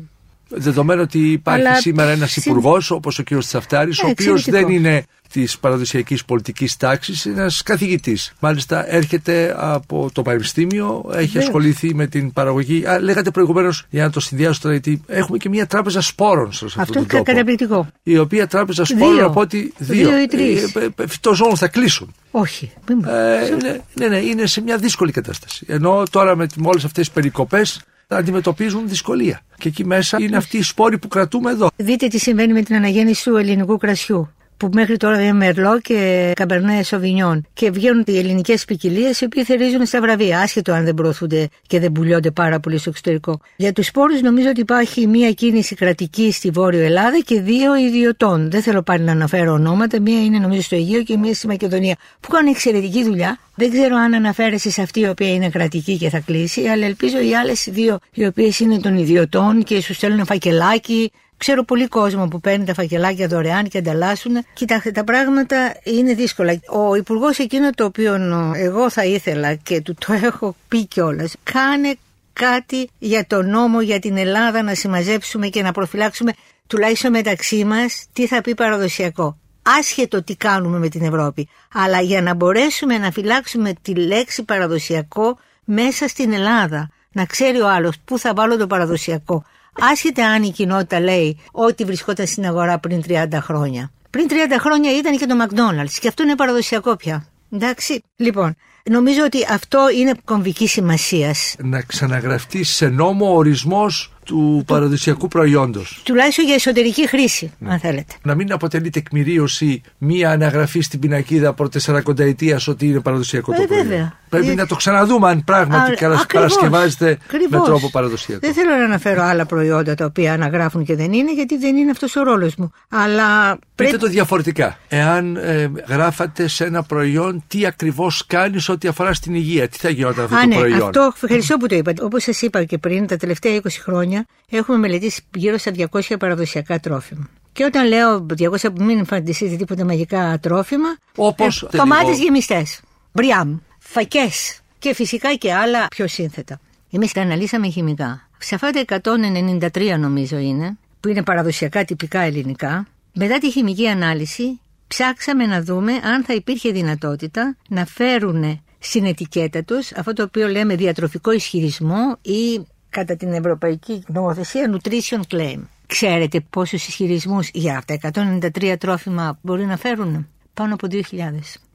Δεδομένου 0.50 1.02
ότι 1.02 1.32
υπάρχει 1.32 1.66
Αλλά 1.68 1.76
σήμερα 1.80 2.10
ένας 2.10 2.32
συν- 2.32 2.46
υπουργός 2.46 2.92
όπως 2.92 3.20
ο 3.20 3.24
κ. 3.24 3.38
Τσαφτάρης, 3.38 4.04
ο 4.04 4.08
Ε, 4.08 4.10
οποίος 4.10 4.38
εξαιρετικό. 4.40 4.68
δεν 4.70 4.78
είναι 4.78 5.04
της 5.32 5.58
παραδοσιακής 5.60 6.26
πολιτικής 6.26 6.78
τάξης, 6.78 7.26
είναι 7.26 7.40
ένας 7.40 7.64
καθηγητής. 7.64 8.34
Μάλιστα 8.40 8.94
έρχεται 8.94 9.56
από 9.58 10.10
το 10.14 10.22
Πανεπιστήμιο, 10.22 11.06
έχει 11.14 11.26
Βεβαίως. 11.26 11.46
ασχοληθεί 11.46 11.94
με 11.96 12.08
την 12.08 12.34
παραγωγή. 12.34 12.86
Α, 12.86 13.00
λέγατε 13.00 13.32
προηγουμένως, 13.32 13.86
για 13.90 14.04
να 14.04 14.10
το 14.10 14.20
συνδυάσω 14.20 14.60
τώρα, 14.62 14.74
γιατί 14.74 15.02
έχουμε 15.08 15.38
και 15.38 15.50
μια 15.50 15.68
τράπεζα 15.68 16.02
σπόρων 16.02 16.52
σε 16.54 16.66
αυτόν 16.66 16.82
Αυτό 16.82 16.94
τον 16.94 17.02
είναι 17.02 17.12
τόπο. 17.12 17.24
καταπληκτικό. 17.24 17.88
Η 18.04 18.18
οποία 18.18 18.48
τράπεζα 18.48 18.86
σπόρων 18.86 19.16
Δύο. 19.16 19.26
από 19.26 19.40
ότι 19.42 19.74
δύο. 19.78 20.10
Δύο 20.10 20.22
ή 20.22 20.26
τρεις. 20.26 20.64
Ε, 20.76 20.80
ε, 20.80 21.04
ε, 21.04 21.08
Φυτοζώων 21.08 21.58
θα 21.58 21.68
κλείσουν. 21.68 22.14
Όχι. 22.32 22.72
Μην... 22.90 23.04
Ε, 23.06 23.50
ναι, 23.62 23.78
ναι, 23.94 24.08
ναι, 24.08 24.18
είναι 24.18 24.46
σε 24.46 24.62
μια 24.62 24.78
δύσκολη 24.78 25.12
κατάσταση. 25.12 25.66
Ενώ 25.70 26.04
τώρα 26.12 26.36
με, 26.36 26.48
με 26.56 26.68
όλε 26.68 26.78
αυτές 26.78 26.92
τις 27.06 27.12
περικοπές 27.12 27.82
αντιμετωπίζουν 28.15 28.88
δυσκολία. 28.88 29.41
Και 29.58 29.67
εκεί 29.67 29.86
μέσα 29.86 30.17
είναι 30.22 30.38
αυτοί 30.38 30.58
οι 30.58 30.62
σπόροι 30.62 30.98
που 30.98 31.08
κρατούμε 31.08 31.52
εδώ. 31.52 31.70
Δείτε 31.76 32.08
τι 32.08 32.20
συμβαίνει 32.20 32.54
με 32.54 32.62
την 32.62 32.76
αναγέννηση 32.76 33.24
του 33.24 33.36
ελληνικού 33.36 33.78
κρασιού. 33.78 34.30
Που 34.58 34.70
μέχρι 34.74 34.98
τώρα 34.98 35.22
είναι 35.22 35.34
μερλό 35.34 35.80
και 35.80 36.32
καμπερνέ 36.36 36.84
σοβινιόν. 36.84 37.46
Και 37.54 37.72
βγαίνουν 37.72 38.04
οι 38.08 38.17
ελληνικές 38.17 38.65
ποικιλίες 38.65 39.22
οι 39.22 39.26
οποίοι 39.26 39.43
θερίζουν 39.43 39.86
στα 39.86 40.02
βραβεία, 40.02 40.39
άσχετο 40.39 40.72
αν 40.72 40.86
δεν 40.86 40.93
προωθούνται 40.93 41.50
και 41.67 41.80
δεν 41.80 41.91
πουλιώνται 41.91 42.32
πάρα 42.32 42.60
πολύ 42.60 42.78
στο 42.78 42.89
εξωτερικό. 42.89 43.39
Για 43.56 43.74
τους 43.74 43.86
σπόρους 43.86 44.22
νομίζω 44.22 44.50
ότι 44.50 44.60
υπάρχει 44.60 45.08
μία 45.08 45.32
κίνηση 45.32 45.76
κρατική 45.76 46.32
στη 46.32 46.50
Βόρειο 46.50 46.84
Ελλάδα 46.84 47.20
και 47.26 47.41
δύο 47.41 47.76
ιδιωτών. 47.76 48.52
Δεν 48.52 48.62
θέλω 48.62 48.82
πάλι 48.82 49.04
να 49.04 49.12
αναφέρω 49.12 49.54
ονόματα. 49.54 50.02
Μία 50.02 50.24
είναι 50.24 50.39
νομίζω 50.39 50.62
στο 50.62 50.76
Αιγαίο 50.76 51.04
και 51.04 51.17
μία 51.17 51.34
στη 51.34 51.48
Μακεδονία. 51.48 51.96
Που 52.20 52.30
κάνουν 52.30 52.52
εξαιρετική 52.52 53.04
δουλειά. 53.04 53.39
Δεν 53.56 53.72
ξέρω 53.72 53.96
αν 53.96 54.13
αναφέρεσαι 54.13 54.72
σε 54.72 54.82
αυτή 54.82 55.00
η 55.00 55.08
οποία 55.08 55.34
είναι 55.34 55.50
κρατική 55.50 55.98
και 55.98 56.10
θα 56.10 56.20
κλείσει, 56.20 56.67
αλλά 56.67 56.86
ελπίζω 56.86 57.22
οι 57.22 57.36
άλλες 57.36 57.67
δύο, 57.72 58.00
οι 58.13 58.26
οποίες 58.26 58.60
είναι 58.60 58.80
των 58.80 58.98
ιδιωτών 58.98 59.63
και 59.63 59.82
σου 59.82 59.93
στέλνουν 59.93 60.26
φακελάκι 60.26 61.12
Ξέρω 61.38 61.63
πολύ 61.63 61.88
κόσμο 61.88 62.28
που 62.28 62.39
παίρνει 62.39 62.65
τα 62.65 62.73
φακελάκια 62.73 63.28
δωρεάν 63.28 63.67
και 63.67 63.78
ανταλλάσσουν. 63.78 64.45
Κοιτάξτε, 64.54 64.91
τα 64.91 65.04
πράγματα 65.04 65.76
είναι 65.84 66.13
δύσκολα. 66.13 66.60
Ο 66.69 66.95
υπουργός 66.95 67.38
εκείνο 67.38 67.69
το 67.69 67.86
οποίο 67.86 68.17
εγώ 68.56 68.89
θα 68.89 69.06
ήθελα 69.06 69.56
και 69.56 69.82
του 69.82 69.95
το 70.06 70.13
έχω 70.28 70.56
πει 70.67 70.86
κιόλας, 70.86 71.36
κάνε 71.43 71.95
κάτι 72.34 72.89
για 72.97 73.26
το 73.28 73.41
νόμο 73.41 73.82
για 73.82 74.00
την 74.00 74.17
Ελλάδα 74.17 74.62
να 74.62 74.73
συμμαζέψουμε 74.73 75.47
και 75.47 75.62
να 75.62 75.71
προφυλάξουμε 75.71 76.34
τουλάχιστον 76.67 77.12
μεταξύ 77.12 77.65
μας 77.65 78.06
τι 78.13 78.28
θα 78.28 78.41
πει 78.41 78.56
παραδοσιακό. 78.56 79.38
Άσχετο 79.80 80.23
τι 80.23 80.36
κάνουμε 80.36 80.78
με 80.78 80.89
την 80.89 81.02
Ευρώπη. 81.02 81.50
Αλλά 81.73 82.02
για 82.02 82.21
να 82.21 82.34
μπορέσουμε 82.34 82.97
να 82.97 83.12
φυλάξουμε 83.12 83.73
τη 83.82 83.95
λέξη 83.95 84.43
παραδοσιακό 84.43 85.38
μέσα 85.63 86.08
στην 86.08 86.34
Ελλάδα. 86.34 86.89
Να 87.12 87.26
ξέρει 87.26 87.60
ο 87.60 87.69
άλλος 87.69 87.95
πού 88.06 88.19
θα 88.19 88.34
βάλω 88.34 88.58
το 88.58 88.67
παραδοσιακό. 88.67 89.43
Άσχετα 89.80 90.28
αν 90.28 90.44
η 90.44 90.52
κοινότητα 90.52 91.00
λέει 91.00 91.38
ότι 91.52 91.84
βρισκόταν 91.84 92.28
στην 92.28 92.46
αγορά 92.46 92.80
πριν 92.80 93.04
30 93.08 93.28
χρόνια. 93.42 93.92
Πριν 94.10 94.28
30 94.30 94.34
χρόνια 94.60 94.98
ήταν 94.98 95.18
και 95.18 95.26
το 95.26 95.36
McDonald's 95.44 95.98
και 96.00 96.08
αυτό 96.08 96.24
είναι 96.24 96.36
παραδοσιακό 96.36 96.96
πια. 96.96 97.26
Εντάξει. 97.52 98.04
Λοιπόν, 98.16 98.56
νομίζω 98.90 99.24
ότι 99.24 99.38
αυτό 99.50 99.90
είναι 99.90 100.13
κομβική 100.26 100.68
σημασίας. 100.68 101.56
Να 101.58 101.82
ξαναγραφτεί 101.82 102.63
σε 102.63 102.88
νόμο 102.88 103.32
ο 103.32 103.36
ορισμός 103.36 104.13
του 104.28 104.63
παραδοσιακού 104.68 105.28
προϊόντος. 105.28 106.02
Τουλάχιστον 106.06 106.46
για 106.46 106.54
εσωτερική 106.54 107.08
χρήση, 107.08 107.52
αν 107.68 107.80
θέλετε. 107.80 108.13
Να 108.24 108.36
μην 108.36 108.52
αποτελεί 108.52 108.90
τεκμηρίωση 108.90 109.82
μία 109.98 110.30
αναγραφή 110.32 110.80
στην 110.80 111.00
πινακίδα 111.00 111.54
πρωτεσσαρακονταετία 111.54 112.60
ότι 112.68 112.88
είναι 112.88 113.00
παραδοσιακό 113.00 113.54
το 113.54 113.62
Ε, 113.62 113.66
προϊόν. 113.66 113.88
βέβαια. 113.88 114.13
Πρέπει 114.30 114.50
Ε, 114.50 114.54
να 114.54 114.66
το 114.68 114.76
ξαναδούμε 114.76 115.30
αν 115.30 115.44
πράγματι 115.44 115.92
Α, 115.92 115.96
καλά 115.96 116.13
ακριβώς. 116.13 116.26
παρασκευάζεται 116.56 117.06
με 117.06 117.18
Ακριβώς. 117.26 117.66
τρόπο 117.66 117.90
παραδοσιακό. 117.90 118.40
Δεν 118.44 118.54
θέλω 118.54 118.70
να 118.70 118.84
αναφέρω 118.84 119.22
άλλα 119.24 119.46
προϊόντα 119.46 119.96
τα 119.96 120.06
οποία 120.06 120.34
αναγράφουν 120.34 120.84
και 120.86 120.96
δεν 120.96 121.13
είναι, 121.13 121.34
γιατί 121.34 121.58
δεν 121.58 121.76
είναι 121.76 121.92
αυτός 121.92 122.16
ο 122.16 122.24
ρόλος 122.24 122.56
μου. 122.56 122.72
Αλλά 122.90 123.52
Πείτε 123.54 123.63
πρέπει. 123.76 123.98
το 123.98 124.08
διαφορετικά. 124.08 124.78
Εάν 124.88 125.36
ε, 125.36 125.72
γράφατε 125.88 126.48
σε 126.48 126.66
ένα 126.66 126.84
προϊόν 126.84 127.44
τι 127.48 127.66
ακριβώς 127.66 128.24
κάνεις 128.28 128.70
ό,τι 128.70 128.88
αφορά 128.88 129.13
στην 129.13 129.34
υγεία, 129.36 129.68
τι 129.68 129.78
θα 129.78 129.90
γινόταν 129.90 130.24
αυτό 130.24 130.36
Α, 130.36 130.42
το 130.42 130.48
ναι, 130.48 130.56
προϊόν; 130.56 130.82
αυτό 130.82 131.12
ευχαριστώ 131.24 131.58
που 131.58 131.68
το 131.68 131.76
είπατε. 131.76 132.04
Όπως 132.04 132.24
σας 132.24 132.42
είπα 132.42 132.63
και 132.63 132.78
πριν, 132.78 133.08
τα 133.08 133.18
τελευταία 133.18 133.56
20 133.56 133.60
χρόνια 133.84 134.17
έχουμε 134.50 134.78
μελετήσει 134.78 135.22
γύρω 135.36 135.58
στα 135.58 135.72
200 135.92 136.02
παραδοσιακά 136.20 136.80
τρόφιμα. 136.80 137.30
Και 137.52 137.64
όταν 137.64 137.88
λέω 137.88 138.26
200, 138.60 138.70
μην 138.80 139.06
φανταστείτε 139.06 139.56
τίποτα 139.56 139.86
μαγικά 139.86 140.40
τρόφιμα. 140.42 140.98
Όπως, 141.16 141.64
ε, 141.64 141.78
Τομάτε 141.78 142.04
λίγο. 142.12 142.24
γεμιστές. 142.24 142.82
Μπριάμ. 143.12 143.58
Φακές. 143.80 144.60
Και 144.80 144.94
φυσικά 144.94 145.34
και 145.34 145.54
άλλα 145.54 145.88
πιο 145.88 146.08
σύνθετα. 146.08 146.60
Εμείς 146.92 147.12
τα 147.12 147.22
αναλύσαμε 147.22 147.70
χημικά. 147.70 148.30
Σε 148.38 148.56
αυτά 148.56 148.70
τα 148.70 148.80
193 148.80 149.98
νομίζω 150.00 150.38
είναι, 150.38 150.78
που 151.00 151.08
είναι 151.08 151.24
παραδοσιακά 151.24 151.86
τυπικά 151.86 152.20
ελληνικά, 152.20 152.88
μετά 153.14 153.38
τη 153.38 153.52
χημική 153.52 153.88
ανάλυση 153.88 154.60
ψάξαμε 154.88 155.46
να 155.46 155.62
δούμε 155.63 155.94
αν 155.94 156.24
θα 156.24 156.34
υπήρχε 156.34 156.72
δυνατότητα 156.72 157.56
να 157.70 157.86
φέρουν 157.86 158.62
στην 158.80 159.06
ετικέτα 159.06 159.63
τους 159.63 159.92
αυτό 159.92 160.13
το 160.13 160.24
οποίο 160.24 160.48
λέμε 160.48 160.76
διατροφικό 160.76 161.32
ισχυρισμό 161.32 162.18
ή 162.22 162.68
κατά 162.98 163.15
την 163.15 163.33
ευρωπαϊκή 163.33 164.04
νομοθεσία 164.08 164.71
nutrition 164.73 165.35
claim. 165.35 165.60
Ξέρετε 165.87 166.39
πόσους 166.50 166.87
ισχυρισμούς 166.87 167.50
για 167.54 167.77
αυτά 167.77 168.12
193 168.60 168.75
τρόφιμα 168.79 169.39
μπορεί 169.41 169.65
να 169.65 169.77
φέρουν; 169.77 170.27
Πάνω 170.54 170.73
από 170.73 170.87
2.000. 170.91 171.02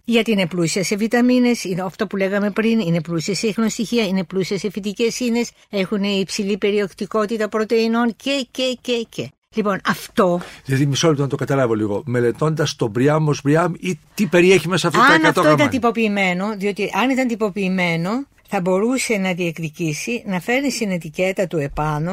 Γιατί 0.05 0.31
είναι 0.31 0.47
πλούσια 0.47 0.85
σε 0.85 0.97
βιταμίνες, 0.97 1.65
είναι 1.65 1.83
αυτό 1.83 2.07
που 2.07 2.17
λέγαμε 2.17 2.51
πριν, 2.51 2.81
είναι 2.81 3.01
πλούσια 3.01 3.35
σε 3.35 3.47
ίχνοστοιχεία, 3.47 4.07
είναι 4.07 4.25
πλούσια 4.25 4.59
σε 4.59 4.71
φυτικές 4.71 5.21
ίνες, 5.21 5.51
έχουν 5.71 6.03
υψηλή 6.03 6.59
περιοκτικότητα 6.59 7.49
πρωτεϊνών 7.49 8.15
και, 8.17 8.47
και, 8.51 8.79
και, 8.81 9.07
και. 9.09 9.31
Λοιπόν, 9.55 9.81
αυτό. 9.85 10.41
Δηλαδή, 10.65 10.87
μισό 10.87 11.09
λεπτό 11.09 11.23
να 11.23 11.29
το 11.29 11.37
καταλάβω 11.37 11.75
λίγο. 11.75 12.03
Μελετώντας 12.07 12.77
το 12.77 12.89
Μπριάμ 12.89 13.29
ως 13.29 13.41
Μπριάμ 13.45 13.73
ή 13.81 13.99
τι 14.15 14.27
περιέχει 14.27 14.69
μέσα 14.69 14.89
αυτό 14.89 15.01
το 15.01 15.07
100 15.07 15.09
Αν 15.09 15.25
αυτό 15.25 15.41
γραμμάρια; 15.41 15.65
ήταν 15.65 15.81
τυποποιημένο, 15.81 16.55
διότι 16.57 16.91
αν 17.03 17.11
ήταν 17.11 17.27
τυποποιημένο, 17.27 18.11
θα 18.55 18.61
μπορούσε 18.61 19.17
να 19.17 19.33
διεκδικήσει 19.33 20.23
να 20.27 20.41
φέρει 20.41 20.71
στην 20.71 20.91
ετικέτα 20.91 21.47
του 21.47 21.59
επάνω 21.59 22.13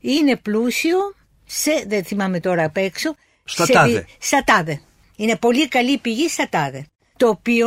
είναι 0.00 0.36
πλούσιο 0.36 0.98
σε, 1.44 1.70
δεν 1.86 2.04
θυμάμαι 2.04 2.40
τώρα 2.40 2.64
απ' 2.64 2.76
έξω, 2.76 3.14
Στα 3.44 3.64
σε 3.64 3.72
τάδε. 3.72 3.92
δι- 3.92 4.06
Στα 4.18 4.42
τάδε. 4.44 4.80
Είναι 5.16 5.36
πολύ 5.36 5.68
καλή 5.68 5.98
πηγή 5.98 6.28
στα 6.28 6.48
τάδε. 6.50 6.86
Το 7.16 7.28
οποίο 7.28 7.66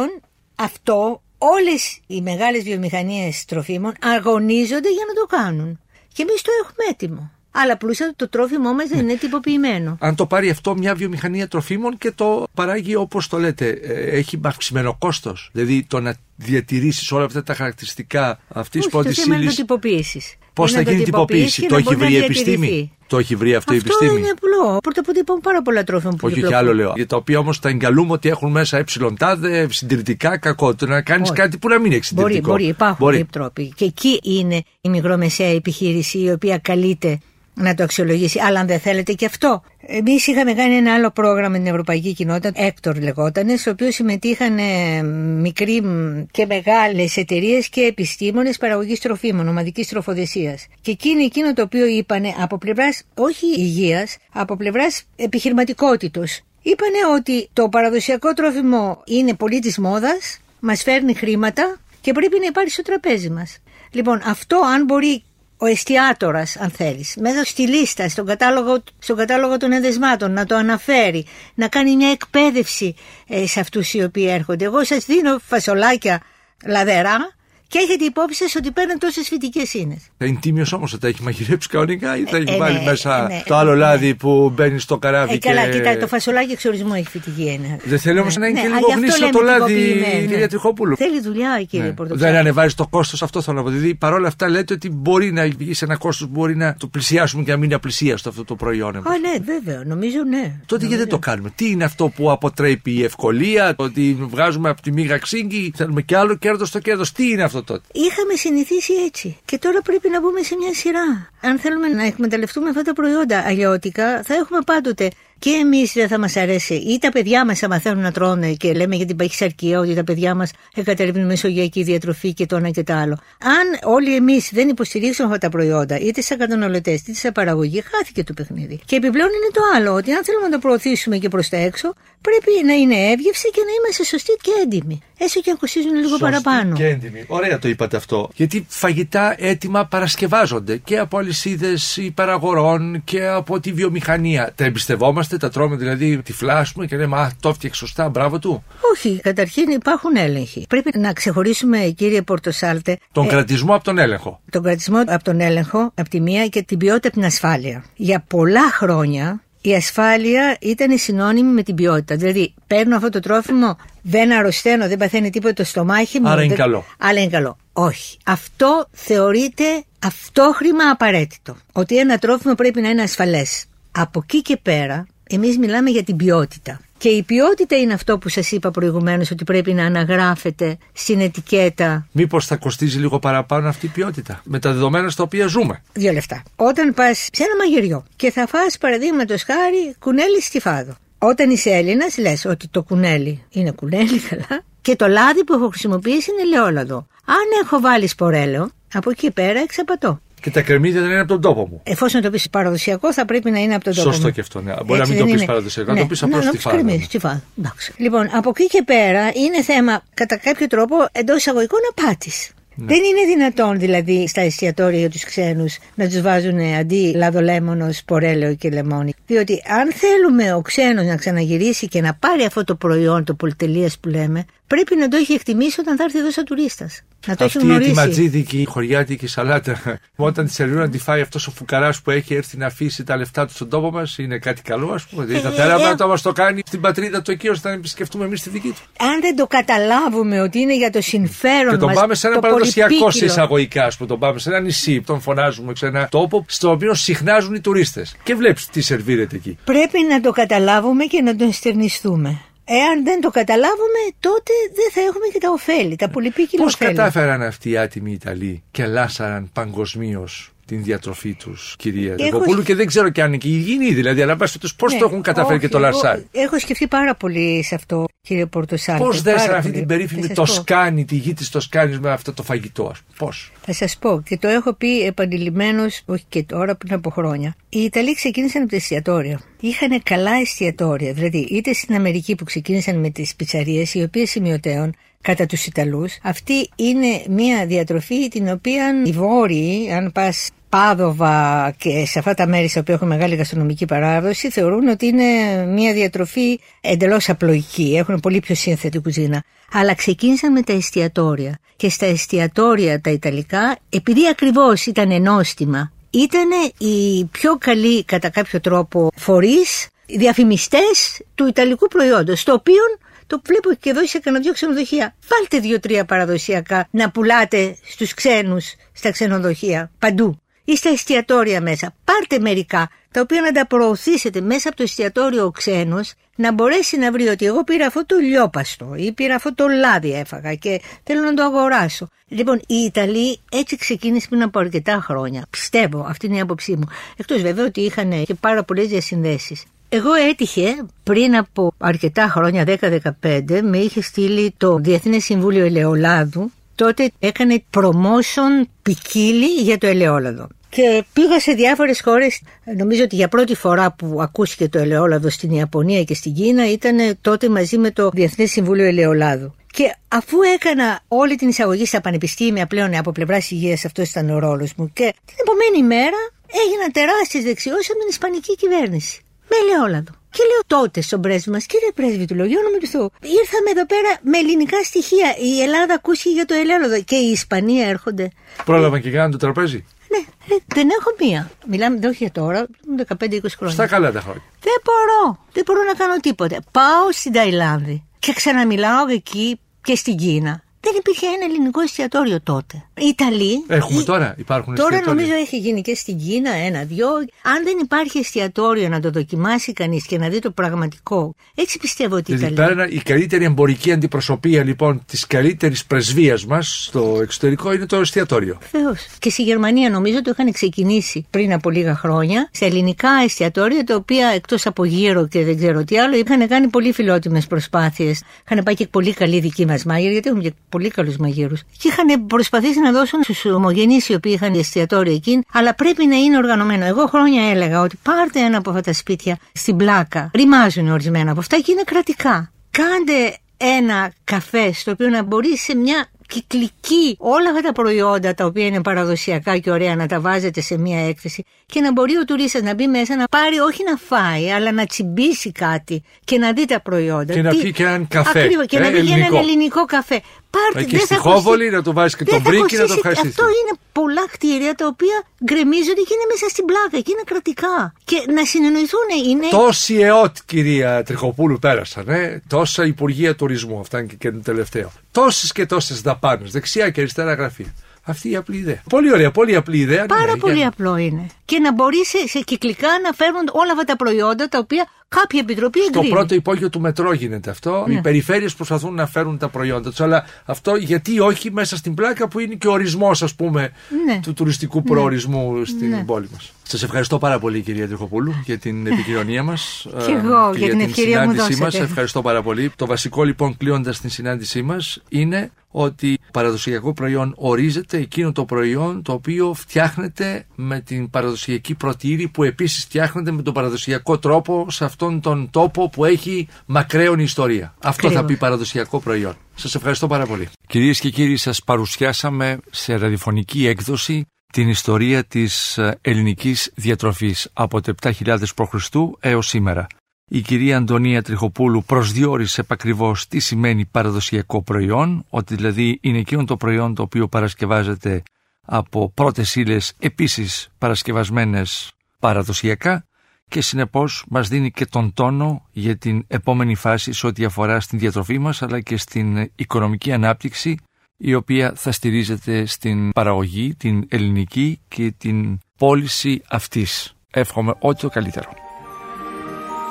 αυτό 0.56 1.22
όλες 1.38 2.00
οι 2.08 2.22
μεγάλες 2.22 2.64
βιομηχανίες 2.64 3.46
τροφίμων 3.46 3.94
αγωνίζονται 4.02 4.92
για 4.92 5.04
να 5.08 5.14
το 5.14 5.26
κάνουν. 5.36 5.80
Και 6.14 6.22
εμείς 6.22 6.42
το 6.42 6.52
έχουμε 6.64 6.84
έτοιμο. 6.90 7.32
Αλλά 7.52 7.78
πλούσια 7.78 8.14
το 8.16 8.30
τρόφιμό 8.30 8.74
μας 8.74 8.88
δεν 8.90 9.00
είναι 9.00 9.16
τυποποιημένο. 9.16 9.98
Αν 10.00 10.16
το 10.16 10.26
πάρει 10.26 10.50
αυτό 10.50 10.76
μια 10.76 10.96
βιομηχανία 10.96 11.48
τροφίμων 11.48 11.98
και 11.98 12.12
το 12.12 12.48
παράγει 12.54 12.96
όπως 12.96 13.28
το 13.28 13.38
λέτε, 13.38 13.68
ε, 13.70 13.94
έχει 14.18 14.40
αυξημένο 14.44 14.96
κόστος. 15.00 15.50
Δηλαδή 15.54 15.84
το 15.84 16.00
να 16.00 16.16
διατηρήσεις 16.44 17.12
όλα 17.12 17.26
αυτά 17.26 17.44
τα 17.44 17.54
χαρακτηριστικά 17.54 18.40
αυτής 18.48 18.72
τη 18.72 18.78
Όχι, 18.80 18.90
το 18.90 18.98
πρώτη 18.98 19.14
θέμα 19.14 19.36
είναι 19.36 19.44
το 19.46 19.50
ύλη. 19.52 19.60
τυποποίηση. 19.60 20.22
Πώ 20.54 20.68
θα 20.68 20.82
γίνει 20.82 21.02
η 21.02 21.04
τυποποίηση, 21.04 21.66
το 21.66 21.76
έχει 21.76 21.96
βρει 21.96 22.14
η 22.14 22.18
επιστήμη; 22.18 22.92
Το 23.08 23.18
έχει 23.18 23.36
βρει 23.36 23.56
αυτό 23.56 23.74
η 23.74 23.78
Αυτό 23.78 23.90
επιστήμη; 23.90 24.20
είναι 24.20 24.30
απλό. 24.30 24.78
Πρώτα 24.84 25.00
απ' 25.00 25.08
όλα 25.10 25.20
υπάρχουν 25.20 25.44
πάρα 25.44 25.62
πολλά 25.62 25.84
τρόφιμα 25.84 26.12
που 26.12 26.18
Όχι, 26.22 26.34
και 26.34 26.42
κυκλοφορούν. 26.42 26.68
άλλο 26.70 26.78
λέω. 26.78 26.94
Για 26.96 27.08
τα 27.08 27.16
οποία 27.16 27.40
όμως 27.40 27.60
τα 27.60 27.70
εγκαλούμε 27.70 28.12
ότι 28.12 28.30
έχουν 28.30 28.52
μέσα 28.52 28.78
ε 28.78 28.84
τάδε, 29.18 29.68
συντηρητικά, 29.72 30.38
κακό. 30.38 30.76
Το 30.76 30.86
να 30.86 31.02
κάνεις 31.02 31.30
Όχι. 31.30 31.40
κάτι 31.40 31.58
που 31.58 31.68
να 31.68 31.80
μην 31.80 31.92
έχει 31.92 32.14
Μπορεί, 32.14 32.26
συντηρητικό. 32.28 32.50
μπορεί, 32.52 32.66
υπάρχουν 32.66 32.98
Μπορεί. 33.00 33.18
οι 33.18 33.26
τρόποι. 33.26 33.74
Και 33.76 33.86
εκεί 33.86 34.20
είναι 34.24 34.64
η 34.82 34.90
μικρομεσαία 34.90 35.50
επιχείρηση 35.56 36.20
η 36.20 36.32
οποία 36.32 36.58
καλείται 36.58 37.20
να 37.54 37.74
το 37.74 37.84
αξιολογήσει. 37.84 38.40
Αλλά 38.40 38.60
αν 38.60 38.68
δεν 38.68 38.80
θέλετε 38.80 39.14
και 39.14 39.26
αυτό. 39.26 39.64
Εμείς 39.86 40.28
είχαμε 40.28 40.54
κάνει 40.54 40.76
ένα 40.76 40.94
άλλο 40.94 41.12
πρόγραμμα 41.12 41.50
με 41.50 41.58
την 41.58 41.68
Ευρωπαϊκή 41.68 42.14
Κοινότητα, 42.14 42.52
Έκτορ 42.56 43.02
λεγόταν, 43.02 43.58
στο 43.58 43.72
οποίο 43.72 43.92
συμμετείχαν 43.92 44.58
ε, 44.58 45.02
μικροί 45.42 45.82
μ, 45.82 46.24
και 46.32 46.46
μεγάλες 46.46 47.18
εταιρείες 47.18 47.70
και 47.70 47.82
επιστήμονες 47.82 48.58
παραγωγής 48.58 49.00
τροφίμων, 49.00 49.48
ομαδικής 49.48 49.88
τροφοδεσίας. 49.88 50.68
Και 50.82 50.92
εκείνη 50.92 51.24
εκείνο 51.24 51.54
το 51.54 51.62
οποίο 51.62 51.86
είπανε 51.86 52.34
από 52.40 52.58
πλευράς 52.58 53.04
όχι 53.14 53.46
υγείας, 53.46 54.18
από 54.32 54.56
πλευράς 54.56 55.04
επιχειρηματικότητος. 55.16 56.42
Είπανε 56.62 56.98
ότι 57.16 57.50
το 57.54 57.70
παραδοσιακό 57.70 58.34
τρόφιμο 58.34 59.04
είναι 59.06 59.34
πολύ 59.34 59.60
της 59.60 59.78
μόδας, 59.78 60.40
μας 60.60 60.84
φέρνει 60.84 61.14
χρήματα 61.14 61.80
και 62.02 62.12
πρέπει 62.12 62.40
να 62.40 62.46
υπάρχει 62.46 62.72
στο 62.72 62.82
τραπέζι 62.82 63.30
μας. 63.30 63.58
Λοιπόν, 63.92 64.22
αυτό 64.26 64.62
αν 64.74 64.86
μπορεί 64.86 65.24
ο 65.64 65.66
εστιατόρα, 65.66 66.48
αν 66.60 66.70
θέλεις, 66.70 67.16
μέσα 67.20 67.44
στη 67.44 67.68
λίστα, 67.68 68.10
στον 68.10 68.26
κατάλογο, 68.26 68.84
στον 69.00 69.16
κατάλογο 69.16 69.58
των 69.58 69.72
ενδεσμάτων, 69.72 70.32
να 70.32 70.46
το 70.46 70.56
αναφέρει, 70.56 71.26
να 71.54 71.68
κάνει 71.68 71.96
μια 71.96 72.12
εκπαίδευση 72.12 72.96
ε, 73.28 73.48
σε 73.48 73.60
αυτούς 73.60 73.94
οι 73.94 74.04
οποίοι 74.04 74.28
έρχονται. 74.30 74.66
Εγώ 74.66 74.84
σας 74.84 75.06
δίνω 75.06 75.40
φασολάκια 75.48 76.22
λαδερά 76.66 77.36
και 77.72 77.80
έχετε 77.88 78.06
υπόψη 78.06 78.36
σας 78.38 78.56
ότι 78.56 78.72
παίρνουν 78.72 79.00
τόσες 79.00 79.28
φυτικέ 79.28 79.62
ίνες. 79.78 80.00
Είναι 80.18 80.38
τίμιος 80.42 80.72
όμως 80.74 80.92
θα 80.92 80.98
τα 80.98 81.08
έχει 81.08 81.24
μαγειρέψει 81.24 81.68
κανονικά 81.68 82.18
ή 82.18 82.24
θα 82.24 82.38
έχει 82.38 82.54
ε, 82.54 82.58
βάλει 82.58 82.78
ναι, 82.78 82.84
μέσα 82.84 83.24
ε, 83.32 83.34
ναι, 83.34 83.44
το 83.46 83.56
άλλο 83.56 83.72
ναι. 83.72 83.78
λάδι 83.78 84.16
που 84.16 84.52
μπαίνει 84.56 84.80
στο 84.80 84.98
καράβι 84.98 85.34
Ε, 85.34 85.38
και. 85.38 85.48
καλά, 85.50 85.70
κοιτά, 85.70 85.98
το 85.98 86.08
φασολάκι 86.08 86.52
εξορισμού 86.52 86.94
έχει 86.94 87.08
φυτική 87.08 87.42
ίνε. 87.42 87.80
Δεν 87.84 88.00
θέλει 88.00 88.20
όμως 88.20 88.36
να 88.36 88.48
είναι 88.48 88.62
Ναι, 88.62 88.68
και 88.68 88.74
α, 88.74 88.78
λίγο 88.78 88.86
γι' 88.88 88.94
αυτό 88.94 89.00
γνήσιο 89.06 89.26
λέμε 89.26 89.38
το 89.38 89.42
λάδι, 89.42 89.74
τυποποιημένο. 89.76 90.28
κυρία 90.28 90.48
Τριχόπουλου. 90.50 90.96
Θέλει 90.98 91.22
δουλειά, 91.22 91.64
κύριε 91.70 91.86
Ναι. 91.86 91.92
Πορτοψάλη. 91.92 92.32
Δεν 92.32 92.40
ανεβάζει 92.40 92.76
το 92.76 92.88
κόστος, 92.88 93.24
αυτό 93.24 93.42
θέλω 93.42 93.58
να 93.58 93.64
πω. 93.64 93.70
Δηλαδή, 93.70 93.96
παρόλα 93.96 94.28
αυτά 94.28 94.50
λέτε 94.50 94.74
ότι 94.74 94.90
μπορεί 94.90 95.32
να 95.32 95.44
βγει 95.58 95.74
σε 95.74 95.86
ένα 95.86 95.96
κόστος 95.96 96.28
που 96.28 96.34
μπορεί 96.40 96.56
να 96.56 96.76
το 96.80 96.88
πλησιάσουμε 96.88 97.44
και 97.44 97.52
να 97.52 97.56
μην 97.56 97.66
είναι 97.66 97.76
απλησίαστο 97.76 98.30
αυτό 98.30 98.44
το 98.44 98.56
προϊόν. 98.56 98.96
Α, 98.96 99.02
ναι, 99.02 99.54
βέβαια, 99.54 99.84
νομίζω 99.86 100.24
ναι. 100.30 100.54
Τότε 100.66 100.86
γιατί 100.86 101.02
δεν 101.02 101.10
το 101.12 101.20
κάνουμε. 101.20 101.52
Τι 101.56 101.70
είναι 101.70 101.84
αυτό 101.84 102.08
που 102.16 102.32
αποτρέπει 102.32 102.92
η 102.92 103.04
ευκολία, 103.04 103.74
ότι 103.78 104.18
βγάζουμε 104.30 104.70
από 104.70 104.82
τη 104.82 104.92
μίγα 104.92 105.18
ξύγκη, 105.18 105.72
θέλουμε 105.76 106.02
και 106.02 106.18
άλλο 106.18 106.36
κέρδος 106.36 106.68
στο 106.68 106.80
κέρδος. 106.80 107.12
Τι 107.12 107.30
είναι 107.30 107.44
αυτό 107.44 107.61
τότε. 107.64 107.84
Είχαμε 107.92 108.34
συνηθίσει 108.36 108.94
έτσι. 108.94 109.38
Και 109.46 109.58
τώρα 109.58 109.82
πρέπει 109.82 110.10
να 110.10 110.22
μπούμε 110.22 110.42
σε 110.42 110.56
μια 110.56 110.74
σειρά. 110.74 111.30
Αν 111.42 111.60
θέλουμε 111.60 111.88
να 111.88 112.04
εκμεταλλευτούμε 112.06 112.70
αυτά 112.70 112.82
τα 112.82 112.94
προϊόντα 112.94 113.44
αλλιώτικα, 113.46 114.24
θα 114.24 114.34
έχουμε 114.34 114.60
πάντοτε 114.66 115.10
και 115.42 115.50
εμείς 115.50 115.94
δεν 115.94 116.08
θα 116.08 116.20
μας 116.20 116.36
αρέσει, 116.36 116.74
ή 116.74 116.98
τα 116.98 117.12
παιδιά 117.12 117.46
μας 117.46 117.60
θα 117.60 117.68
μαθαίνουν 117.68 118.02
να 118.02 118.12
τρώνε 118.12 118.54
και 118.54 118.74
λέμε 118.74 118.96
για 118.96 119.06
την 119.06 119.16
παχυσαρκία, 119.16 119.80
ότι 119.80 119.94
τα 119.94 120.04
παιδιά 120.04 120.36
μας 120.36 120.52
εγκαταλείπουν 120.76 121.26
μεσογειακή 121.26 121.84
διατροφή 121.84 122.34
και 122.34 122.46
το 122.46 122.56
ένα 122.56 122.70
και 122.70 122.84
το 122.84 122.94
άλλο. 122.94 123.18
Αν 123.44 123.92
όλοι 123.94 124.16
εμείς 124.16 124.50
δεν 124.54 124.70
υποστηρίξουμε 124.70 125.28
αυτά 125.28 125.40
τα 125.40 125.50
προϊόντα, 125.50 126.00
είτε 126.00 126.22
σαν 126.22 126.38
καταναλωτές 126.38 127.02
είτε 127.02 127.14
σαν 127.14 127.32
παραγωγή, 127.32 127.84
χάθηκε 127.92 128.24
το 128.24 128.34
παιχνίδι. 128.34 128.80
Και 128.86 128.96
επιπλέον 128.96 129.28
είναι 129.28 129.52
το 129.54 129.62
άλλο, 129.76 129.94
ότι 129.94 130.12
αν 130.12 130.24
θέλουμε 130.24 130.48
να 130.48 130.52
το 130.52 130.60
προωθήσουμε 130.60 131.18
και 131.18 131.28
προς 131.28 131.50
τα 131.50 131.58
έξω, 131.58 131.94
πρέπει 132.22 132.66
να 132.66 132.74
είναι 132.74 132.96
εύγευση 132.96 133.50
και 133.50 133.62
να 133.66 133.72
είμαστε 133.80 134.04
σωστοί 134.04 134.34
και 134.42 134.52
έντιμοι. 134.64 135.02
Έστω 135.18 135.40
και 135.40 135.52
αν 135.52 135.58
κοστίζουν 135.58 135.94
λίγο 135.94 136.08
Σωστή 136.08 136.24
παραπάνω. 136.24 136.76
Και 136.76 136.86
έντιμη. 136.86 137.24
Ωραία 137.28 137.60
το 137.60 137.68
είπατε 137.68 137.98
αυτό. 137.98 138.30
Γιατί 138.36 138.66
φαγητά 138.70 139.36
έτοιμα 139.38 139.86
παρασκευάζονται 139.86 140.78
και 140.78 140.98
από 140.98 141.18
αλυσίδες 141.18 141.98
υπεραγορών 141.98 143.02
και 143.04 143.28
από 143.28 143.60
τη 143.60 143.72
βιομηχανία. 143.74 144.54
Τα 144.56 144.66
εμπιστευόμαστε, 144.66 145.31
τα 145.38 145.50
τρώμε 145.50 145.76
δηλαδή 145.76 146.22
τυφλάσουμε 146.22 146.86
και 146.86 146.98
λέμε 146.98 147.18
Α, 147.20 147.32
το 147.40 147.50
έφτιαξε 147.50 147.80
σωστά, 147.80 148.10
μπράβο 148.10 148.40
του. 148.40 148.64
Όχι, 148.94 149.20
καταρχήν 149.24 149.70
υπάρχουν 149.70 150.16
έλεγχοι. 150.16 150.66
Πρέπει 150.70 151.00
να 151.00 151.14
ξεχωρίσουμε, 151.14 151.78
κύριε 151.78 152.22
Πορτοσάλτε, 152.22 152.98
Τον 153.12 153.26
ε, 153.26 153.28
κρατισμό 153.28 153.76
από 153.76 153.84
τον 153.84 153.98
έλεγχο. 153.98 154.42
τον 154.50 154.64
κρατισμό 154.64 155.00
από 155.08 155.24
τον 155.24 155.40
έλεγχο, 155.40 155.92
από 155.96 156.10
τη 156.10 156.22
μία 156.22 156.48
και 156.48 156.62
την 156.64 156.78
ποιότητα 156.78 157.08
από 157.08 157.18
την 157.18 157.26
ασφάλεια. 157.26 157.84
Για 157.96 158.24
πολλά 158.28 158.72
χρόνια 158.72 159.42
η 159.62 159.76
ασφάλεια 159.76 160.58
ήταν 160.62 160.98
συνώνυμη 160.98 161.52
με 161.54 161.64
την 161.64 161.76
ποιότητα. 161.76 162.16
Δηλαδή, 162.16 162.54
παίρνω 162.68 162.96
αυτό 162.96 163.10
το 163.10 163.20
τρόφιμο, 163.20 163.78
δεν 164.02 164.32
αρρωσταίνω, 164.34 164.88
δεν 164.88 164.98
παθαίνει 164.98 165.30
τίποτα 165.30 165.54
το 165.54 165.64
στομάχι 165.64 166.20
μου. 166.20 166.28
Άρα 166.30 166.40
είναι 166.44 166.54
δεν- 166.56 166.64
καλό. 166.64 166.86
Άρα 167.00 167.20
είναι 167.20 167.30
καλό. 167.30 167.58
Όχι. 167.74 168.18
Αυτό 168.26 168.86
θεωρείται 168.92 169.64
αυτόχρημα 170.00 170.84
απαραίτητο. 170.92 171.56
Ότι 171.72 171.98
ένα 171.98 172.18
τρόφιμο 172.18 172.54
πρέπει 172.56 172.82
να 172.82 172.90
είναι 172.90 173.02
ασφαλές. 173.02 173.66
Από 173.92 174.20
εκεί 174.24 174.42
και 174.42 174.58
πέρα, 174.62 175.08
εμείς 175.36 175.58
μιλάμε 175.58 175.90
για 175.90 176.04
την 176.04 176.16
ποιότητα. 176.16 176.80
Και 176.98 177.10
η 177.10 177.24
ποιότητα 177.24 177.78
είναι 177.78 177.94
αυτό 177.94 178.18
που 178.18 178.30
σας 178.30 178.52
είπα 178.52 178.72
προηγουμένως 178.72 179.32
ότι 179.32 179.44
πρέπει 179.44 179.74
να 179.74 179.86
αναγράφεται 179.86 180.78
στην 180.94 181.20
ετικέτα 181.20 182.08
Μήπως 182.12 182.46
θα 182.46 182.56
κοστίζει 182.56 183.00
λίγο 183.00 183.20
παραπάνω 183.20 183.68
αυτή 183.68 183.86
η 183.86 183.90
ποιότητα. 183.90 184.42
Με 184.44 184.60
τα 184.60 184.72
δεδομένα 184.72 185.10
στα 185.10 185.24
οποία 185.24 185.48
ζούμε; 185.48 185.82
Δύο 185.94 186.12
λεφτά. 186.12 186.44
Όταν 186.56 186.94
πας 186.94 187.28
σε 187.32 187.44
ένα 187.44 187.56
μαγειριό 187.58 188.06
και 188.16 188.32
θα 188.32 188.48
φας 188.48 188.78
παραδείγματος 188.78 189.44
χάρη 189.44 189.96
κουνέλι 190.00 190.42
στιφάδο. 190.42 190.94
Όταν 191.18 191.50
είσαι 191.50 191.70
Έλληνας, 191.70 192.18
λες 192.18 192.46
ότι 192.46 192.68
το 192.68 192.84
κουνέλι 192.84 193.44
είναι 193.50 193.72
κουνέλι, 193.72 194.20
καλά. 194.30 194.64
Και 194.82 194.96
το 194.96 195.08
λάδι 195.08 195.44
που 195.44 195.54
έχω 195.54 195.68
χρησιμοποιήσει 195.68 196.32
είναι 196.32 196.42
ελαιόλαδο. 196.42 197.08
Αν 197.26 197.64
έχω 197.64 197.80
βάλει 197.80 198.08
σπορέλαιο, 198.08 198.70
από 198.94 199.10
εκεί 199.10 199.22
και 199.22 199.32
πέρα 199.32 199.60
εξαπατώ. 199.60 200.22
Και 200.42 200.50
τα 200.50 200.62
κρεμμύδια 200.62 201.02
δεν 201.02 201.10
είναι 201.10 201.20
από 201.20 201.28
τον 201.28 201.42
τόπο 201.42 201.68
μου. 201.68 201.80
Εφόσον 201.84 202.22
το 202.22 202.30
πεις 202.30 202.50
παραδοσιακό, 202.50 203.14
θα 203.14 203.26
πρέπει 203.26 203.52
να 203.52 203.60
είναι 203.60 203.76
από 203.76 203.84
τον 203.84 203.94
τόπο. 203.96 204.12
Σωστό 204.12 204.28
μου. 204.28 204.34
και 204.34 204.42
αυτό, 204.42 204.62
ναι. 204.62 204.74
Μπορεί 204.86 204.86
να 204.88 204.96
Έτσι 204.98 205.10
μην 205.12 205.20
το 205.20 205.24
δεν 205.26 205.34
πεις 205.34 205.42
είναι. 205.42 205.46
παραδοσιακό, 205.46 205.94
να 205.94 206.00
το 206.00 206.06
πεις 206.06 206.24
απλώς 206.24 206.40
να- 206.40 206.46
να 206.46 206.52
στιφάδο, 206.52 206.76
πεις 206.76 206.84
ναι. 206.86 206.90
κρεμμύδι, 206.90 207.08
στιφάδο. 207.10 207.42
Εντάξει. 207.60 207.94
Λοιπόν, 207.98 208.30
από 208.34 208.50
εκεί 208.56 208.68
και 208.68 208.84
πέρα 208.86 209.22
είναι 209.34 209.62
θέμα 209.64 210.02
κατά 210.14 210.38
κάποιο 210.38 210.68
τρόπο 210.68 210.96
εντός 211.12 211.38
εισαγωγικών 211.38 211.80
απάτης. 211.96 212.52
Ναι. 212.76 212.86
Δεν 212.86 212.98
είναι 212.98 213.34
δυνατόν 213.36 213.80
δηλαδή 213.80 214.28
στα 214.28 214.42
εστιατόρια 214.42 215.00
για 215.00 215.10
τους 215.10 215.24
ξένους 215.24 215.78
να 215.96 216.08
τους 216.08 216.22
βάζουν 216.22 216.60
αντί 216.60 217.14
λαδολέμονο, 217.16 217.92
σπορέλαιο 217.92 218.56
και 218.56 218.70
λεμόνι. 218.70 219.14
Διότι 219.28 219.62
αν 219.80 219.92
θέλουμε 219.94 220.54
ο 220.54 220.62
ξένος 220.62 221.06
να 221.06 221.16
ξαναγυρίσει 221.16 221.88
και 221.88 222.02
να 222.02 222.14
πάρει 222.14 222.44
αυτό 222.44 222.64
το 222.64 222.76
προϊόν, 222.76 223.24
το 223.24 223.34
πολυτελείας 223.34 223.98
που 224.00 224.10
λέμε, 224.10 224.46
πρέπει 224.74 224.96
να 224.96 225.08
το 225.08 225.18
έχει 225.18 225.34
εκτιμήσει 225.34 225.80
όταν 225.80 225.96
θα 225.98 226.04
έρθει 226.04 226.18
εδώ 226.20 226.32
σαν 226.32 226.44
τουρίστας. 226.46 227.02
Να 227.28 227.36
το 227.36 227.46
Αυτή 227.46 227.58
έχει 227.58 227.66
η 227.68 227.70
γνωρίσει. 227.70 227.90
ετοιματζίδικη 227.90 228.66
χωριάτικη 228.70 229.28
σαλάτα, 229.28 230.00
όταν 230.16 230.46
τη 230.46 230.54
σερβίρουν 230.54 230.82
να 230.82 230.90
τη 230.90 230.98
φάει 230.98 231.22
αυτός 231.22 231.48
ο 231.48 231.52
φουκαράς 231.52 232.02
που 232.02 232.12
έχει 232.12 232.34
έρθει 232.36 232.58
να 232.58 232.66
αφήσει 232.66 233.04
τα 233.04 233.18
λεφτά 233.18 233.46
του 233.46 233.54
στον 233.54 233.70
τόπο 233.70 233.92
μας, 233.92 234.18
είναι 234.18 234.38
κάτι 234.38 234.62
καλό, 234.62 234.92
ας 234.94 235.04
πούμε. 235.08 235.26
Δηλαδή, 235.26 235.44
θα 235.48 235.50
Ε, 235.50 235.56
θέλαμε 235.56 235.84
ε, 235.84 235.88
να 235.88 235.96
το 235.96 236.08
μας 236.08 236.22
το 236.22 236.32
κάνει 236.32 236.62
στην 236.66 236.82
πατρίδα 236.82 237.22
του 237.22 237.32
εκεί, 237.32 237.48
ώστε 237.50 237.68
να 237.70 237.74
επισκεφτούμε 237.76 238.26
εμείς 238.26 238.42
τη 238.42 238.50
δική 238.50 238.68
του. 238.70 239.04
Αν 239.06 239.20
δεν 239.22 239.36
το 239.36 239.48
καταλάβουμε 239.48 240.42
ότι 240.42 240.60
είναι 240.60 240.76
για 240.78 240.90
το 240.90 241.02
συμφέρον 241.02 241.72
Και 241.72 241.78
τον 241.78 241.88
μας, 241.90 241.98
πάμε 242.00 242.16
σε 242.16 242.28
ένα 242.28 242.36
το 242.36 242.42
παραδοσιακό 242.42 242.94
σε 242.94 243.00
πολυπίκυλο. 243.00 243.32
εισαγωγικά, 243.32 243.86
ας 243.86 243.98
πούμε. 243.98 244.10
Τον 244.10 244.20
πάμε 244.20 244.40
σε 244.40 244.50
ένα 244.50 244.60
νησί, 244.60 245.02
τον 245.02 245.22
φωνάζουμε 245.22 245.76
σε 245.76 245.86
ένα 245.88 246.08
τόπο 246.12 246.46
στο 246.48 246.72
οποίο 246.72 246.94
συχνάζουν 246.94 247.54
οι 247.54 247.60
τουρίστες. 247.62 248.16
Και 248.24 248.36
βλέπεις 248.36 248.68
τι 248.68 248.82
σερβίρεται 248.82 249.36
εκεί. 249.36 249.58
Πρέπει 249.64 249.98
να 250.10 250.22
το 250.22 250.32
καταλάβουμε 250.32 251.06
και 251.06 251.22
να 251.22 251.36
τον 251.36 251.52
στερνιστούμε. 251.54 252.42
Εάν 252.66 253.04
δεν 253.04 253.22
το 253.22 253.30
καταλάβουμε, 253.30 254.02
τότε 254.20 254.52
δεν 254.74 254.92
θα 254.92 255.02
έχουμε 255.02 255.26
και 255.34 255.40
τα 255.40 255.52
ωφέλη, 255.52 255.96
τα 255.96 256.10
πολυπίκυλα 256.10 256.64
Πώς 256.64 256.74
ωφέλη. 256.74 256.94
κατάφεραν 256.94 257.42
αυτοί 257.42 257.70
οι 257.70 257.78
άτιμοι 257.78 258.12
Ιταλοί 258.12 258.64
και 258.72 258.86
λάσαραν 258.86 259.50
παγκοσμίως 259.54 260.51
την 260.72 260.84
διατροφή 260.84 261.34
τους, 261.34 261.76
κυρία 261.78 262.12
Έχω- 262.12 262.16
Τρικοπούλου, 262.18 262.64
και 262.64 262.76
δεν 262.76 262.86
ξέρω 262.86 263.10
και 263.10 263.22
αν 263.22 263.28
είναι 263.28 263.38
και 263.38 263.48
υγιεινή 263.48 263.94
δηλαδή, 263.94 264.22
αλλά 264.22 264.36
πα 264.36 264.48
πώς 264.78 264.94
Ναι, 264.94 265.00
το 265.00 265.06
έχουν 265.06 265.22
καταφέρει 265.22 265.54
όχι, 265.58 265.66
και 265.66 265.72
το 265.72 265.78
εγώ 265.78 265.86
λαρσάρι; 265.86 266.28
Έχω 266.32 266.60
σκεφτεί 266.60 266.88
πάρα 266.88 267.16
πολύ 267.16 267.64
σε 267.64 267.76
αυτό, 267.76 268.06
κύριε 268.22 268.46
Πορτοσάλτη. 268.46 269.04
Πώς 269.04 269.22
πάρα 269.22 269.38
δέσανε 269.38 269.58
αυτή 269.58 269.68
πολύ. 269.70 269.80
την 269.80 269.88
περίφημη 269.88 270.22
Θα 270.22 270.28
σας 270.28 270.36
πω. 270.38 270.44
Τοσκάνη, 270.46 271.06
τη 271.06 271.16
γη 271.16 271.34
της 271.34 271.50
Τοσκάνης 271.50 272.00
με 272.00 272.12
αυτό 272.12 272.34
το 272.34 272.44
φαγητό, 272.44 272.84
ας 272.84 273.00
πούμε. 273.00 273.16
Πώς; 273.18 273.52
Θα 273.66 273.74
σας 273.74 273.98
πω 273.98 274.22
και 274.26 274.38
το 274.38 274.48
έχω 274.48 274.74
πει 274.74 275.02
επανειλημμένω, 275.02 275.84
όχι 276.06 276.24
και 276.30 276.44
τώρα, 276.44 276.76
πριν 276.76 276.94
από 276.94 277.10
χρόνια. 277.10 277.56
Οι 277.70 277.80
Ιταλοί 277.80 278.16
ξεκίνησαν 278.16 278.62
από 278.62 278.70
τα 278.72 278.76
εστιατόρια. 278.78 279.42
Είχαν 279.60 280.02
καλά 280.04 280.32
εστιατόρια. 280.42 281.14
Δηλαδή, 281.14 281.38
είτε 281.38 281.74
στην 281.74 281.96
Αμερική 281.96 282.36
που 282.36 282.44
ξεκίνησαν 282.44 283.00
με 283.00 283.10
τις 283.10 283.36
πιτσαρίες, 283.36 283.94
οι 283.94 284.04
οποίες 284.04 284.30
σημειωτέων 284.30 284.94
κατά 285.22 285.46
τους 285.46 285.66
Ιταλούς, 285.66 286.18
αυτή 286.24 286.70
είναι 286.76 287.24
μια 287.30 287.66
διατροφή 287.66 288.28
την 288.28 288.50
οποία 288.50 288.94
οι 289.06 289.12
Βόρειοι, 289.12 289.92
αν 289.92 290.12
πας 290.12 290.50
Πάδοβα 290.72 291.74
και 291.78 292.06
σε 292.06 292.20
αυτά 292.20 292.34
τα 292.34 292.48
μέρη 292.48 292.68
στα 292.68 292.80
οποία 292.80 292.94
έχουν 292.94 293.08
μεγάλη 293.08 293.36
γαστρονομική 293.36 293.86
παράδοση 293.86 294.50
θεωρούν 294.50 294.88
ότι 294.88 295.06
είναι 295.06 295.24
μια 295.66 295.94
διατροφή 295.94 296.60
εντελώς 296.82 297.30
απλοϊκή. 297.30 297.96
Έχουν 297.98 298.20
πολύ 298.20 298.40
πιο 298.40 298.56
σύνθετη 298.56 299.00
κουζίνα. 299.00 299.44
Αλλά 299.72 299.96
ξεκίνησαν 299.96 300.52
με 300.52 300.62
τα 300.62 300.74
εστιατόρια. 300.74 301.60
Και 301.76 301.90
στα 301.90 302.06
εστιατόρια 302.06 303.02
τα 303.02 303.10
Ιταλικά, 303.10 303.78
επειδή 303.90 304.28
ακριβώς 304.28 304.86
ήταν 304.86 305.12
ενόστιμα, 305.12 305.92
ήταν 306.10 306.50
οι 306.78 307.26
πιο 307.26 307.58
καλοί 307.58 308.04
κατά 308.04 308.30
κάποιο 308.30 308.60
τρόπο 308.60 309.12
φορείς, 309.16 309.88
διαφημιστές 310.06 311.22
του 311.36 311.48
Ιταλικού 311.48 311.88
προϊόντος, 311.88 312.44
το 312.44 312.54
οποίο 312.54 312.82
το 313.28 313.42
βλέπω 313.46 313.74
και 313.80 313.90
εδώ 313.90 314.06
σε 314.06 314.20
κανένα 314.20 314.44
δυο 314.44 314.54
ξενοδοχεία. 314.54 315.16
Βάλτε 315.28 315.60
δύο-τρία 315.60 316.06
παραδοσιακά 316.06 316.88
να 316.92 317.12
πουλάτε 317.12 317.76
στους 317.84 318.14
ξένους 318.14 318.74
στα 318.94 319.12
ξενοδοχεία 319.12 319.92
παντού 320.00 320.41
ή 320.64 320.76
στα 320.76 320.90
εστιατόρια 320.90 321.62
μέσα. 321.62 321.94
Πάρτε 322.04 322.40
μερικά 322.40 322.90
τα 323.12 323.22
οποία 323.22 323.42
να 323.42 323.52
τα 323.52 323.68
προωθήσετε 323.68 324.42
μέσα 324.42 324.68
από 324.68 324.78
το 324.78 324.84
εστιατόριο 324.84 325.46
ο 325.46 325.52
ξένος 325.52 326.14
να 326.36 326.54
μπορέσει 326.54 326.98
να 326.98 327.12
βρει 327.12 327.28
ότι 327.28 327.46
εγώ 327.46 327.64
πήρα 327.64 327.86
αυτό 327.86 328.06
το 328.06 328.16
λιόπαστο 328.16 328.94
ή 328.96 329.12
πήρα 329.12 329.36
αυτό 329.36 329.56
το 329.56 329.68
λάδι 329.68 330.14
έφαγα 330.14 330.54
και 330.54 330.82
θέλω 331.04 331.22
να 331.22 331.34
το 331.34 331.44
αγοράσω. 331.44 332.08
Λοιπόν, 332.28 332.62
οι 332.68 332.76
Ιταλοί 332.76 333.40
έτσι 333.52 333.76
ξεκίνησαν 333.76 334.30
πριν 334.30 334.42
από 334.44 334.60
αρκετά 334.60 335.02
χρόνια. 335.04 335.46
Πιστεύω, 335.50 336.06
αυτή 336.08 336.26
είναι 336.26 336.36
η 336.36 336.40
άποψή 336.40 336.76
μου. 336.76 336.88
Εκτός 337.18 337.42
βέβαια 337.42 337.66
ότι 337.66 337.82
είχαν 337.82 338.24
και 338.24 338.34
πάρα 338.34 338.64
πολλές 338.64 338.88
διασυνδέσεις. 338.88 339.64
Εγώ 339.90 340.14
έτυχε 340.14 340.86
πριν 341.04 341.36
από 341.36 341.74
αρκετά 341.78 342.28
χρόνια, 342.28 342.64
10-15, 342.66 343.62
με 343.62 343.78
είχε 343.78 344.02
στείλει 344.02 344.54
το 344.58 344.78
Διεθνές 344.78 345.24
Συμβούλιο 345.24 345.66
Ελαιολάδου. 345.66 346.52
Τότε 346.82 347.12
έκανε 347.20 347.64
promotion 347.78 348.68
ποικίλη 348.82 349.46
για 349.46 349.78
το 349.78 349.88
ελαιόλαδο. 349.88 350.48
Και 350.70 351.04
πήγα 351.14 351.40
σε 351.40 351.52
διάφορες 351.52 352.02
χώρες, 352.02 352.42
νομίζω 352.78 353.04
ότι 353.04 353.16
για 353.16 353.28
πρώτη 353.28 353.56
φορά 353.56 353.92
που 353.92 354.22
ακούστηκε 354.22 354.70
το 354.70 354.80
ελαιόλαδο 354.80 355.30
στην 355.30 355.52
Ιαπωνία 355.52 356.04
και 356.04 356.14
στην 356.14 356.34
Κίνα 356.34 356.72
ήταν 356.72 357.18
τότε 357.22 357.50
μαζί 357.50 357.78
με 357.78 357.92
το 357.92 358.10
Διεθνές 358.14 358.52
Συμβούλιο 358.52 358.86
Ελαιολάδου. 358.86 359.56
Και 359.72 359.96
αφού 360.08 360.38
έκανα 360.42 361.00
όλη 361.08 361.36
την 361.36 361.48
εισαγωγή 361.48 361.86
στα 361.86 362.02
πανεπιστήμια 362.02 362.68
πλέον 362.68 362.96
από 362.96 363.12
πλευράς 363.12 363.52
υγείας, 363.52 363.86
αυτός 363.86 364.10
ήταν 364.10 364.30
ο 364.30 364.40
ρόλος 364.40 364.74
μου. 364.76 364.92
Και 364.94 365.14
την 365.26 365.36
επομένη 365.40 365.88
μέρα 365.88 366.18
έγινα 366.66 366.92
τεράστιες 366.92 367.44
δεξιώσεις 367.44 367.90
από 367.90 368.00
την 368.00 368.08
Ισπανική 368.10 368.56
κυβέρνηση. 368.56 369.22
Με 369.50 369.56
ελαιόλαδο. 369.62 370.21
Και 370.36 370.44
λέω 370.50 370.62
τότε 370.68 371.02
στον 371.02 371.22
πρέσβη 371.22 371.52
μας, 371.52 371.66
κύριε 371.66 371.92
πρέσβη 371.96 372.26
του 372.26 372.36
Λογιού, 372.36 372.58
όνομα 372.60 372.78
του 372.78 372.88
Θεού, 372.88 373.12
ήρθαμε 373.42 373.70
εδώ 373.76 373.86
πέρα 373.86 374.12
με 374.22 374.38
ελληνικά 374.38 374.84
στοιχεία. 374.84 375.36
Η 375.38 375.62
Ελλάδα 375.62 375.94
ακούσει 375.94 376.32
για 376.32 376.46
το 376.46 376.54
ελαιόλαδο 376.54 377.02
και 377.02 377.16
οι 377.16 377.32
Ισπανοί 377.32 377.80
έρχονται. 377.82 378.32
Πρόλαβαν 378.66 379.02
και 379.02 379.12
κάναν 379.12 379.32
το 379.32 379.38
τραπέζι. 379.38 379.86
Ναι, 380.12 380.18
ε, 380.56 380.60
δεν 380.66 380.88
έχω 381.00 381.16
μία. 381.20 381.52
Μιλάμε 381.68 382.00
δεν 382.00 382.10
όχι 382.10 382.24
για 382.24 382.32
τώρα, 382.32 382.66
15-20 383.08 383.56
χρόνια. 383.58 383.76
Στα 383.76 383.88
καλά 383.88 384.12
τα 384.12 384.22
χρόνια. 384.22 384.44
Δεν 384.62 384.78
μπορώ. 384.84 385.40
Δεν 385.52 385.64
μπορώ 385.66 385.84
να 385.84 385.94
κάνω 385.94 386.16
τίποτα. 386.16 386.58
Πάω 386.72 387.12
στην 387.12 387.32
Ταϊλάνδη 387.32 388.04
και 388.20 388.34
ξαναμιλάω 388.34 389.08
εκεί 389.10 389.60
και 389.82 389.96
στην 389.96 390.16
Κίνα. 390.18 390.64
Δεν 390.80 390.94
υπήρχε 390.98 391.26
ένα 391.26 391.46
ελληνικό 391.46 391.82
εστιατόριο 391.82 392.42
τότε. 392.42 392.86
Οι 393.02 393.08
Ιταλοί. 393.08 393.64
Έχουμε 393.68 394.02
οι- 394.02 394.04
τώρα, 394.04 394.36
υπάρχουν 394.38 394.76
Τώρα 394.76 394.96
εστιατόρια. 394.96 395.22
νομίζω 395.26 395.42
έχει 395.42 395.58
γίνει 395.58 395.82
και 395.82 395.96
στην 395.96 396.18
Κίνα 396.18 396.52
ένα-δυο. 396.54 397.08
Αν 397.42 397.64
δεν 397.64 397.78
υπάρχει 397.84 398.18
εστιατόριο 398.18 398.90
να 398.90 399.00
το 399.00 399.10
δοκιμάσει 399.12 399.74
κανείς 399.74 400.06
και 400.06 400.18
να 400.18 400.30
δει 400.30 400.40
το 400.40 400.52
πραγματικό, 400.52 401.36
έτσι 401.56 401.78
πιστεύω 401.80 402.16
ότι 402.16 402.32
οι 402.32 402.36
Δηλαδή 402.36 402.54
Ιταλοί. 402.54 402.76
πέρα 402.76 402.88
η 402.90 402.98
καλύτερη 402.98 403.44
εμπορική 403.46 403.92
αντιπροσωπεία 403.92 404.64
λοιπόν 404.64 405.02
της 405.06 405.28
καλύτερης 405.28 405.86
πρεσβείας 405.86 406.46
μας 406.46 406.84
στο 406.88 407.20
εξωτερικό 407.22 407.74
είναι 407.74 407.86
το 407.86 407.96
εστιατόριο. 407.96 408.58
Βεβαίως. 408.72 409.08
Και 409.20 409.30
στη 409.30 409.44
Γερμανία 409.44 409.90
νομίζω 409.90 410.22
το 410.22 410.30
είχαν 410.34 410.52
ξεκινήσει 410.52 411.26
πριν 411.30 411.54
από 411.54 411.70
λίγα 411.70 411.96
χρόνια 411.96 412.50
σε 412.52 412.66
ελληνικά 412.66 413.10
εστιατόρια 413.24 413.84
τα 413.84 413.96
οποία 413.96 414.28
εκτός 414.36 414.66
από 414.66 414.86
γύρο 414.86 415.28
και 415.28 415.44
δεν 415.44 415.58
ξέρω 415.58 415.84
τι 415.84 416.00
άλλο 416.00 416.16
είχαν 416.18 416.48
κάνει 416.48 416.68
πολύ 416.68 416.92
φιλότιμες 416.92 417.48
προσπάθειες. 417.48 418.22
Είχαν 418.50 418.64
πάει 418.64 418.76
και 418.76 418.88
πολύ 418.88 419.14
καλοί 419.14 419.40
δικοί 419.40 419.66
μας 419.66 419.84
μάγειροι, 419.84 420.12
γιατί 420.12 420.28
έχουμε 420.30 420.44
και 420.44 420.54
πολύ 420.70 420.90
καλούς 420.90 421.18
μαγείρους. 421.18 421.62
Και 421.78 421.88
είχαν 421.88 422.26
προσπαθήσει 422.26 422.80
να 422.80 422.91
δώσουν 422.92 423.24
στους 423.24 423.46
ομογενείς 423.46 424.10
οι 424.10 424.14
οποίοι 424.14 424.32
είχαν 424.36 424.54
εστιατόρια 424.54 425.14
εκεί, 425.14 425.46
αλλά 425.54 425.76
πρέπει 425.76 426.06
να 426.06 426.16
είναι 426.16 426.38
οργανωμένο. 426.38 426.86
Εγώ 426.86 427.06
χρόνια 427.06 427.50
έλεγα 427.50 427.82
ότι 427.82 428.00
πάρτε 428.04 428.40
ένα 428.40 428.58
από 428.58 428.70
αυτά 428.70 428.82
τα 428.82 428.94
σπίτια 428.94 429.38
στην 429.54 429.78
πλάκα. 429.78 430.32
Ρημάζουν 430.34 430.90
ορισμένα 430.90 431.32
από 431.32 431.40
αυτά 431.40 431.60
και 431.60 431.72
είναι 431.72 431.84
κρατικά. 431.86 432.52
Κάντε 432.72 433.38
ένα 433.58 434.12
καφέ 434.24 434.72
στο 434.74 434.92
οποίο 434.92 435.10
να 435.10 435.24
μπορεί 435.24 435.58
σε 435.58 435.76
μια 435.76 436.08
κυκλική 436.34 437.16
όλα 437.20 437.50
αυτά 437.50 437.62
τα 437.62 437.72
προϊόντα 437.72 438.34
τα 438.34 438.46
οποία 438.46 438.66
είναι 438.66 438.82
παραδοσιακά 438.82 439.58
και 439.58 439.72
ωραία 439.72 439.96
να 439.96 440.08
τα 440.08 440.20
βάζετε 440.20 440.62
σε 440.62 440.78
μια 440.78 441.08
έκθεση 441.08 441.44
και 441.66 441.82
να 441.82 441.92
μπορεί 441.92 442.16
ο 442.18 442.26
τουρίστας 442.26 442.62
να 442.62 442.74
μπει 442.74 442.88
μέσα 442.88 443.16
να 443.16 443.26
πάρει 443.28 443.60
όχι 443.60 443.84
να 443.90 443.96
φάει 443.98 444.52
αλλά 444.52 444.72
να 444.72 444.86
τσιμπήσει 444.86 445.52
κάτι 445.52 446.04
και 446.24 446.38
να 446.38 446.54
δει 446.54 446.66
τα 446.66 446.82
προϊόντα. 446.82 447.34
Και 447.34 447.42
να 447.42 447.50
Τι- 447.50 447.58
πιει 447.62 447.72
και 447.72 447.84
έναν 447.84 448.08
καφέ, 448.08 448.40
Ακριβώς, 448.44 448.66
και 448.66 448.78
ε, 448.78 448.80
να 448.80 448.90
πιει 448.90 449.00
και 449.02 449.08
έναν 449.08 449.18
ελληνικό. 449.20 449.38
ελληνικό 449.38 449.86
καφέ. 449.86 450.22
Πάρτε, 450.50 450.80
Εκεί 450.80 450.96
δεν 450.96 451.06
στη 451.06 451.14
θα 451.14 451.20
χόβολη 451.20 451.44
κοστίσει- 451.44 451.72
να 451.76 451.82
του 451.84 451.94
βάζεις 451.94 452.16
και 452.16 452.24
δεν 452.24 452.34
τον 452.34 452.44
θα 452.44 452.50
μπρίκι 452.50 452.62
να 452.64 452.68
το 452.70 452.78
κοστίσει- 452.88 452.98
ευχαριστήσει. 452.98 453.34
Αυτό 453.42 453.46
είναι 453.60 453.74
πολλά 453.92 454.24
κτίρια 454.32 454.74
τα 454.76 454.86
οποία 454.94 455.18
γκρεμίζονται 455.46 456.02
και 456.08 456.14
είναι 456.16 456.28
μέσα 456.34 456.46
στην 456.54 456.66
Πλάκα 456.70 456.98
και 457.06 457.12
είναι 457.14 457.26
κρατικά. 457.26 457.94
Και 458.10 458.18
να 458.38 458.44
συνεννοηθούν 458.46 459.08
οι 459.28 459.36
νέοι. 459.36 459.50
Τόσοι 459.50 459.96
ΕΟΤ, 460.10 460.36
κυρία 460.46 461.04
Τριχοπούλου, 461.04 461.60
πέρασαν. 461.60 462.10
Ε; 462.10 462.42
Τόσα 462.48 462.86
Υπουργεία 462.86 463.36
Τουρισμού, 463.36 463.80
αυτά 463.80 463.98
είναι 464.00 464.08
και, 464.08 464.16
και 464.16 464.32
το 464.32 464.40
τελευταίο. 464.50 464.92
Τόσες 465.12 465.52
και 465.52 465.66
τόσες 465.66 466.02
δαπάνες, 466.02 466.52
δεξιά 466.52 466.90
και 466.90 467.00
αριστερά 467.02 467.34
γραφεία. 467.34 467.74
Αυτή 468.04 468.30
η 468.30 468.36
απλή 468.36 468.58
ιδέα. 468.58 468.82
Πολύ 468.90 469.12
ωραία, 469.14 469.32
πολύ 469.32 469.56
απλή 469.56 469.78
ιδέα. 469.78 470.06
Πάρα 470.06 470.26
ναι, 470.34 470.38
πολύ 470.38 470.56
για- 470.58 470.68
απλό 470.68 470.98
είναι. 470.98 471.26
Και 471.46 471.60
να 471.60 471.74
μπορεί 471.74 472.06
σε, 472.06 472.28
σε 472.28 472.40
κυκλικά 472.40 472.88
να 473.04 473.12
φέρουν 473.14 473.50
όλα 473.52 473.72
αυτά 473.72 473.84
τα 473.84 473.96
προϊόντα 473.96 474.48
τα 474.50 474.58
οποία 474.58 474.88
κάποια 475.16 475.40
επιτροπή 475.40 475.80
Το 475.80 475.86
εγκρίνει. 475.96 476.10
πρώτο 476.10 476.36
υπόγειο 476.36 476.70
του 476.70 476.80
μετρό 476.80 477.14
γίνεται 477.14 477.50
αυτό. 477.50 477.84
Ναι. 477.88 477.94
Οι 477.94 478.02
περιφέρειες 478.02 478.54
προσπαθούν 478.56 478.94
να 478.94 479.08
φέρουν 479.08 479.38
τα 479.38 479.50
προϊόντα 479.50 479.90
τους. 479.90 480.02
Αλλά 480.02 480.26
αυτό 480.46 480.76
γιατί 480.76 481.20
όχι 481.20 481.52
μέσα 481.52 481.78
στην 481.78 481.94
πλάκα 481.94 482.28
που 482.28 482.40
είναι 482.40 482.56
και 482.56 482.68
ο 482.68 482.72
ορισμός, 482.72 483.24
ας 483.24 483.36
πούμε, 483.36 483.72
Ναι. 484.06 484.20
του 484.22 484.34
τουριστικού 484.34 484.82
προορισμού 484.84 485.66
στην 485.66 485.90
Ναι. 485.90 486.04
πόλη 486.04 486.28
μας. 486.34 486.52
Σας 486.64 486.84
ευχαριστώ 486.84 487.18
πάρα 487.18 487.40
πολύ, 487.40 487.62
κυρία 487.62 487.88
Τριχοπούλου, 487.88 488.34
για 488.46 488.58
την 488.58 488.88
επικοινωνία 488.88 489.44
μας. 489.44 489.88
Κι 490.06 490.12
εγώ, 490.12 490.54
για 490.56 490.70
την 490.70 490.80
ευκαιρία 490.80 491.20
που 491.22 491.26
μου 491.28 491.32
συνάντησή 491.34 491.62
μας. 491.62 491.72
δώσατε. 491.72 491.84
Ευχαριστώ 491.84 492.22
πάρα 492.22 492.42
πολύ. 492.42 492.72
Το 492.76 492.86
βασικό 492.86 493.24
λοιπόν 493.24 493.58
κλείοντας 493.58 494.00
την 494.00 494.10
συνάντησή 494.10 494.62
μας 494.62 495.02
είναι 495.10 495.52
ότι 495.74 496.18
παραδοσιακό 496.32 496.94
προϊόν 496.94 497.34
ορίζεται 497.38 497.98
εκείνο 497.98 498.32
το 498.32 498.46
προϊόν 498.46 499.02
το 499.02 499.12
οποίο 499.14 499.54
φτιάχνεται 499.54 500.46
με 500.56 500.80
την 500.80 501.10
παραδοσιακή 501.10 501.76
πρωτήρη 501.76 502.28
που 502.28 502.44
επίσης 502.44 502.84
φτιάχνεται 502.84 503.32
με 503.32 503.42
τον 503.42 503.54
παραδοσιακό 503.54 504.20
τρόπο 504.20 504.66
σε 504.70 504.86
αυτόν 505.02 505.22
τον 505.22 505.50
τόπο 505.50 505.90
που 505.90 506.06
έχει 506.06 506.48
μακραίωνη 506.66 507.24
ιστορία. 507.24 507.74
Αυτό 507.80 508.02
θα 508.02 508.14
Ακριβώς. 508.14 508.32
πει 508.32 508.38
παραδοσιακό 508.38 509.00
προϊόν. 509.00 509.36
Σας 509.56 509.76
ευχαριστώ 509.76 510.08
πάρα 510.08 510.26
πολύ. 510.26 510.50
Κυρίες 510.68 511.00
και 511.00 511.10
κύριοι 511.10 511.38
σας 511.38 511.64
παρουσιάσαμε 511.64 512.58
σε 512.70 512.96
ραδιοφωνική 512.96 513.68
έκδοση 513.68 514.26
την 514.54 514.70
ιστορία 514.70 515.24
της 515.24 515.78
ε, 515.78 515.98
ελληνικής 516.02 516.72
διατροφής 516.76 517.50
από 517.54 517.82
το 517.82 517.94
7000 518.02 518.38
π.Χ. 518.56 518.96
έως 519.20 519.48
σήμερα. 519.48 519.88
η 520.28 520.42
κυρία 520.42 520.78
Αντωνία 520.78 521.22
Τριχοπούλου 521.22 521.84
προσδιορίσε 521.84 522.62
επακριβώς 522.62 523.28
τι 523.28 523.40
σημαίνει 523.40 523.86
παραδοσιακό 523.86 524.64
προϊόν, 524.64 525.26
ότι 525.30 525.56
δηλαδή 525.56 526.00
είναι 526.02 526.18
εκείνο 526.18 526.44
το 526.44 526.58
προϊόν 526.58 526.96
το 526.96 527.02
οποίο 527.02 527.28
παρασκευάζεται 527.28 528.24
από 528.66 529.12
πρώτες 529.12 529.56
ύλες 529.56 529.94
επίσης 530.00 530.70
παρασκευασμένες 530.78 531.92
παραδοσιακά 532.20 533.06
και 533.52 533.62
συνεπώς 533.62 534.26
μας 534.30 534.48
δίνει 534.48 534.72
και 534.72 534.86
τον 534.86 535.14
τόνο 535.14 535.66
για 535.72 535.98
την 535.98 536.24
επόμενη 536.28 536.76
φάση 536.76 537.14
σε 537.14 537.28
ό,τι 537.28 537.46
αφορά 537.46 537.80
στην 537.80 538.00
διατροφή 538.00 538.40
μας 538.40 538.62
αλλά 538.62 538.80
και 538.80 538.98
στην 538.98 539.52
οικονομική 539.56 540.12
ανάπτυξη 540.12 540.78
η 541.18 541.34
οποία 541.34 541.74
θα 541.76 541.92
στηρίζεται 541.92 542.66
στην 542.66 543.12
παραγωγή, 543.12 543.76
την 543.76 544.06
ελληνική 544.10 544.80
και 544.88 545.14
την 545.18 545.58
πώληση 545.78 546.42
αυτής. 546.50 547.16
Εύχομαι 547.32 547.74
ό,τι 547.80 548.02
το 548.02 548.10
καλύτερο. 548.10 548.50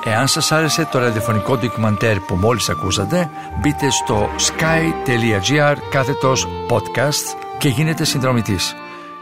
Εάν 0.03 0.27
σας 0.27 0.51
άρεσε 0.51 0.87
το 0.91 0.99
ραδιοφωνικό 0.99 1.57
ντοκιμαντέρ 1.57 2.19
που 2.19 2.35
μόλις 2.35 2.69
ακούσατε, 2.69 3.29
μπείτε 3.61 3.89
στο 3.89 4.29
sky.gr 4.37 5.75
κάθετος 5.91 6.47
podcast 6.69 7.37
και 7.57 7.69
γίνετε 7.69 8.03
συνδρομητής. 8.03 8.75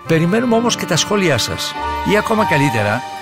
Περιμένουμε 0.07 0.55
όμως 0.55 0.75
και 0.75 0.85
τα 0.85 0.95
σχόλιά 0.95 1.37
σας 1.37 1.73
ή 2.13 2.17
ακόμα 2.17 2.45
καλύτερα 2.45 3.01